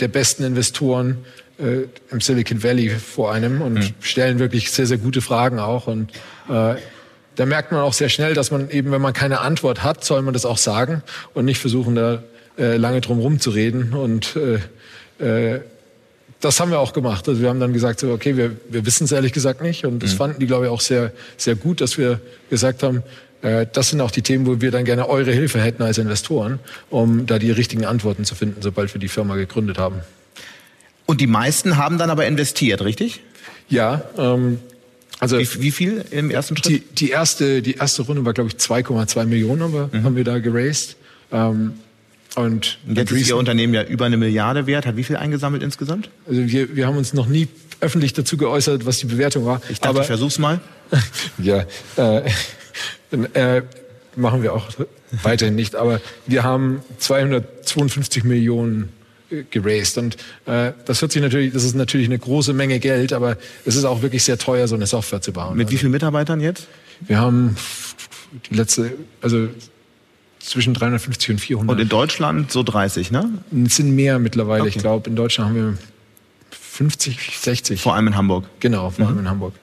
der 0.00 0.08
besten 0.08 0.44
Investoren 0.44 1.24
äh, 1.58 1.86
im 2.10 2.20
Silicon 2.20 2.62
Valley 2.62 2.90
vor 2.90 3.32
einem 3.32 3.60
und 3.60 3.74
mhm. 3.74 3.94
stellen 4.00 4.38
wirklich 4.38 4.70
sehr, 4.70 4.86
sehr 4.86 4.98
gute 4.98 5.20
Fragen 5.20 5.58
auch. 5.58 5.86
Und 5.86 6.12
äh, 6.48 6.76
da 7.34 7.46
merkt 7.46 7.72
man 7.72 7.80
auch 7.80 7.92
sehr 7.92 8.08
schnell, 8.08 8.34
dass 8.34 8.50
man 8.50 8.70
eben, 8.70 8.92
wenn 8.92 9.02
man 9.02 9.12
keine 9.12 9.40
Antwort 9.40 9.82
hat, 9.82 10.04
soll 10.04 10.22
man 10.22 10.32
das 10.32 10.44
auch 10.44 10.58
sagen 10.58 11.02
und 11.34 11.44
nicht 11.44 11.58
versuchen, 11.58 11.94
da 11.94 12.22
äh, 12.58 12.76
lange 12.76 13.00
drum 13.00 13.18
rumzureden 13.18 13.92
und 13.92 14.36
äh, 14.36 15.54
äh, 15.54 15.60
das 16.40 16.60
haben 16.60 16.70
wir 16.70 16.78
auch 16.80 16.92
gemacht. 16.92 17.28
Also 17.28 17.40
wir 17.40 17.48
haben 17.48 17.60
dann 17.60 17.72
gesagt, 17.72 18.00
so, 18.00 18.12
okay, 18.12 18.36
wir, 18.36 18.56
wir 18.68 18.84
wissen 18.84 19.04
es 19.04 19.12
ehrlich 19.12 19.32
gesagt 19.32 19.62
nicht. 19.62 19.86
Und 19.86 20.02
das 20.02 20.12
mhm. 20.12 20.16
fanden 20.16 20.40
die, 20.40 20.46
glaube 20.46 20.66
ich, 20.66 20.70
auch 20.70 20.82
sehr, 20.82 21.12
sehr 21.38 21.54
gut, 21.56 21.80
dass 21.80 21.96
wir 21.96 22.20
gesagt 22.50 22.82
haben, 22.82 23.02
das 23.46 23.90
sind 23.90 24.00
auch 24.00 24.10
die 24.10 24.22
Themen, 24.22 24.46
wo 24.46 24.60
wir 24.60 24.70
dann 24.70 24.84
gerne 24.84 25.08
eure 25.08 25.32
Hilfe 25.32 25.60
hätten 25.60 25.82
als 25.82 25.98
Investoren, 25.98 26.58
um 26.90 27.26
da 27.26 27.38
die 27.38 27.50
richtigen 27.50 27.84
Antworten 27.84 28.24
zu 28.24 28.34
finden, 28.34 28.60
sobald 28.60 28.92
wir 28.94 29.00
die 29.00 29.08
Firma 29.08 29.36
gegründet 29.36 29.78
haben. 29.78 30.00
Und 31.06 31.20
die 31.20 31.26
meisten 31.26 31.76
haben 31.76 31.98
dann 31.98 32.10
aber 32.10 32.26
investiert, 32.26 32.82
richtig? 32.82 33.20
Ja. 33.68 34.02
Ähm, 34.18 34.58
also 35.20 35.38
wie, 35.38 35.62
wie, 35.62 35.70
viel 35.70 36.04
im 36.10 36.30
ersten 36.30 36.56
Schritt? 36.56 36.66
Die, 36.66 36.80
die, 37.06 37.10
erste, 37.10 37.62
die 37.62 37.74
erste 37.74 38.02
Runde 38.02 38.24
war, 38.24 38.32
glaube 38.32 38.50
ich, 38.50 38.56
2,2 38.56 39.24
Millionen 39.26 39.62
haben 39.62 39.72
wir, 39.72 39.90
mhm. 39.92 40.02
haben 40.02 40.16
wir 40.16 40.24
da 40.24 40.38
geraced. 40.38 40.96
Ähm, 41.32 41.74
und, 42.34 42.78
und 42.86 42.98
jetzt 42.98 43.12
ist 43.12 43.28
Ihr 43.28 43.36
Unternehmen 43.36 43.72
ja 43.72 43.82
über 43.82 44.04
eine 44.04 44.18
Milliarde 44.18 44.66
wert. 44.66 44.84
Hat 44.84 44.96
wie 44.96 45.04
viel 45.04 45.16
eingesammelt 45.16 45.62
insgesamt? 45.62 46.10
Also 46.28 46.46
wir, 46.46 46.76
wir 46.76 46.86
haben 46.86 46.98
uns 46.98 47.14
noch 47.14 47.28
nie 47.28 47.48
öffentlich 47.80 48.12
dazu 48.12 48.36
geäußert, 48.36 48.84
was 48.84 48.98
die 48.98 49.06
Bewertung 49.06 49.46
war. 49.46 49.62
Ich 49.70 49.80
dachte, 49.80 49.88
Aber, 49.88 50.00
ich 50.00 50.06
versuch's 50.06 50.38
mal. 50.38 50.60
ja, 51.38 51.64
äh, 51.96 52.22
äh, 53.34 53.62
machen 54.16 54.42
wir 54.42 54.54
auch 54.54 54.68
weiterhin 55.22 55.54
nicht. 55.54 55.76
Aber 55.76 56.00
wir 56.26 56.42
haben 56.44 56.80
252 56.98 58.24
Millionen 58.24 58.92
äh, 59.30 59.44
geraced 59.50 59.98
und 59.98 60.16
äh, 60.46 60.72
das 60.84 61.02
hört 61.02 61.12
sich 61.12 61.22
natürlich, 61.22 61.52
das 61.52 61.64
ist 61.64 61.74
natürlich 61.74 62.06
eine 62.06 62.18
große 62.18 62.52
Menge 62.52 62.78
Geld, 62.78 63.12
aber 63.12 63.36
es 63.64 63.76
ist 63.76 63.84
auch 63.84 64.02
wirklich 64.02 64.24
sehr 64.24 64.38
teuer, 64.38 64.68
so 64.68 64.74
eine 64.74 64.86
Software 64.86 65.20
zu 65.20 65.32
bauen. 65.32 65.56
Mit 65.56 65.70
wie 65.70 65.76
vielen 65.76 65.92
Mitarbeitern 65.92 66.40
jetzt? 66.40 66.66
Wir 67.00 67.18
haben 67.18 67.56
die 68.50 68.54
letzte, 68.54 68.92
also 69.20 69.48
zwischen 70.38 70.74
350 70.74 71.30
und 71.30 71.38
400. 71.38 71.76
Und 71.76 71.82
in 71.82 71.88
Deutschland 71.88 72.52
so 72.52 72.62
30, 72.62 73.10
ne? 73.10 73.30
Es 73.66 73.76
sind 73.76 73.94
mehr 73.94 74.18
mittlerweile. 74.18 74.62
Okay. 74.62 74.72
Ich 74.76 74.78
glaube, 74.78 75.10
in 75.10 75.16
Deutschland 75.16 75.50
haben 75.50 75.56
wir 75.56 75.78
50, 76.50 77.38
60. 77.38 77.80
Vor 77.80 77.94
allem 77.94 78.06
in 78.08 78.16
Hamburg. 78.16 78.44
Genau, 78.60 78.90
vor 78.90 79.04
mhm. 79.04 79.10
allem 79.10 79.18
in 79.20 79.30
Hamburg. 79.30 79.54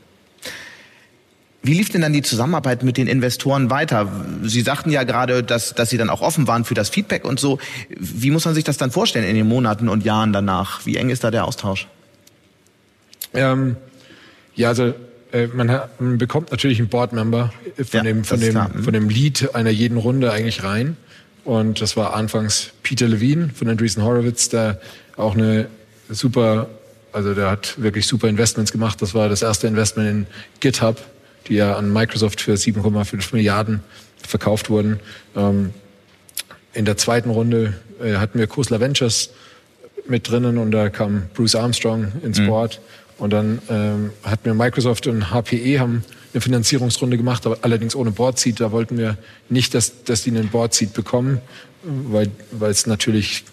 Wie 1.66 1.74
lief 1.74 1.90
denn 1.90 2.02
dann 2.02 2.12
die 2.12 2.22
Zusammenarbeit 2.22 2.84
mit 2.84 2.98
den 2.98 3.08
Investoren 3.08 3.70
weiter? 3.70 4.12
Sie 4.44 4.62
sagten 4.62 4.92
ja 4.92 5.04
gerade, 5.04 5.44
dass, 5.44 5.74
dass 5.74 5.90
Sie 5.90 5.98
dann 5.98 6.10
auch 6.10 6.22
offen 6.22 6.46
waren 6.46 6.66
für 6.66 6.74
das 6.74 6.90
Feedback 6.90 7.24
und 7.24 7.40
so. 7.40 7.58
Wie 7.90 8.32
muss 8.32 8.44
man 8.44 8.54
sich 8.54 8.66
das 8.66 8.76
dann 8.76 8.92
vorstellen 8.92 9.26
in 9.26 9.36
den 9.36 9.48
Monaten 9.48 9.88
und 9.88 10.04
Jahren 10.04 10.34
danach? 10.34 10.86
Wie 10.86 10.98
eng 10.98 11.10
ist 11.10 11.24
da 11.24 11.32
der 11.32 11.46
Austausch? 11.46 11.88
Ähm, 13.34 13.78
ja, 14.56 14.68
also 14.68 14.94
äh, 15.32 15.48
man, 15.48 15.72
hat, 15.72 16.02
man, 16.02 16.18
bekommt 16.18 16.52
natürlich 16.52 16.80
einen 16.80 16.90
Board-Member 16.90 17.54
von, 17.78 17.86
ja, 17.92 18.04
dem, 18.04 18.26
von, 18.26 18.42
dem, 18.42 18.56
mhm. 18.56 18.84
von 18.84 18.94
dem 18.94 19.08
Lead 19.08 19.56
einer 19.56 19.70
jeden 19.70 19.98
Runde 19.98 20.34
eigentlich 20.34 20.64
rein. 20.64 20.98
Und 21.46 21.82
das 21.82 21.96
war 21.96 22.14
anfangs 22.14 22.72
Peter 22.84 23.08
Levine 23.08 23.52
von 23.54 23.70
Andreessen 23.70 24.04
Horowitz, 24.04 24.50
der 24.50 24.82
auch 25.16 25.36
eine 25.36 25.68
super, 26.10 26.68
also 27.14 27.34
der 27.34 27.50
hat 27.50 27.82
wirklich 27.82 28.06
super 28.06 28.28
Investments 28.28 28.72
gemacht. 28.72 29.02
Das 29.02 29.14
war 29.14 29.30
das 29.30 29.42
erste 29.42 29.68
Investment 29.68 30.10
in 30.10 30.28
GitHub, 30.60 31.02
die 31.48 31.56
ja 31.56 31.76
an 31.76 31.92
Microsoft 31.92 32.42
für 32.42 32.54
7,5 32.54 33.34
Milliarden 33.34 33.82
verkauft 34.22 34.70
wurden. 34.70 35.00
Ähm, 35.36 35.72
in 36.74 36.86
der 36.86 36.98
zweiten 36.98 37.30
Runde 37.30 37.74
äh, 38.02 38.16
hatten 38.16 38.40
wir 38.40 38.48
Kosler 38.48 38.80
Ventures 38.80 39.30
mit 40.08 40.30
drinnen 40.30 40.58
und 40.58 40.72
da 40.72 40.90
kam 40.90 41.24
Bruce 41.34 41.56
Armstrong 41.56 42.12
ins 42.24 42.40
mhm. 42.40 42.48
Board. 42.48 42.82
Und 43.18 43.32
dann 43.32 43.62
ähm, 43.70 44.12
hat 44.24 44.46
mir 44.46 44.54
Microsoft 44.54 45.08
und 45.08 45.32
HPE 45.32 45.80
haben 45.80 46.04
eine 46.34 46.42
Finanzierungsrunde 46.42 47.16
gemacht, 47.16 47.46
aber 47.46 47.60
allerdings 47.62 47.96
ohne 47.96 48.12
Board-Seat. 48.12 48.60
Da 48.60 48.72
wollten 48.72 48.98
wir 48.98 49.18
nicht, 49.50 49.74
dass, 49.76 50.04
dass 50.04 50.24
die 50.24 50.32
einen 50.32 50.50
Board-Seat 50.50 50.94
bekommen, 50.94 51.40
weil, 51.84 52.32
weil 52.52 52.72
es 52.72 52.88
natürlich 52.88 53.44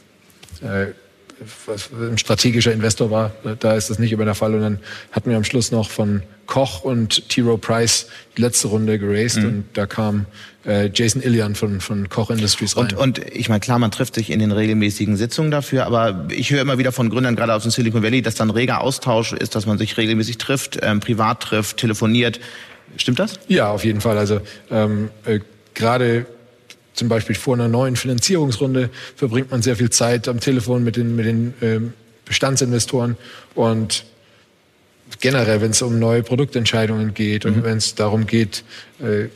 äh, 0.63 0.87
ein 1.93 2.19
strategischer 2.19 2.73
Investor 2.73 3.11
war. 3.11 3.33
Da 3.61 3.75
ist 3.75 3.91
das 3.91 3.99
nicht 3.99 4.13
über 4.13 4.25
der 4.25 4.35
Fall. 4.35 4.55
Und 4.55 4.61
dann 4.61 4.79
hatten 5.13 5.31
wir 5.31 5.37
am 5.37 5.45
Schluss 5.45 5.71
noch 5.71 5.89
von 5.89 6.23
Koch 6.47 6.83
und 6.83 7.29
T. 7.29 7.43
Rowe 7.43 7.59
Price 7.59 8.09
die 8.37 8.43
letzte 8.43 8.69
Runde 8.69 8.99
geraced 8.99 9.43
mhm. 9.43 9.49
und 9.49 9.65
da 9.75 9.87
kam 9.87 10.27
äh, 10.67 10.91
Jason 10.93 11.23
Illian 11.23 11.55
von, 11.55 11.81
von 11.81 12.09
Koch 12.09 12.31
Industries 12.31 12.77
rein. 12.77 12.87
Und, 12.87 13.19
und 13.19 13.19
ich 13.33 13.49
meine, 13.49 13.61
klar, 13.61 13.79
man 13.79 13.91
trifft 13.91 14.17
sich 14.17 14.31
in 14.31 14.41
den 14.41 14.53
regelmäßigen 14.53 15.17
Sitzungen 15.17 15.51
dafür, 15.51 15.87
aber 15.87 16.27
ich 16.31 16.51
höre 16.51 16.61
immer 16.61 16.77
wieder 16.77 16.91
von 16.93 17.09
Gründern, 17.09 17.37
gerade 17.37 17.55
aus 17.55 17.63
dem 17.63 17.71
Silicon 17.71 18.03
Valley, 18.03 18.21
dass 18.21 18.35
dann 18.35 18.51
reger 18.51 18.81
Austausch 18.81 19.33
ist, 19.33 19.55
dass 19.55 19.67
man 19.67 19.79
sich 19.79 19.97
regelmäßig 19.97 20.39
trifft, 20.39 20.79
ähm, 20.83 20.99
privat 21.01 21.41
trifft, 21.41 21.77
telefoniert. 21.77 22.41
Stimmt 22.97 23.21
das? 23.21 23.39
Ja, 23.47 23.71
auf 23.71 23.85
jeden 23.85 24.01
Fall. 24.01 24.19
Also 24.19 24.41
ähm, 24.71 25.11
äh, 25.25 25.39
gerade 25.75 26.27
zum 27.01 27.09
Beispiel 27.09 27.35
vor 27.35 27.55
einer 27.55 27.67
neuen 27.67 27.97
Finanzierungsrunde 27.97 28.91
verbringt 29.17 29.51
man 29.51 29.63
sehr 29.63 29.75
viel 29.75 29.89
Zeit 29.89 30.29
am 30.29 30.39
Telefon 30.39 30.85
mit 30.85 30.97
den, 30.97 31.17
mit 31.17 31.25
den 31.25 31.55
ähm, 31.63 31.95
Bestandsinvestoren 32.27 33.17
und 33.55 34.05
generell, 35.19 35.63
wenn 35.63 35.71
es 35.71 35.81
um 35.81 35.99
neue 35.99 36.23
Produktentscheidungen 36.23 37.15
geht 37.15 37.47
und 37.47 37.57
mhm. 37.57 37.65
wenn 37.65 37.79
es 37.79 37.95
darum 37.95 38.27
geht, 38.27 38.65
äh, 39.01 39.29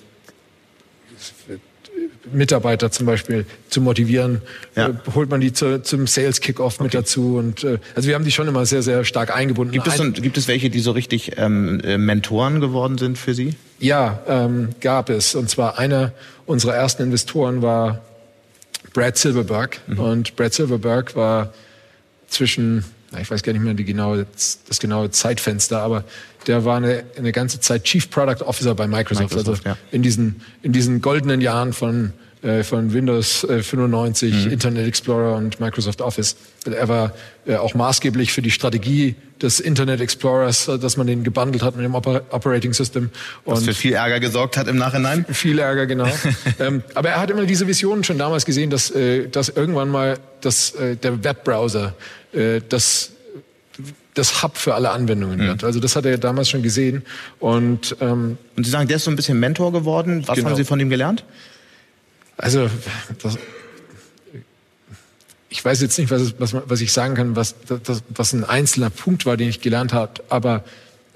Mitarbeiter 2.32 2.90
zum 2.90 3.06
Beispiel 3.06 3.46
zu 3.70 3.80
motivieren, 3.80 4.42
ja. 4.76 4.88
äh, 4.88 4.92
holt 5.14 5.30
man 5.30 5.40
die 5.40 5.52
zu, 5.52 5.82
zum 5.82 6.06
Sales 6.06 6.40
Kickoff 6.40 6.74
okay. 6.74 6.84
mit 6.84 6.94
dazu 6.94 7.36
und 7.36 7.64
äh, 7.64 7.78
also 7.94 8.08
wir 8.08 8.14
haben 8.14 8.24
die 8.24 8.32
schon 8.32 8.48
immer 8.48 8.66
sehr 8.66 8.82
sehr 8.82 9.04
stark 9.04 9.34
eingebunden. 9.34 9.72
Gibt 9.72 9.86
es, 9.86 10.00
und, 10.00 10.22
gibt 10.22 10.36
es 10.36 10.48
welche, 10.48 10.70
die 10.70 10.80
so 10.80 10.92
richtig 10.92 11.32
ähm, 11.36 11.80
äh, 11.80 11.98
Mentoren 11.98 12.60
geworden 12.60 12.98
sind 12.98 13.18
für 13.18 13.34
Sie? 13.34 13.54
Ja, 13.78 14.22
ähm, 14.28 14.70
gab 14.80 15.10
es 15.10 15.34
und 15.34 15.50
zwar 15.50 15.78
einer 15.78 16.12
unserer 16.46 16.74
ersten 16.74 17.02
Investoren 17.02 17.62
war 17.62 18.00
Brad 18.94 19.18
Silverberg. 19.18 19.80
Mhm. 19.86 19.98
Und 19.98 20.36
Brad 20.36 20.54
Silverberg 20.54 21.16
war 21.16 21.52
zwischen, 22.28 22.84
ich 23.20 23.30
weiß 23.30 23.42
gar 23.42 23.52
nicht 23.52 23.62
mehr 23.62 23.74
die 23.74 23.84
genaue, 23.84 24.26
das 24.32 24.78
genaue 24.80 25.10
Zeitfenster, 25.10 25.80
aber 25.80 26.04
der 26.46 26.64
war 26.64 26.76
eine, 26.76 27.04
eine 27.16 27.32
ganze 27.32 27.60
Zeit 27.60 27.84
Chief 27.84 28.10
Product 28.10 28.44
Officer 28.44 28.74
bei 28.74 28.86
Microsoft. 28.86 29.30
Microsoft 29.30 29.66
also 29.66 29.68
ja. 29.70 29.76
in, 29.90 30.02
diesen, 30.02 30.42
in 30.62 30.72
diesen 30.72 31.00
goldenen 31.00 31.40
Jahren 31.40 31.72
von 31.72 32.12
äh, 32.44 32.62
von 32.62 32.92
Windows 32.92 33.46
95, 33.48 34.32
äh, 34.32 34.36
mhm. 34.36 34.52
Internet 34.52 34.86
Explorer 34.86 35.36
und 35.36 35.60
Microsoft 35.60 36.02
Office. 36.02 36.36
Er 36.66 36.88
war 36.88 37.14
äh, 37.46 37.56
auch 37.56 37.74
maßgeblich 37.74 38.32
für 38.32 38.42
die 38.42 38.50
Strategie 38.50 39.16
des 39.40 39.60
Internet 39.60 40.00
Explorers, 40.00 40.70
dass 40.80 40.96
man 40.96 41.06
den 41.06 41.24
gebundelt 41.24 41.62
hat 41.62 41.74
mit 41.74 41.84
dem 41.84 41.94
Oper 41.94 42.22
Operating 42.30 42.72
System. 42.72 43.10
Und 43.44 43.56
Was 43.56 43.64
für 43.64 43.74
viel 43.74 43.94
Ärger 43.94 44.20
gesorgt 44.20 44.56
hat 44.56 44.68
im 44.68 44.76
Nachhinein? 44.76 45.24
Viel 45.30 45.58
Ärger, 45.58 45.86
genau. 45.86 46.06
ähm, 46.60 46.82
aber 46.94 47.10
er 47.10 47.20
hat 47.20 47.30
immer 47.30 47.44
diese 47.44 47.66
Visionen 47.66 48.04
schon 48.04 48.18
damals 48.18 48.44
gesehen, 48.44 48.70
dass, 48.70 48.90
äh, 48.90 49.28
dass 49.28 49.48
irgendwann 49.48 49.88
mal 49.88 50.18
das, 50.40 50.72
äh, 50.74 50.96
der 50.96 51.24
Webbrowser 51.24 51.94
äh, 52.32 52.60
das 52.68 53.10
das 54.12 54.44
Hub 54.44 54.56
für 54.56 54.74
alle 54.74 54.90
Anwendungen 54.90 55.40
wird. 55.40 55.62
Mhm. 55.62 55.66
Also 55.66 55.80
das 55.80 55.96
hat 55.96 56.06
er 56.06 56.18
damals 56.18 56.48
schon 56.48 56.62
gesehen. 56.62 57.02
Und, 57.40 57.96
ähm, 58.00 58.38
und 58.56 58.64
Sie 58.64 58.70
sagen, 58.70 58.86
der 58.86 58.98
ist 58.98 59.04
so 59.04 59.10
ein 59.10 59.16
bisschen 59.16 59.40
Mentor 59.40 59.72
geworden. 59.72 60.22
Was 60.26 60.36
genau. 60.36 60.50
haben 60.50 60.56
Sie 60.56 60.64
von 60.64 60.78
ihm 60.78 60.88
gelernt? 60.88 61.24
Also, 62.36 62.68
das, 63.22 63.38
ich 65.48 65.64
weiß 65.64 65.80
jetzt 65.82 65.98
nicht, 65.98 66.10
was, 66.10 66.34
was, 66.40 66.54
was 66.66 66.80
ich 66.80 66.92
sagen 66.92 67.14
kann, 67.14 67.36
was, 67.36 67.54
das, 67.66 68.02
was 68.08 68.32
ein 68.32 68.44
einzelner 68.44 68.90
Punkt 68.90 69.24
war, 69.24 69.36
den 69.36 69.48
ich 69.48 69.60
gelernt 69.60 69.92
habe, 69.92 70.22
aber 70.28 70.64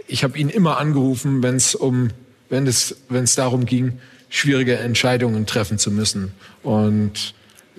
ich 0.06 0.24
habe 0.24 0.38
ihn 0.38 0.48
immer 0.48 0.78
angerufen, 0.78 1.42
wenn 1.42 1.56
es 1.56 1.74
um, 1.74 2.10
wenn 2.48 2.66
es, 2.66 2.96
wenn 3.08 3.24
es 3.24 3.34
darum 3.34 3.66
ging, 3.66 3.98
schwierige 4.30 4.78
Entscheidungen 4.78 5.46
treffen 5.46 5.78
zu 5.78 5.90
müssen. 5.90 6.32
Und 6.62 7.34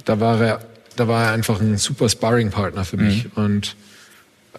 da 0.06 0.20
war 0.20 0.42
er, 0.42 0.60
da 0.96 1.08
war 1.08 1.26
er 1.28 1.32
einfach 1.32 1.60
ein 1.62 1.78
super 1.78 2.10
Sparring-Partner 2.10 2.86
für 2.86 2.98
mich 2.98 3.26
mhm. 3.26 3.44
und 3.44 3.76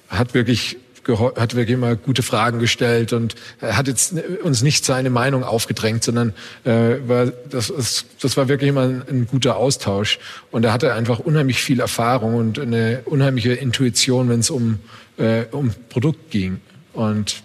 hat 0.09 0.35
wirklich 0.35 0.79
hat 1.19 1.55
wirklich 1.55 1.75
immer 1.75 1.97
gute 1.97 2.23
Fragen 2.23 2.59
gestellt 2.59 3.13
und 3.13 3.35
hat 3.61 3.89
jetzt 3.89 4.15
uns 4.43 4.63
nicht 4.63 4.85
seine 4.85 5.11
Meinung 5.11 5.45
aufgedrängt, 5.45 6.05
sondern 6.05 6.35
äh, 6.65 6.97
war, 7.07 7.27
das, 7.27 7.71
ist, 7.71 8.07
das 8.21 8.37
war 8.37 8.49
wirklich 8.49 8.71
immer 8.71 8.83
ein, 8.83 9.03
ein, 9.09 9.27
guter 9.27 9.57
Austausch. 9.57 10.19
Und 10.51 10.65
er 10.65 10.73
hatte 10.73 10.95
einfach 10.95 11.19
unheimlich 11.19 11.63
viel 11.63 11.81
Erfahrung 11.81 12.35
und 12.35 12.59
eine 12.59 13.03
unheimliche 13.05 13.53
Intuition, 13.53 14.29
wenn 14.29 14.41
es 14.41 14.51
um, 14.51 14.79
äh, 15.17 15.45
um 15.51 15.73
Produkt 15.89 16.31
ging. 16.31 16.61
Und 16.93 17.43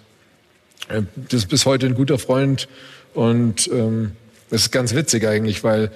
äh, 0.88 1.02
das 1.16 1.40
ist 1.40 1.48
bis 1.48 1.66
heute 1.66 1.86
ein 1.86 1.94
guter 1.94 2.18
Freund 2.18 2.68
und 3.14 3.68
ähm, 3.72 4.12
das 4.50 4.62
ist 4.62 4.70
ganz 4.70 4.94
witzig 4.94 5.26
eigentlich, 5.26 5.64
weil 5.64 5.90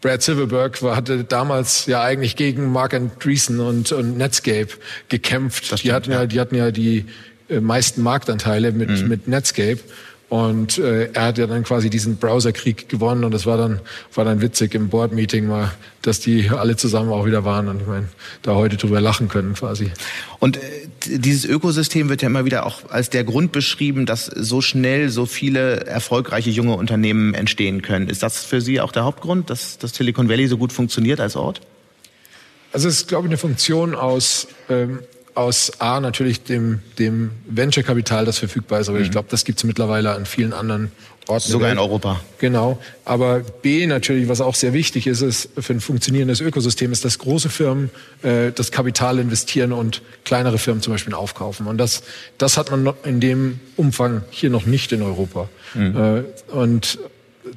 Brad 0.00 0.22
Silverberg 0.22 0.82
war, 0.82 0.96
hatte 0.96 1.24
damals 1.24 1.86
ja 1.86 2.02
eigentlich 2.02 2.36
gegen 2.36 2.72
Mark 2.72 2.94
Andreessen 2.94 3.60
und, 3.60 3.92
und 3.92 4.16
Netscape 4.16 4.68
gekämpft. 5.08 5.66
Stimmt, 5.66 5.84
die 5.84 5.92
hatten 5.92 6.12
ja, 6.12 6.26
die 6.26 6.40
hatten 6.40 6.54
ja 6.54 6.70
die 6.70 7.06
äh, 7.48 7.60
meisten 7.60 8.02
Marktanteile 8.02 8.72
mit, 8.72 8.88
mhm. 8.88 9.08
mit 9.08 9.28
Netscape. 9.28 9.80
Und 10.30 10.78
äh, 10.78 11.10
er 11.12 11.24
hat 11.24 11.38
ja 11.38 11.48
dann 11.48 11.64
quasi 11.64 11.90
diesen 11.90 12.16
Browserkrieg 12.16 12.88
gewonnen 12.88 13.24
und 13.24 13.34
das 13.34 13.46
war 13.46 13.58
dann 13.58 13.80
war 14.14 14.24
dann 14.24 14.40
witzig 14.40 14.76
im 14.76 14.88
Board-Meeting 14.88 15.48
mal, 15.48 15.72
dass 16.02 16.20
die 16.20 16.50
alle 16.50 16.76
zusammen 16.76 17.10
auch 17.10 17.26
wieder 17.26 17.44
waren 17.44 17.66
und 17.66 17.80
ich 17.80 17.86
meine, 17.88 18.08
da 18.42 18.54
heute 18.54 18.76
drüber 18.76 19.00
lachen 19.00 19.26
können 19.26 19.54
quasi. 19.54 19.90
Und 20.38 20.56
äh, 20.56 20.60
dieses 21.06 21.44
Ökosystem 21.44 22.08
wird 22.08 22.22
ja 22.22 22.28
immer 22.28 22.44
wieder 22.44 22.64
auch 22.64 22.90
als 22.90 23.10
der 23.10 23.24
Grund 23.24 23.50
beschrieben, 23.50 24.06
dass 24.06 24.26
so 24.26 24.60
schnell 24.60 25.08
so 25.08 25.26
viele 25.26 25.86
erfolgreiche 25.86 26.50
junge 26.50 26.76
Unternehmen 26.76 27.34
entstehen 27.34 27.82
können. 27.82 28.08
Ist 28.08 28.22
das 28.22 28.44
für 28.44 28.60
Sie 28.60 28.80
auch 28.80 28.92
der 28.92 29.02
Hauptgrund, 29.02 29.50
dass 29.50 29.78
das 29.78 29.96
Silicon 29.96 30.28
Valley 30.28 30.46
so 30.46 30.58
gut 30.58 30.72
funktioniert 30.72 31.18
als 31.18 31.34
Ort? 31.34 31.60
Also 32.72 32.86
es 32.86 32.98
ist, 32.98 33.08
glaube 33.08 33.26
ich, 33.26 33.30
eine 33.30 33.38
Funktion 33.38 33.96
aus 33.96 34.46
ähm, 34.68 35.00
aus 35.34 35.80
A 35.80 36.00
natürlich 36.00 36.42
dem, 36.42 36.80
dem 36.98 37.30
Venture-Kapital, 37.46 38.24
das 38.24 38.38
verfügbar 38.38 38.80
ist, 38.80 38.88
aber 38.88 38.98
mhm. 38.98 39.04
ich 39.04 39.10
glaube, 39.10 39.28
das 39.30 39.44
gibt 39.44 39.58
es 39.58 39.64
mittlerweile 39.64 40.14
an 40.14 40.26
vielen 40.26 40.52
anderen 40.52 40.92
Orten. 41.26 41.50
Sogar 41.50 41.70
in 41.70 41.78
Europa. 41.78 42.20
Genau. 42.38 42.78
Aber 43.04 43.40
B 43.40 43.86
natürlich, 43.86 44.28
was 44.28 44.40
auch 44.40 44.54
sehr 44.54 44.72
wichtig 44.72 45.06
ist, 45.06 45.20
ist 45.20 45.50
für 45.58 45.72
ein 45.72 45.80
funktionierendes 45.80 46.40
Ökosystem, 46.40 46.92
ist, 46.92 47.04
dass 47.04 47.18
große 47.18 47.48
Firmen 47.48 47.90
äh, 48.22 48.50
das 48.52 48.72
Kapital 48.72 49.18
investieren 49.18 49.72
und 49.72 50.02
kleinere 50.24 50.58
Firmen 50.58 50.82
zum 50.82 50.92
Beispiel 50.92 51.14
aufkaufen. 51.14 51.66
Und 51.66 51.78
das, 51.78 52.02
das 52.38 52.56
hat 52.56 52.70
man 52.70 52.92
in 53.04 53.20
dem 53.20 53.60
Umfang 53.76 54.22
hier 54.30 54.50
noch 54.50 54.66
nicht 54.66 54.92
in 54.92 55.02
Europa. 55.02 55.48
Mhm. 55.74 55.96
Äh, 55.96 56.52
und 56.52 56.98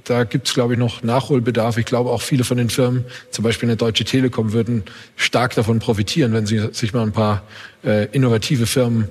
da 0.05 0.23
gibt 0.23 0.47
es, 0.47 0.53
glaube 0.53 0.73
ich, 0.73 0.79
noch 0.79 1.03
Nachholbedarf. 1.03 1.77
Ich 1.77 1.85
glaube 1.85 2.09
auch 2.09 2.21
viele 2.21 2.43
von 2.43 2.57
den 2.57 2.69
Firmen, 2.69 3.05
zum 3.31 3.43
Beispiel 3.43 3.67
eine 3.67 3.77
Deutsche 3.77 4.05
Telekom, 4.05 4.53
würden 4.53 4.83
stark 5.15 5.55
davon 5.55 5.79
profitieren, 5.79 6.33
wenn 6.33 6.45
sie 6.45 6.69
sich 6.71 6.93
mal 6.93 7.03
ein 7.03 7.11
paar 7.11 7.43
äh, 7.83 8.05
innovative 8.11 8.65
Firmen 8.65 9.07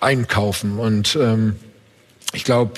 einkaufen. 0.00 0.78
Und 0.78 1.16
ähm, 1.20 1.56
ich 2.32 2.44
glaube, 2.44 2.72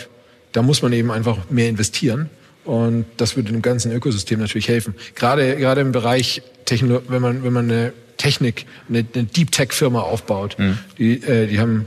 da 0.53 0.63
muss 0.63 0.83
man 0.83 0.93
eben 0.93 1.11
einfach 1.11 1.39
mehr 1.51 1.69
investieren. 1.69 2.31
Und 2.65 3.07
das 3.17 3.37
würde 3.37 3.51
dem 3.51 3.63
ganzen 3.63 3.93
Ökosystem 3.93 4.41
natürlich 4.41 4.69
helfen. 4.69 4.95
Gerade, 5.15 5.57
gerade 5.57 5.81
im 5.81 5.93
Bereich 5.93 6.43
Techno, 6.67 7.03
wenn 7.09 7.23
man, 7.23 7.43
wenn 7.43 7.53
man 7.53 7.71
eine 7.71 7.93
Technik, 8.19 8.67
eine, 8.89 9.07
eine 9.15 9.25
Deep 9.25 9.53
Tech 9.53 9.73
Firma 9.73 10.01
aufbaut, 10.01 10.59
mhm. 10.59 10.79
die, 10.99 11.23
äh, 11.23 11.47
die 11.47 11.59
haben 11.61 11.87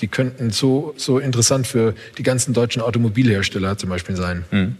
die 0.00 0.08
könnten 0.08 0.50
so, 0.50 0.94
so 0.96 1.18
interessant 1.18 1.66
für 1.66 1.94
die 2.18 2.22
ganzen 2.22 2.54
deutschen 2.54 2.82
Automobilhersteller 2.82 3.76
zum 3.78 3.90
Beispiel 3.90 4.16
sein. 4.16 4.44
Mhm. 4.50 4.76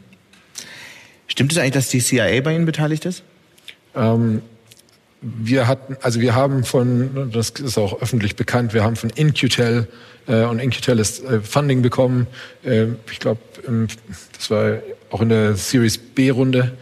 Stimmt 1.26 1.52
es 1.52 1.58
eigentlich, 1.58 1.72
dass 1.72 1.88
die 1.88 2.00
CIA 2.00 2.40
bei 2.40 2.54
Ihnen 2.54 2.66
beteiligt 2.66 3.04
ist? 3.04 3.22
Ähm, 3.94 4.42
wir 5.22 5.68
hatten, 5.68 5.96
also 6.00 6.20
wir 6.20 6.34
haben 6.34 6.64
von, 6.64 7.30
das 7.32 7.50
ist 7.50 7.76
auch 7.76 8.00
öffentlich 8.00 8.36
bekannt, 8.36 8.72
wir 8.72 8.82
haben 8.82 8.96
von 8.96 9.10
InQtel 9.10 9.86
äh, 10.26 10.44
und 10.44 10.58
InQtel 10.58 10.98
ist 10.98 11.22
äh, 11.24 11.40
Funding 11.40 11.82
bekommen. 11.82 12.26
Äh, 12.64 12.86
ich 13.10 13.20
glaube, 13.20 13.40
das 14.36 14.50
war 14.50 14.78
auch 15.10 15.20
in 15.20 15.28
der 15.28 15.56
Series 15.56 15.98
B-Runde. 15.98 16.76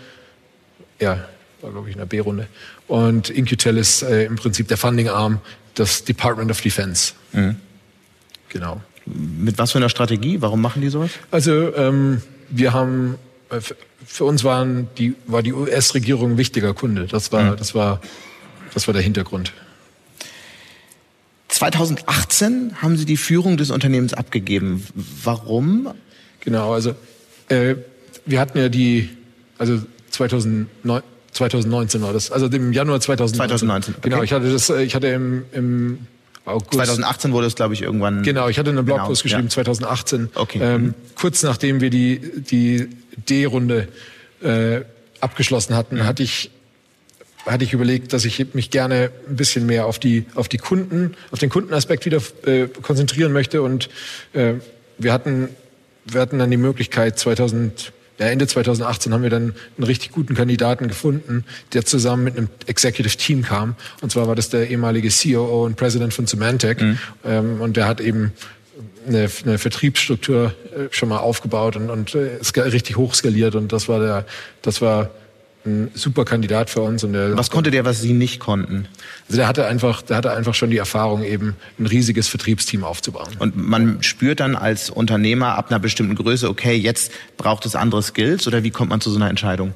Ja, 1.01 1.29
war 1.61 1.73
glaube 1.73 1.89
ich 1.89 1.95
in 1.95 1.99
der 1.99 2.07
B-Runde. 2.07 2.47
Und 2.87 3.31
InQtel 3.31 3.77
ist 3.77 4.03
äh, 4.03 4.25
im 4.25 4.37
Prinzip 4.37 4.69
der 4.69 4.77
Funding-Arm 4.77 5.41
des 5.77 6.05
Department 6.05 6.51
of 6.51 6.61
Defense. 6.61 7.15
Mhm. 7.33 7.57
Genau. 8.49 8.81
Mit 9.07 9.59
was 9.59 9.73
für 9.73 9.79
einer 9.79 9.89
Strategie? 9.89 10.41
Warum 10.41 10.61
machen 10.61 10.83
die 10.83 10.89
sowas? 10.89 11.11
Also 11.31 11.75
ähm, 11.75 12.23
wir 12.51 12.73
haben 12.73 13.17
äh, 13.51 13.61
für 14.05 14.25
uns 14.25 14.45
waren 14.45 14.89
die, 14.97 15.15
war 15.27 15.43
die 15.43 15.53
US-Regierung 15.53 16.33
ein 16.33 16.39
wichtiger 16.39 16.75
Kunde. 16.75 17.07
Das 17.07 17.33
war, 17.33 17.53
mhm. 17.53 17.57
das 17.57 17.75
war, 17.75 18.01
das 18.75 18.87
war 18.87 18.95
der 18.95 19.03
Hintergrund. 19.03 19.53
2018 21.49 22.83
haben 22.83 22.97
Sie 22.97 23.05
die 23.05 23.17
Führung 23.17 23.57
des 23.57 23.71
Unternehmens 23.71 24.15
abgegeben. 24.15 24.87
Warum? 25.25 25.89
Genau, 26.41 26.73
also 26.73 26.95
äh, 27.49 27.77
wir 28.27 28.41
hatten 28.41 28.59
ja 28.59 28.69
die, 28.69 29.09
also 29.57 29.81
2009, 30.11 31.03
2019 31.33 32.03
war 32.03 32.13
das, 32.13 32.31
also 32.31 32.47
im 32.47 32.73
Januar 32.73 33.01
2019. 33.01 33.59
2019. 33.59 33.95
Okay. 33.95 34.09
Genau, 34.09 34.23
ich 34.23 34.33
hatte 34.33 34.53
das, 34.53 34.71
äh, 34.71 34.83
ich 34.83 34.95
hatte 34.95 35.09
im, 35.09 35.45
im 35.53 36.07
August. 36.49 36.73
2018 36.73 37.33
wurde 37.33 37.47
es, 37.47 37.55
glaube 37.55 37.75
ich, 37.75 37.83
irgendwann. 37.83 38.23
Genau, 38.23 38.49
ich 38.49 38.59
hatte 38.59 38.71
einen 38.71 38.85
Blogpost 38.85 39.23
genau, 39.23 39.37
geschrieben, 39.37 39.49
ja. 39.49 39.55
2018. 39.55 40.31
Okay. 40.35 40.59
Ähm, 40.61 40.83
mhm. 40.83 40.95
Kurz 41.15 41.43
nachdem 41.43 41.81
wir 41.81 41.91
die, 41.91 42.21
die 42.37 42.89
D-Runde 43.29 43.89
äh, 44.43 44.81
abgeschlossen 45.21 45.75
hatten, 45.75 45.97
mhm. 45.97 46.05
hatte 46.05 46.23
ich 46.23 46.51
hatte 47.47 47.65
ich 47.65 47.73
überlegt, 47.73 48.13
dass 48.13 48.27
ich 48.27 48.55
mich 48.55 48.71
gerne 48.71 49.11
ein 49.27 49.37
bisschen 49.37 49.65
mehr 49.65 49.87
auf 49.87 49.99
die 49.99 50.27
auf 50.35 50.49
die 50.49 50.59
Kunden, 50.59 51.15
auf 51.31 51.39
den 51.39 51.49
Kundenaspekt 51.49 52.05
wieder 52.05 52.21
äh, 52.45 52.69
konzentrieren 52.83 53.33
möchte 53.33 53.63
und 53.63 53.89
äh, 54.35 54.55
wir 54.99 55.13
hatten 55.13 55.49
wir 56.05 56.21
hatten 56.21 56.39
dann 56.39 56.51
die 56.51 56.59
Möglichkeit 56.59 57.19
2000 57.19 57.93
ja, 58.19 58.27
Ende 58.27 58.47
2018 58.47 59.13
haben 59.13 59.23
wir 59.23 59.31
dann 59.31 59.55
einen 59.77 59.85
richtig 59.85 60.13
guten 60.13 60.35
Kandidaten 60.35 60.89
gefunden, 60.89 61.45
der 61.73 61.85
zusammen 61.85 62.25
mit 62.25 62.37
einem 62.37 62.49
Executive 62.67 63.17
Team 63.17 63.43
kam. 63.43 63.77
Und 64.01 64.11
zwar 64.11 64.27
war 64.27 64.35
das 64.35 64.51
der 64.51 64.69
ehemalige 64.71 65.09
COO 65.09 65.65
und 65.65 65.77
President 65.77 66.13
von 66.13 66.27
Symantec. 66.27 66.81
Mhm. 66.81 66.99
Ähm, 67.25 67.61
und 67.61 67.77
der 67.77 67.87
hat 67.87 68.01
eben 68.01 68.33
eine, 69.07 69.29
eine 69.45 69.59
Vertriebsstruktur 69.59 70.55
äh, 70.73 70.89
schon 70.91 71.09
mal 71.09 71.19
aufgebaut 71.19 71.77
und, 71.77 71.91
und 71.91 72.15
äh, 72.15 72.61
richtig 72.61 72.97
hoch 72.97 73.15
skaliert. 73.15 73.55
Und 73.55 73.73
das 73.73 73.89
war 73.89 74.01
der, 74.01 74.27
das 74.63 74.81
war 74.81 75.11
ein 75.65 75.91
super 75.95 76.25
Kandidat 76.25 76.71
für 76.71 76.81
uns. 76.81 77.05
Und 77.05 77.15
was 77.15 77.51
konnte 77.51 77.71
der, 77.71 77.85
was 77.85 78.01
Sie 78.01 78.13
nicht 78.13 78.41
konnten? 78.41 78.87
Also 79.27 79.39
der 79.39 79.49
hatte 79.49 79.67
einfach, 79.67 80.03
der 80.03 80.17
hatte 80.17 80.33
einfach 80.33 80.55
schon 80.55 80.71
die 80.71 80.79
Erfahrung, 80.79 81.25
eben 81.25 81.57
ein 81.79 81.87
riesiges 81.87 82.29
Vertriebsteam 82.29 82.85
aufzubauen. 82.85 83.29
Und 83.39 83.57
man 83.57 84.03
spürt 84.03 84.41
dann 84.41 84.57
als 84.57 84.91
Unternehmer 84.91 85.57
ab 85.57 85.71
einer 85.71 85.79
bestimmten 85.79 86.15
Größe, 86.15 86.49
okay, 86.49 86.75
jetzt 86.75 87.13
braucht 87.37 87.67
es 87.67 87.77
andere 87.77 88.03
Skills 88.03 88.47
oder 88.47 88.63
wie 88.63 88.71
kommt 88.71 88.91
man 88.91 89.01
zu 89.01 89.11
so 89.11 89.17
einer 89.17 89.29
Entscheidung? 89.29 89.75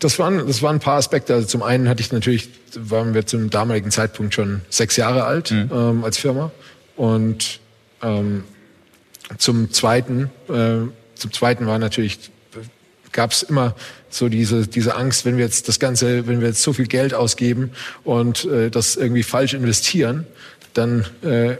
Das 0.00 0.18
waren, 0.18 0.46
das 0.46 0.60
waren 0.62 0.76
ein 0.76 0.80
paar 0.80 0.98
Aspekte. 0.98 1.34
Also 1.34 1.46
zum 1.46 1.62
einen 1.62 1.88
hatte 1.88 2.00
ich 2.00 2.12
natürlich, 2.12 2.48
waren 2.74 3.14
wir 3.14 3.26
zum 3.26 3.50
damaligen 3.50 3.90
Zeitpunkt 3.90 4.34
schon 4.34 4.62
sechs 4.68 4.96
Jahre 4.96 5.24
alt 5.24 5.50
mhm. 5.50 5.70
ähm, 5.72 6.04
als 6.04 6.18
Firma 6.18 6.50
und 6.96 7.60
ähm, 8.02 8.44
zum 9.38 9.72
zweiten, 9.72 10.30
äh, 10.48 10.88
zum 11.14 11.32
zweiten 11.32 11.66
war 11.66 11.78
natürlich 11.78 12.30
gab 13.14 13.32
es 13.32 13.42
immer 13.42 13.74
so 14.10 14.28
diese, 14.28 14.66
diese 14.66 14.96
Angst, 14.96 15.24
wenn 15.24 15.38
wir 15.38 15.44
jetzt 15.44 15.68
das 15.68 15.78
Ganze, 15.78 16.26
wenn 16.26 16.40
wir 16.40 16.48
jetzt 16.48 16.62
so 16.62 16.74
viel 16.74 16.86
Geld 16.86 17.14
ausgeben 17.14 17.70
und 18.04 18.44
äh, 18.44 18.70
das 18.70 18.96
irgendwie 18.96 19.22
falsch 19.22 19.54
investieren, 19.54 20.26
dann 20.74 21.06
äh, 21.22 21.52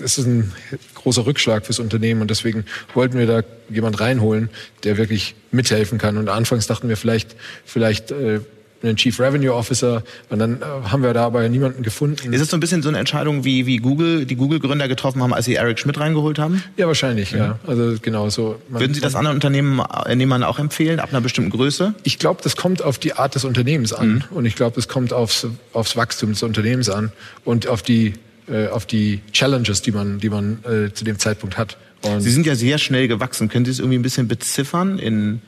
ist 0.00 0.18
es 0.18 0.26
ein 0.26 0.52
großer 0.94 1.24
Rückschlag 1.24 1.64
fürs 1.64 1.78
Unternehmen 1.78 2.20
und 2.20 2.30
deswegen 2.30 2.64
wollten 2.94 3.18
wir 3.18 3.26
da 3.26 3.42
jemand 3.68 4.00
reinholen, 4.00 4.50
der 4.84 4.96
wirklich 4.96 5.34
mithelfen 5.50 5.98
kann. 5.98 6.16
Und 6.16 6.28
anfangs 6.28 6.66
dachten 6.66 6.88
wir 6.88 6.96
vielleicht, 6.96 7.36
vielleicht 7.64 8.10
äh, 8.10 8.40
einen 8.82 8.96
Chief 8.96 9.18
Revenue 9.20 9.54
Officer 9.54 10.02
und 10.28 10.38
dann 10.38 10.62
äh, 10.62 10.64
haben 10.88 11.02
wir 11.02 11.12
da 11.12 11.26
aber 11.26 11.48
niemanden 11.48 11.82
gefunden. 11.82 12.32
Ist 12.32 12.40
es 12.40 12.48
so 12.48 12.56
ein 12.56 12.60
bisschen 12.60 12.82
so 12.82 12.88
eine 12.88 12.98
Entscheidung, 12.98 13.44
wie, 13.44 13.66
wie 13.66 13.78
Google, 13.78 14.24
die 14.26 14.36
Google-Gründer 14.36 14.88
getroffen 14.88 15.22
haben, 15.22 15.34
als 15.34 15.44
sie 15.44 15.54
Eric 15.54 15.78
Schmidt 15.78 15.98
reingeholt 15.98 16.38
haben? 16.38 16.62
Ja, 16.76 16.86
wahrscheinlich, 16.86 17.32
ja. 17.32 17.38
ja. 17.38 17.58
Also 17.66 17.96
genau 18.00 18.30
so. 18.30 18.60
Würden 18.68 18.94
Sie 18.94 19.00
das 19.00 19.14
anderen 19.14 19.36
Unternehmen, 19.36 19.80
Unternehmern 19.80 20.42
auch 20.42 20.58
empfehlen, 20.58 21.00
ab 21.00 21.10
einer 21.10 21.20
bestimmten 21.20 21.50
Größe? 21.50 21.94
Ich 22.04 22.18
glaube, 22.18 22.40
das 22.42 22.56
kommt 22.56 22.82
auf 22.82 22.98
die 22.98 23.14
Art 23.14 23.34
des 23.34 23.44
Unternehmens 23.44 23.92
an 23.92 24.08
mhm. 24.30 24.36
und 24.36 24.46
ich 24.46 24.56
glaube, 24.56 24.76
das 24.76 24.88
kommt 24.88 25.12
aufs, 25.12 25.46
aufs 25.72 25.96
Wachstum 25.96 26.30
des 26.30 26.42
Unternehmens 26.42 26.88
an 26.88 27.12
und 27.44 27.66
auf 27.66 27.82
die, 27.82 28.14
äh, 28.48 28.68
auf 28.68 28.86
die 28.86 29.20
Challenges, 29.32 29.82
die 29.82 29.92
man, 29.92 30.18
die 30.20 30.30
man 30.30 30.58
äh, 30.64 30.92
zu 30.92 31.04
dem 31.04 31.18
Zeitpunkt 31.18 31.58
hat. 31.58 31.76
Und 32.02 32.20
Sie 32.22 32.30
sind 32.30 32.46
ja 32.46 32.54
sehr 32.54 32.78
schnell 32.78 33.08
gewachsen. 33.08 33.48
Können 33.48 33.66
Sie 33.66 33.70
es 33.70 33.78
irgendwie 33.78 33.98
ein 33.98 34.02
bisschen 34.02 34.26
beziffern 34.26 34.98
in 34.98 35.42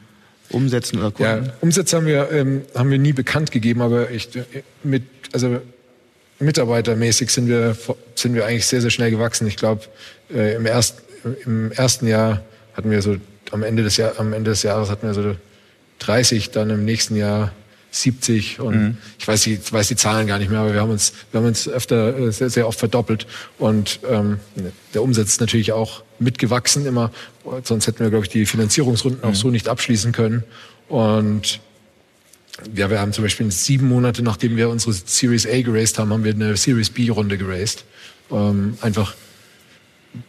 Umsätzen 0.53 0.99
oder 0.99 1.11
Kunden? 1.11 1.47
Ja, 1.47 1.53
Umsätze 1.61 1.97
haben 1.97 2.07
wir, 2.07 2.31
ähm, 2.31 2.63
haben 2.75 2.91
wir 2.91 2.99
nie 2.99 3.13
bekannt 3.13 3.51
gegeben, 3.51 3.83
aber 3.83 4.11
ich, 4.11 4.29
mit, 4.83 5.03
also 5.33 5.61
mitarbeitermäßig 6.39 7.31
sind 7.31 7.49
wir, 7.49 7.77
sind 8.15 8.35
wir 8.35 8.47
eigentlich 8.47 8.67
sehr, 8.67 8.81
sehr 8.81 8.91
schnell 8.91 9.11
gewachsen. 9.11 9.47
Ich 9.47 9.57
glaube, 9.57 9.83
äh, 10.33 10.55
im, 10.57 10.67
erst, 10.67 11.03
im 11.45 11.73
ersten 11.73 12.07
Jahr 12.07 12.43
hatten 12.75 12.91
wir 12.91 13.03
so, 13.03 13.17
am 13.51 13.63
Ende 13.63 13.83
des, 13.83 13.97
Jahr, 13.97 14.19
am 14.19 14.33
Ende 14.33 14.51
des 14.51 14.63
Jahres 14.63 14.91
hatten 14.91 15.07
wir 15.07 15.15
so 15.15 15.37
30, 16.01 16.51
dann 16.51 16.71
im 16.71 16.85
nächsten 16.85 17.17
Jahr 17.17 17.53
70 17.93 18.59
und 18.59 18.75
mhm. 18.75 18.97
ich 19.19 19.29
weiß 19.29 19.43
die, 19.43 19.61
weiß 19.71 19.87
die 19.89 19.97
Zahlen 19.97 20.27
gar 20.27 20.39
nicht 20.39 20.51
mehr, 20.51 20.61
aber 20.61 20.73
wir 20.73 20.81
haben 20.81 20.91
uns, 20.91 21.13
wir 21.31 21.41
haben 21.41 21.47
uns 21.47 21.69
öfter 21.69 22.19
äh, 22.19 22.33
sehr, 22.33 22.51
sehr 22.51 22.67
oft 22.67 22.79
verdoppelt 22.79 23.27
und 23.59 24.01
ähm, 24.09 24.41
der 24.95 25.03
Umsatz 25.03 25.29
ist 25.29 25.41
natürlich 25.41 25.73
auch 25.73 26.03
mitgewachsen 26.19 26.87
immer, 26.87 27.13
sonst 27.63 27.87
hätten 27.87 28.01
wir, 28.01 28.11
glaube 28.11 28.25
ich, 28.25 28.31
die 28.31 28.47
Finanzierungsrunden 28.47 29.21
mhm. 29.21 29.29
auch 29.29 29.35
so 29.35 29.51
nicht 29.51 29.69
abschließen 29.69 30.13
können 30.13 30.43
und 30.89 31.61
ja, 32.75 32.91
wir 32.91 33.01
haben 33.01 33.13
zum 33.13 33.25
Beispiel 33.25 33.51
sieben 33.51 33.89
Monate, 33.89 34.23
nachdem 34.23 34.57
wir 34.57 34.69
unsere 34.69 34.93
Series 34.93 35.47
A 35.47 35.61
geraced 35.63 35.99
haben, 35.99 36.13
haben 36.13 36.25
wir 36.25 36.35
eine 36.35 36.57
Series 36.57 36.91
B 36.91 37.09
Runde 37.09 37.39
geraced. 37.39 37.85
Ähm, 38.31 38.77
einfach, 38.81 39.15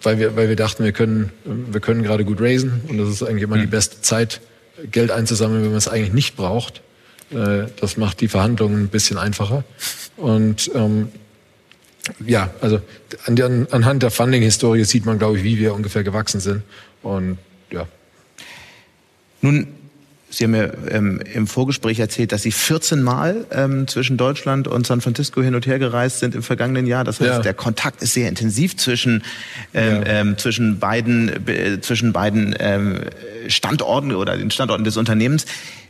weil 0.01 0.19
wir, 0.19 0.35
weil 0.35 0.49
wir 0.49 0.55
dachten, 0.55 0.83
wir 0.83 0.93
können, 0.93 1.31
wir 1.43 1.81
können 1.81 2.03
gerade 2.03 2.25
gut 2.25 2.41
raisen 2.41 2.81
und 2.87 2.97
das 2.97 3.09
ist 3.09 3.23
eigentlich 3.23 3.43
immer 3.43 3.57
mhm. 3.57 3.61
die 3.61 3.67
beste 3.67 4.01
Zeit, 4.01 4.41
Geld 4.91 5.11
einzusammeln, 5.11 5.63
wenn 5.63 5.69
man 5.69 5.77
es 5.77 5.87
eigentlich 5.87 6.13
nicht 6.13 6.35
braucht. 6.35 6.81
Äh, 7.33 7.67
das 7.79 7.97
macht 7.97 8.21
die 8.21 8.27
Verhandlungen 8.27 8.83
ein 8.83 8.87
bisschen 8.87 9.17
einfacher. 9.17 9.63
Und 10.17 10.71
ähm, 10.75 11.09
ja, 12.25 12.49
also 12.61 12.81
an 13.25 13.35
der, 13.35 13.67
anhand 13.71 14.03
der 14.03 14.11
Funding-Historie 14.11 14.83
sieht 14.83 15.05
man, 15.05 15.17
glaube 15.17 15.37
ich, 15.37 15.43
wie 15.43 15.57
wir 15.57 15.73
ungefähr 15.73 16.03
gewachsen 16.03 16.39
sind. 16.39 16.63
Und 17.01 17.37
ja. 17.71 17.87
Nun, 19.41 19.67
Sie 20.33 20.45
haben 20.45 20.51
mir 20.51 20.73
ähm, 20.89 21.21
im 21.33 21.45
Vorgespräch 21.45 21.99
erzählt, 21.99 22.31
dass 22.31 22.41
Sie 22.41 22.51
14 22.51 23.03
Mal 23.03 23.45
ähm, 23.51 23.87
zwischen 23.87 24.17
Deutschland 24.17 24.67
und 24.67 24.87
San 24.87 24.99
Francisco 24.99 25.43
hin 25.43 25.53
und 25.53 25.67
her 25.67 25.77
gereist 25.77 26.19
sind 26.19 26.33
im 26.33 26.41
vergangenen 26.41 26.87
Jahr. 26.87 27.03
Das 27.03 27.19
heißt, 27.19 27.29
ja. 27.29 27.39
der 27.39 27.53
Kontakt 27.53 28.01
ist 28.01 28.13
sehr 28.13 28.29
intensiv 28.29 28.75
zwischen 28.75 29.23
ähm, 29.75 30.01
ja. 30.01 30.07
ähm, 30.07 30.37
zwischen 30.39 30.79
beiden 30.79 31.47
äh, 31.47 31.79
zwischen 31.81 32.13
beiden 32.13 32.55
ähm, 32.59 33.01
Standorten 33.47 34.15
oder 34.15 34.35
den 34.35 34.49
Standorten 34.49 34.83
des 34.83 34.97
Unternehmens. 34.97 35.45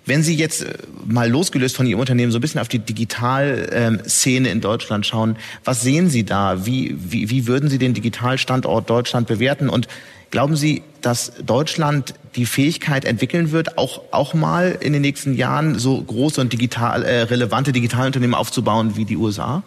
Wenn 0.05 0.23
Sie 0.23 0.35
jetzt 0.35 0.63
äh, 0.63 0.73
mal 1.05 1.29
losgelöst 1.29 1.75
von 1.75 1.85
Ihrem 1.85 1.99
Unternehmen 1.99 2.31
so 2.31 2.37
ein 2.37 2.41
bisschen 2.41 2.61
auf 2.61 2.67
die 2.67 2.79
Digitalszene 2.79 4.49
in 4.49 4.61
Deutschland 4.61 5.05
schauen, 5.05 5.37
was 5.63 5.81
sehen 5.81 6.09
Sie 6.09 6.23
da? 6.23 6.65
Wie, 6.65 6.95
wie, 6.97 7.29
wie 7.29 7.47
würden 7.47 7.69
Sie 7.69 7.77
den 7.77 7.93
Digitalstandort 7.93 8.89
Deutschland 8.89 9.27
bewerten? 9.27 9.69
Und 9.69 9.87
glauben 10.31 10.55
Sie, 10.55 10.83
dass 11.01 11.33
Deutschland 11.45 12.13
die 12.35 12.45
Fähigkeit 12.45 13.05
entwickeln 13.05 13.51
wird, 13.51 13.77
auch, 13.77 14.01
auch 14.11 14.33
mal 14.33 14.77
in 14.79 14.93
den 14.93 15.01
nächsten 15.01 15.35
Jahren 15.35 15.79
so 15.79 16.01
große 16.01 16.41
und 16.41 16.51
digital, 16.51 17.03
äh, 17.03 17.21
relevante 17.23 17.71
Digitalunternehmen 17.71 18.33
aufzubauen 18.33 18.95
wie 18.95 19.05
die 19.05 19.17
USA? 19.17 19.63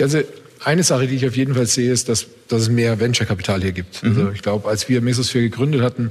Also 0.00 0.20
eine 0.64 0.82
Sache, 0.82 1.06
die 1.06 1.16
ich 1.16 1.26
auf 1.26 1.36
jeden 1.36 1.54
Fall 1.54 1.66
sehe, 1.66 1.92
ist, 1.92 2.08
dass, 2.08 2.26
dass 2.48 2.62
es 2.62 2.68
mehr 2.68 2.98
Venture-Kapital 2.98 3.60
hier 3.62 3.72
gibt. 3.72 4.02
Mhm. 4.02 4.08
Also 4.10 4.30
ich 4.32 4.42
glaube, 4.42 4.68
als 4.68 4.88
wir 4.88 5.00
Mesosphere 5.00 5.44
gegründet 5.44 5.82
hatten, 5.82 6.08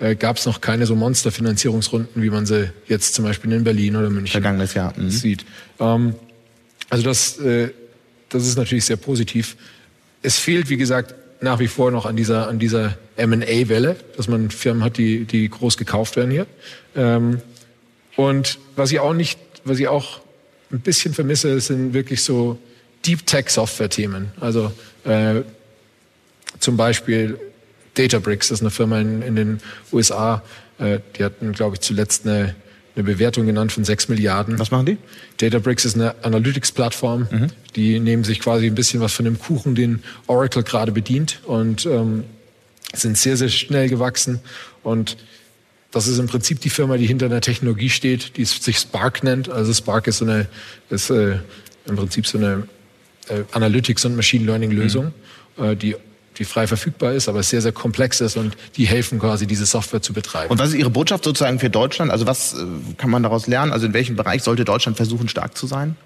äh, 0.00 0.16
gab 0.16 0.38
es 0.38 0.46
noch 0.46 0.60
keine 0.60 0.86
so 0.86 0.96
Monsterfinanzierungsrunden, 0.96 2.22
wie 2.22 2.30
man 2.30 2.46
sie 2.46 2.70
jetzt 2.86 3.14
zum 3.14 3.24
Beispiel 3.24 3.52
in 3.52 3.64
Berlin 3.64 3.96
oder 3.96 4.10
München 4.10 4.32
Vergangenes 4.32 4.74
Jahr. 4.74 4.92
Mhm. 4.96 5.10
sieht. 5.10 5.44
Ähm, 5.78 6.14
also 6.88 7.04
das, 7.04 7.38
äh, 7.38 7.70
das 8.28 8.46
ist 8.46 8.56
natürlich 8.56 8.84
sehr 8.84 8.96
positiv. 8.96 9.56
Es 10.22 10.38
fehlt, 10.38 10.68
wie 10.68 10.76
gesagt, 10.76 11.14
nach 11.42 11.58
wie 11.58 11.68
vor 11.68 11.90
noch 11.90 12.06
an 12.06 12.16
dieser, 12.16 12.48
an 12.48 12.58
dieser 12.58 12.98
M&A-Welle, 13.16 13.96
dass 14.16 14.28
man 14.28 14.50
Firmen 14.50 14.82
hat, 14.82 14.98
die, 14.98 15.24
die 15.24 15.48
groß 15.48 15.76
gekauft 15.76 16.16
werden 16.16 16.30
hier. 16.30 16.46
Ähm, 16.96 17.40
und 18.16 18.58
was 18.76 18.92
ich 18.92 19.00
auch 19.00 19.14
nicht, 19.14 19.38
was 19.64 19.78
ich 19.78 19.88
auch 19.88 20.20
ein 20.72 20.80
bisschen 20.80 21.14
vermisse, 21.14 21.58
sind 21.60 21.94
wirklich 21.94 22.22
so 22.22 22.58
Deep 23.06 23.26
Tech 23.26 23.48
Software 23.50 23.88
Themen. 23.88 24.32
Also 24.40 24.72
äh, 25.04 25.42
zum 26.58 26.76
Beispiel 26.76 27.38
Databricks, 28.00 28.48
das 28.48 28.58
ist 28.58 28.62
eine 28.62 28.70
Firma 28.70 28.98
in, 29.00 29.22
in 29.22 29.36
den 29.36 29.60
USA, 29.92 30.42
äh, 30.78 31.00
die 31.16 31.24
hatten, 31.24 31.52
glaube 31.52 31.76
ich, 31.76 31.80
zuletzt 31.80 32.26
eine, 32.26 32.54
eine 32.94 33.04
Bewertung 33.04 33.46
genannt 33.46 33.72
von 33.72 33.84
6 33.84 34.08
Milliarden. 34.08 34.58
Was 34.58 34.70
machen 34.70 34.86
die? 34.86 34.96
Databricks 35.36 35.84
ist 35.84 35.96
eine 35.96 36.14
Analytics-Plattform. 36.24 37.28
Mhm. 37.30 37.46
Die 37.76 38.00
nehmen 38.00 38.24
sich 38.24 38.40
quasi 38.40 38.66
ein 38.66 38.74
bisschen 38.74 39.00
was 39.00 39.12
von 39.12 39.24
dem 39.24 39.38
Kuchen, 39.38 39.74
den 39.74 40.02
Oracle 40.26 40.62
gerade 40.62 40.92
bedient 40.92 41.40
und 41.44 41.84
ähm, 41.86 42.24
sind 42.94 43.18
sehr, 43.18 43.36
sehr 43.36 43.48
schnell 43.48 43.88
gewachsen. 43.88 44.40
Und 44.82 45.18
das 45.90 46.06
ist 46.06 46.18
im 46.18 46.26
Prinzip 46.26 46.60
die 46.60 46.70
Firma, 46.70 46.96
die 46.96 47.06
hinter 47.06 47.26
einer 47.26 47.40
Technologie 47.40 47.90
steht, 47.90 48.36
die 48.36 48.44
sich 48.44 48.78
Spark 48.78 49.22
nennt. 49.22 49.48
Also 49.48 49.74
Spark 49.74 50.06
ist 50.06 50.18
so 50.18 50.24
eine, 50.24 50.48
ist 50.88 51.10
äh, 51.10 51.38
im 51.86 51.96
Prinzip 51.96 52.26
so 52.26 52.38
eine 52.38 52.64
äh, 53.28 53.42
Analytics- 53.52 54.06
und 54.06 54.16
Machine 54.16 54.46
Learning-Lösung, 54.46 55.12
mhm. 55.56 55.64
äh, 55.64 55.76
die 55.76 55.96
die 56.40 56.46
frei 56.46 56.66
verfügbar 56.66 57.12
ist, 57.12 57.28
aber 57.28 57.42
sehr, 57.42 57.60
sehr 57.60 57.70
komplex 57.70 58.20
ist 58.20 58.36
und 58.36 58.56
die 58.76 58.86
helfen 58.86 59.20
quasi, 59.20 59.46
diese 59.46 59.66
Software 59.66 60.00
zu 60.00 60.14
betreiben. 60.14 60.50
Und 60.50 60.58
was 60.58 60.70
ist 60.70 60.74
Ihre 60.74 60.90
Botschaft 60.90 61.22
sozusagen 61.22 61.60
für 61.60 61.70
Deutschland? 61.70 62.10
Also 62.10 62.26
was 62.26 62.54
äh, 62.54 62.64
kann 62.96 63.10
man 63.10 63.22
daraus 63.22 63.46
lernen? 63.46 63.72
Also 63.72 63.86
in 63.86 63.92
welchem 63.92 64.16
Bereich 64.16 64.42
sollte 64.42 64.64
Deutschland 64.64 64.96
versuchen, 64.96 65.28
stark 65.28 65.56
zu 65.56 65.66
sein? 65.66 65.96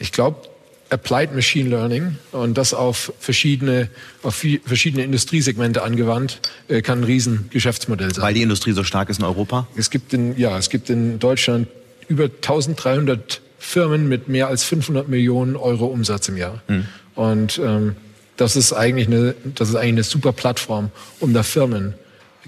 Ich 0.00 0.10
glaube, 0.10 0.48
Applied 0.90 1.32
Machine 1.34 1.70
Learning 1.70 2.16
und 2.32 2.58
das 2.58 2.74
auf 2.74 3.12
verschiedene, 3.20 3.88
auf 4.24 4.44
verschiedene 4.64 5.04
Industriesegmente 5.04 5.82
angewandt, 5.82 6.40
äh, 6.66 6.82
kann 6.82 7.00
ein 7.00 7.04
Riesengeschäftsmodell 7.04 8.12
sein. 8.12 8.22
Weil 8.22 8.34
die 8.34 8.42
Industrie 8.42 8.72
so 8.72 8.82
stark 8.82 9.10
ist 9.10 9.20
in 9.20 9.24
Europa? 9.24 9.68
Es 9.76 9.90
gibt 9.90 10.12
in, 10.12 10.36
ja, 10.36 10.58
es 10.58 10.70
gibt 10.70 10.90
in 10.90 11.20
Deutschland 11.20 11.68
über 12.08 12.24
1300 12.24 13.40
Firmen 13.60 14.08
mit 14.08 14.28
mehr 14.28 14.48
als 14.48 14.64
500 14.64 15.08
Millionen 15.08 15.54
Euro 15.54 15.86
Umsatz 15.86 16.28
im 16.28 16.36
Jahr. 16.36 16.62
Hm. 16.66 16.86
Und 17.14 17.60
ähm, 17.64 17.94
das 18.36 18.56
ist 18.56 18.72
eigentlich 18.72 19.06
eine, 19.06 19.34
das 19.54 19.68
ist 19.68 19.74
eigentlich 19.76 19.92
eine 19.92 20.02
super 20.04 20.32
Plattform, 20.32 20.90
um 21.20 21.34
da 21.34 21.42
Firmen 21.42 21.94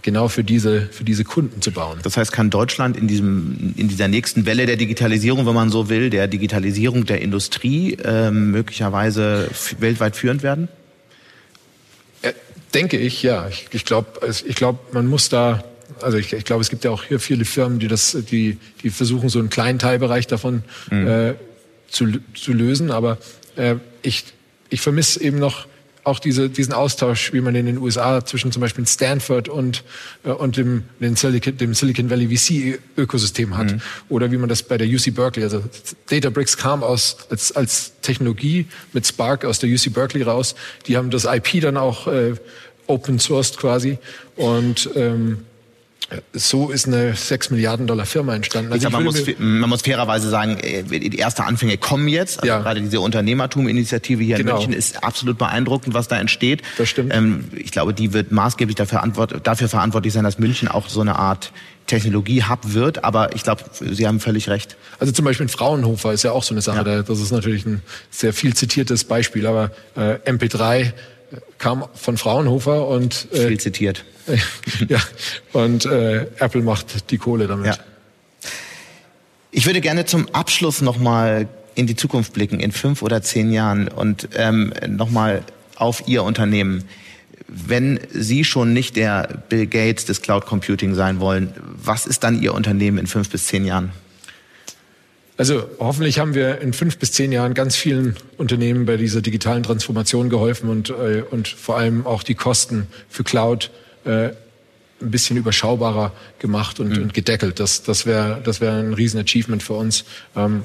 genau 0.03 0.29
für 0.29 0.45
diese, 0.45 0.83
für 0.83 1.05
diese 1.05 1.25
Kunden 1.25 1.63
zu 1.63 1.73
bauen. 1.73 1.99
Das 2.03 2.17
heißt, 2.17 2.33
kann 2.33 2.51
Deutschland 2.51 2.97
in, 2.97 3.09
diesem, 3.09 3.75
in 3.77 3.89
dieser 3.89 4.09
nächsten 4.09 4.45
Welle 4.47 4.67
der 4.67 4.77
Digitalisierung, 4.77 5.47
wenn 5.47 5.55
man 5.55 5.71
so 5.71 5.89
will, 5.89 6.11
der 6.11 6.29
Digitalisierung 6.29 7.07
der 7.07 7.21
Industrie 7.21 7.95
äh, 7.95 8.31
möglicherweise 8.31 9.49
weltweit 9.79 10.17
führend 10.17 10.43
werden? 10.43 10.69
Äh, 12.23 12.33
denke 12.75 12.99
ich, 12.99 13.23
ja. 13.23 13.49
Ich, 13.49 13.69
ich 13.73 13.85
glaube, 13.85 14.09
ich 14.29 14.55
glaub, 14.57 14.93
man 14.93 15.07
muss 15.07 15.29
da, 15.29 15.65
also 16.03 16.19
ich, 16.19 16.33
ich 16.33 16.45
glaube, 16.45 16.63
es 16.63 16.71
gibt 16.71 16.85
ja 16.85 16.91
auch 16.91 17.05
hier 17.05 17.21
viele 17.21 17.45
Firmen, 17.45 17.79
die 17.79 17.89
das, 17.89 18.17
die, 18.31 18.59
die 18.83 18.91
versuchen, 18.91 19.29
so 19.29 19.39
einen 19.39 19.51
kleinen 19.51 19.79
Teilbereich 19.79 20.27
davon 20.27 20.65
mhm. 20.91 21.07
äh, 21.07 21.35
zu, 21.89 22.07
zu 22.35 22.53
lösen. 22.53 22.91
Aber 22.91 23.19
äh, 23.57 23.77
ich, 24.03 24.25
ich 24.71 24.81
vermisse 24.81 25.23
eben 25.23 25.39
noch 25.39 25.67
auch 26.05 26.19
diese, 26.19 26.51
diesen 26.51 26.73
Austausch, 26.73 27.33
wie 27.33 27.41
man 27.41 27.55
in 27.55 27.67
den 27.67 27.79
USA 27.79 28.25
zwischen 28.25 28.53
zum 28.53 28.61
Beispiel 28.61 28.87
Stanford 28.87 29.49
und, 29.49 29.83
äh, 30.25 30.31
und 30.31 30.57
dem, 30.57 30.85
dem, 31.01 31.17
Silicon, 31.17 31.57
dem 31.57 31.75
Silicon 31.75 32.11
Valley 32.11 32.29
VC-Ökosystem 32.29 33.57
hat. 33.57 33.73
Mhm. 33.73 33.81
Oder 34.11 34.31
wie 34.31 34.37
man 34.37 34.49
das 34.49 34.63
bei 34.63 34.79
der 34.79 34.87
UC 34.87 35.15
Berkeley, 35.15 35.45
also 35.45 35.63
Databricks 36.09 36.57
kam 36.57 36.83
aus, 36.83 37.17
als, 37.31 37.53
als 37.53 37.93
Technologie 38.03 38.67
mit 38.93 39.07
Spark 39.07 39.45
aus 39.45 39.59
der 39.59 39.71
UC 39.71 39.93
Berkeley 39.93 40.23
raus. 40.23 40.55
Die 40.87 40.97
haben 40.97 41.11
das 41.11 41.25
IP 41.25 41.61
dann 41.63 41.77
auch 41.77 42.07
äh, 42.07 42.35
open 42.87 43.19
sourced 43.19 43.57
quasi. 43.57 43.99
Und 44.37 44.91
ähm, 44.95 45.39
so 46.33 46.71
ist 46.71 46.87
eine 46.87 47.15
6 47.15 47.51
Milliarden 47.51 47.87
Dollar 47.87 48.07
Firma 48.07 48.35
entstanden. 48.35 48.73
Also 48.73 48.89
glaube, 48.89 49.05
man, 49.05 49.15
muss, 49.15 49.25
man 49.39 49.71
muss 49.71 49.83
fairerweise 49.83 50.29
sagen, 50.29 50.59
äh, 50.59 50.83
die 50.83 51.19
ersten 51.19 51.43
Anfänge 51.43 51.79
kommen 51.79 52.09
jetzt. 52.09 52.41
Also 52.41 52.49
ja. 52.49 52.59
Gerade 52.61 52.81
diese 52.81 53.01
Unternehmertum-Initiative 53.01 54.23
hier 54.23 54.37
genau. 54.37 54.53
in 54.53 54.57
München 54.57 54.73
ist 54.73 55.03
absolut 55.03 55.39
beeindruckend, 55.39 55.95
was 55.95 56.09
da 56.09 56.19
entsteht. 56.19 56.63
Das 56.79 56.89
stimmt. 56.89 57.15
Ähm, 57.15 57.45
ich 57.55 57.71
glaube, 57.71 57.95
die 57.95 58.13
wird 58.13 58.33
maßgeblich 58.33 58.77
dafür, 58.77 59.03
dafür 59.43 59.69
verantwortlich 59.69 60.13
sein, 60.13 60.25
dass 60.25 60.39
München 60.39 60.69
auch 60.69 60.89
so 60.89 61.01
eine 61.01 61.17
Art 61.17 61.53
Technologie-Hub 61.87 62.73
wird. 62.73 63.05
Aber 63.05 63.35
ich 63.35 63.43
glaube, 63.43 63.65
Sie 63.73 64.07
haben 64.07 64.21
völlig 64.21 64.49
recht. 64.49 64.77
Also 64.99 65.13
zum 65.13 65.25
Beispiel 65.25 65.49
Fraunhofer 65.49 66.13
ist 66.13 66.23
ja 66.23 66.33
auch 66.33 66.43
so 66.43 66.55
eine 66.55 66.63
Sache. 66.63 66.89
Ja. 66.89 67.03
Das 67.03 67.21
ist 67.21 67.33
natürlich 67.33 67.67
ein 67.67 67.83
sehr 68.11 68.33
viel 68.33 68.55
zitiertes 68.55 69.05
Beispiel. 69.05 69.47
Aber 69.47 69.71
äh, 69.97 70.15
MP3 70.31 70.93
kam 71.59 71.85
von 71.95 72.17
Fraunhofer 72.17 72.89
und 72.89 73.29
äh, 73.33 73.49
viel 73.49 73.61
zitiert. 73.61 74.05
ja, 74.89 75.01
und 75.53 75.85
äh, 75.87 76.27
Apple 76.39 76.63
macht 76.63 77.11
die 77.11 77.19
Kohle 77.19 77.47
damit. 77.47 77.67
Ja. 77.67 77.77
Ich 79.51 79.67
würde 79.67 79.81
gerne 79.81 80.05
zum 80.05 80.29
Abschluss 80.31 80.81
nochmal 80.81 81.49
in 81.75 81.87
die 81.87 81.97
Zukunft 81.97 82.33
blicken, 82.33 82.61
in 82.61 82.73
fünf 82.73 83.03
oder 83.03 83.23
zehn 83.23 83.53
Jahren 83.53 83.89
und 83.89 84.29
ähm, 84.35 84.73
nochmal 84.89 85.43
auf 85.77 86.05
Ihr 86.07 86.23
Unternehmen. 86.23 86.85
Wenn 87.47 88.01
Sie 88.11 88.45
schon 88.45 88.73
nicht 88.73 88.97
der 88.97 89.43
Bill 89.49 89.67
Gates 89.67 90.07
des 90.07 90.23
Cloud 90.23 90.47
Computing 90.47 90.95
sein 90.95 91.21
wollen, 91.21 91.53
was 91.77 92.07
ist 92.07 92.25
dann 92.25 92.41
Ihr 92.41 92.55
Unternehmen 92.55 92.99
in 92.99 93.07
fünf 93.07 93.31
bis 93.31 93.47
zehn 93.47 93.65
Jahren? 93.65 93.93
Also 95.37 95.69
hoffentlich 95.81 96.21
haben 96.21 96.35
wir 96.35 96.61
in 96.61 96.73
fünf 96.73 96.99
bis 96.99 97.11
zehn 97.11 97.33
Jahren 97.33 97.55
ganz 97.55 97.75
vielen 97.75 98.17
Unternehmen 98.37 98.87
bei 98.87 98.97
dieser 98.97 99.21
digitalen 99.21 99.65
Transformation 99.65 100.31
geholfen 100.31 100.69
und, 100.69 100.91
äh, 100.91 101.25
und 101.29 101.49
vor 101.49 101.77
allem 101.77 102.07
auch 102.07 102.23
die 102.23 102.37
Kosten 102.37 102.87
für 103.09 103.25
Cloud 103.25 103.71
äh, 104.05 104.29
ein 105.01 105.11
bisschen 105.11 105.37
überschaubarer 105.37 106.13
gemacht 106.39 106.79
und, 106.79 106.97
mhm. 106.97 107.03
und 107.05 107.15
gedeckelt. 107.15 107.59
Das, 107.59 107.83
das 107.83 108.07
wäre 108.07 108.41
das 108.45 108.61
wäre 108.61 108.79
ein 108.79 108.95
riesen 108.95 109.21
Achievement 109.21 109.63
für 109.63 109.75
uns. 109.75 110.05
Ähm, 110.37 110.65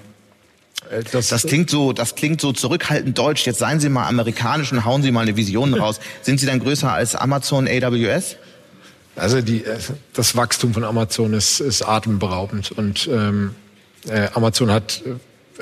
äh, 0.91 1.03
das, 1.11 1.29
das, 1.29 1.43
klingt 1.43 1.71
so, 1.71 1.91
das 1.91 2.13
klingt 2.13 2.39
so 2.39 2.53
zurückhaltend 2.53 3.17
deutsch. 3.17 3.47
Jetzt 3.47 3.59
seien 3.59 3.79
Sie 3.79 3.89
mal 3.89 4.07
amerikanisch 4.07 4.71
und 4.71 4.85
hauen 4.85 5.01
Sie 5.01 5.11
mal 5.11 5.21
eine 5.21 5.35
Vision 5.35 5.73
raus. 5.73 5.99
Sind 6.21 6.39
Sie 6.39 6.45
dann 6.45 6.59
größer 6.59 6.91
als 6.91 7.15
Amazon 7.15 7.67
AWS? 7.67 8.35
Also 9.15 9.41
die, 9.41 9.65
äh, 9.65 9.77
das 10.13 10.35
Wachstum 10.35 10.75
von 10.75 10.83
Amazon 10.83 11.33
ist, 11.33 11.59
ist 11.59 11.81
atemberaubend 11.81 12.71
und 12.71 13.09
ähm, 13.11 13.55
äh, 14.07 14.27
Amazon 14.33 14.71
hat 14.71 15.01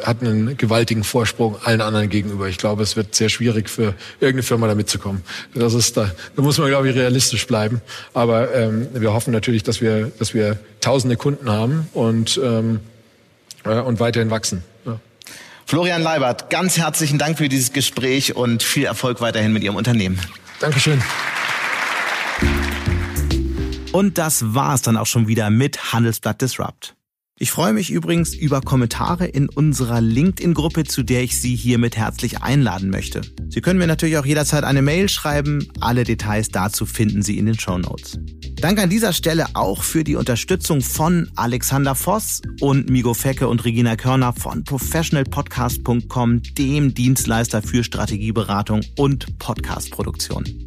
hat 0.05 0.21
einen 0.21 0.57
gewaltigen 0.57 1.03
Vorsprung 1.03 1.57
allen 1.63 1.81
anderen 1.81 2.09
gegenüber. 2.09 2.47
Ich 2.47 2.57
glaube, 2.57 2.83
es 2.83 2.95
wird 2.95 3.15
sehr 3.15 3.29
schwierig 3.29 3.69
für 3.69 3.95
irgendeine 4.19 4.43
Firma 4.43 4.67
da 4.67 4.75
mitzukommen. 4.75 5.23
Das 5.53 5.73
ist 5.73 5.97
da, 5.97 6.11
da 6.35 6.41
muss 6.41 6.57
man, 6.57 6.69
glaube 6.69 6.89
ich, 6.89 6.95
realistisch 6.95 7.47
bleiben. 7.47 7.81
Aber 8.13 8.53
ähm, 8.53 8.88
wir 8.93 9.13
hoffen 9.13 9.31
natürlich, 9.31 9.63
dass 9.63 9.81
wir, 9.81 10.11
dass 10.19 10.33
wir 10.33 10.59
tausende 10.81 11.17
Kunden 11.17 11.49
haben 11.49 11.88
und, 11.93 12.39
ähm, 12.43 12.79
äh, 13.63 13.79
und 13.79 13.99
weiterhin 13.99 14.29
wachsen. 14.29 14.63
Ja. 14.85 14.99
Florian 15.65 16.01
Leibert, 16.01 16.49
ganz 16.49 16.77
herzlichen 16.77 17.17
Dank 17.17 17.38
für 17.38 17.49
dieses 17.49 17.73
Gespräch 17.73 18.35
und 18.35 18.63
viel 18.63 18.85
Erfolg 18.85 19.19
weiterhin 19.21 19.51
mit 19.53 19.63
Ihrem 19.63 19.75
Unternehmen. 19.75 20.19
Dankeschön. 20.59 21.01
Und 23.91 24.17
das 24.17 24.53
war's 24.53 24.83
dann 24.83 24.95
auch 24.95 25.07
schon 25.07 25.27
wieder 25.27 25.49
mit 25.49 25.91
Handelsblatt 25.91 26.41
Disrupt. 26.41 26.96
Ich 27.39 27.51
freue 27.51 27.71
mich 27.71 27.91
übrigens 27.91 28.33
über 28.33 28.61
Kommentare 28.61 29.27
in 29.27 29.47
unserer 29.47 30.01
LinkedIn-Gruppe, 30.01 30.85
zu 30.85 31.03
der 31.03 31.21
ich 31.21 31.39
Sie 31.39 31.55
hiermit 31.55 31.95
herzlich 31.95 32.41
einladen 32.41 32.89
möchte. 32.89 33.21
Sie 33.49 33.61
können 33.61 33.77
mir 33.77 33.85
natürlich 33.85 34.17
auch 34.17 34.25
jederzeit 34.25 34.63
eine 34.63 34.81
Mail 34.81 35.07
schreiben. 35.07 35.67
Alle 35.79 36.03
Details 36.03 36.49
dazu 36.49 36.88
finden 36.88 37.21
Sie 37.21 37.38
in 37.38 37.45
den 37.45 37.59
Show 37.59 37.77
Notes. 37.77 38.17
Danke 38.55 38.81
an 38.81 38.89
dieser 38.89 39.13
Stelle 39.13 39.45
auch 39.53 39.83
für 39.83 40.03
die 40.03 40.15
Unterstützung 40.15 40.81
von 40.81 41.29
Alexander 41.35 41.93
Voss 41.93 42.41
und 42.59 42.89
Migo 42.89 43.13
Fecke 43.13 43.47
und 43.47 43.63
Regina 43.65 43.95
Körner 43.97 44.33
von 44.33 44.63
professionalpodcast.com, 44.63 46.41
dem 46.57 46.95
Dienstleister 46.95 47.61
für 47.61 47.83
Strategieberatung 47.83 48.81
und 48.97 49.38
Podcastproduktion. 49.38 50.66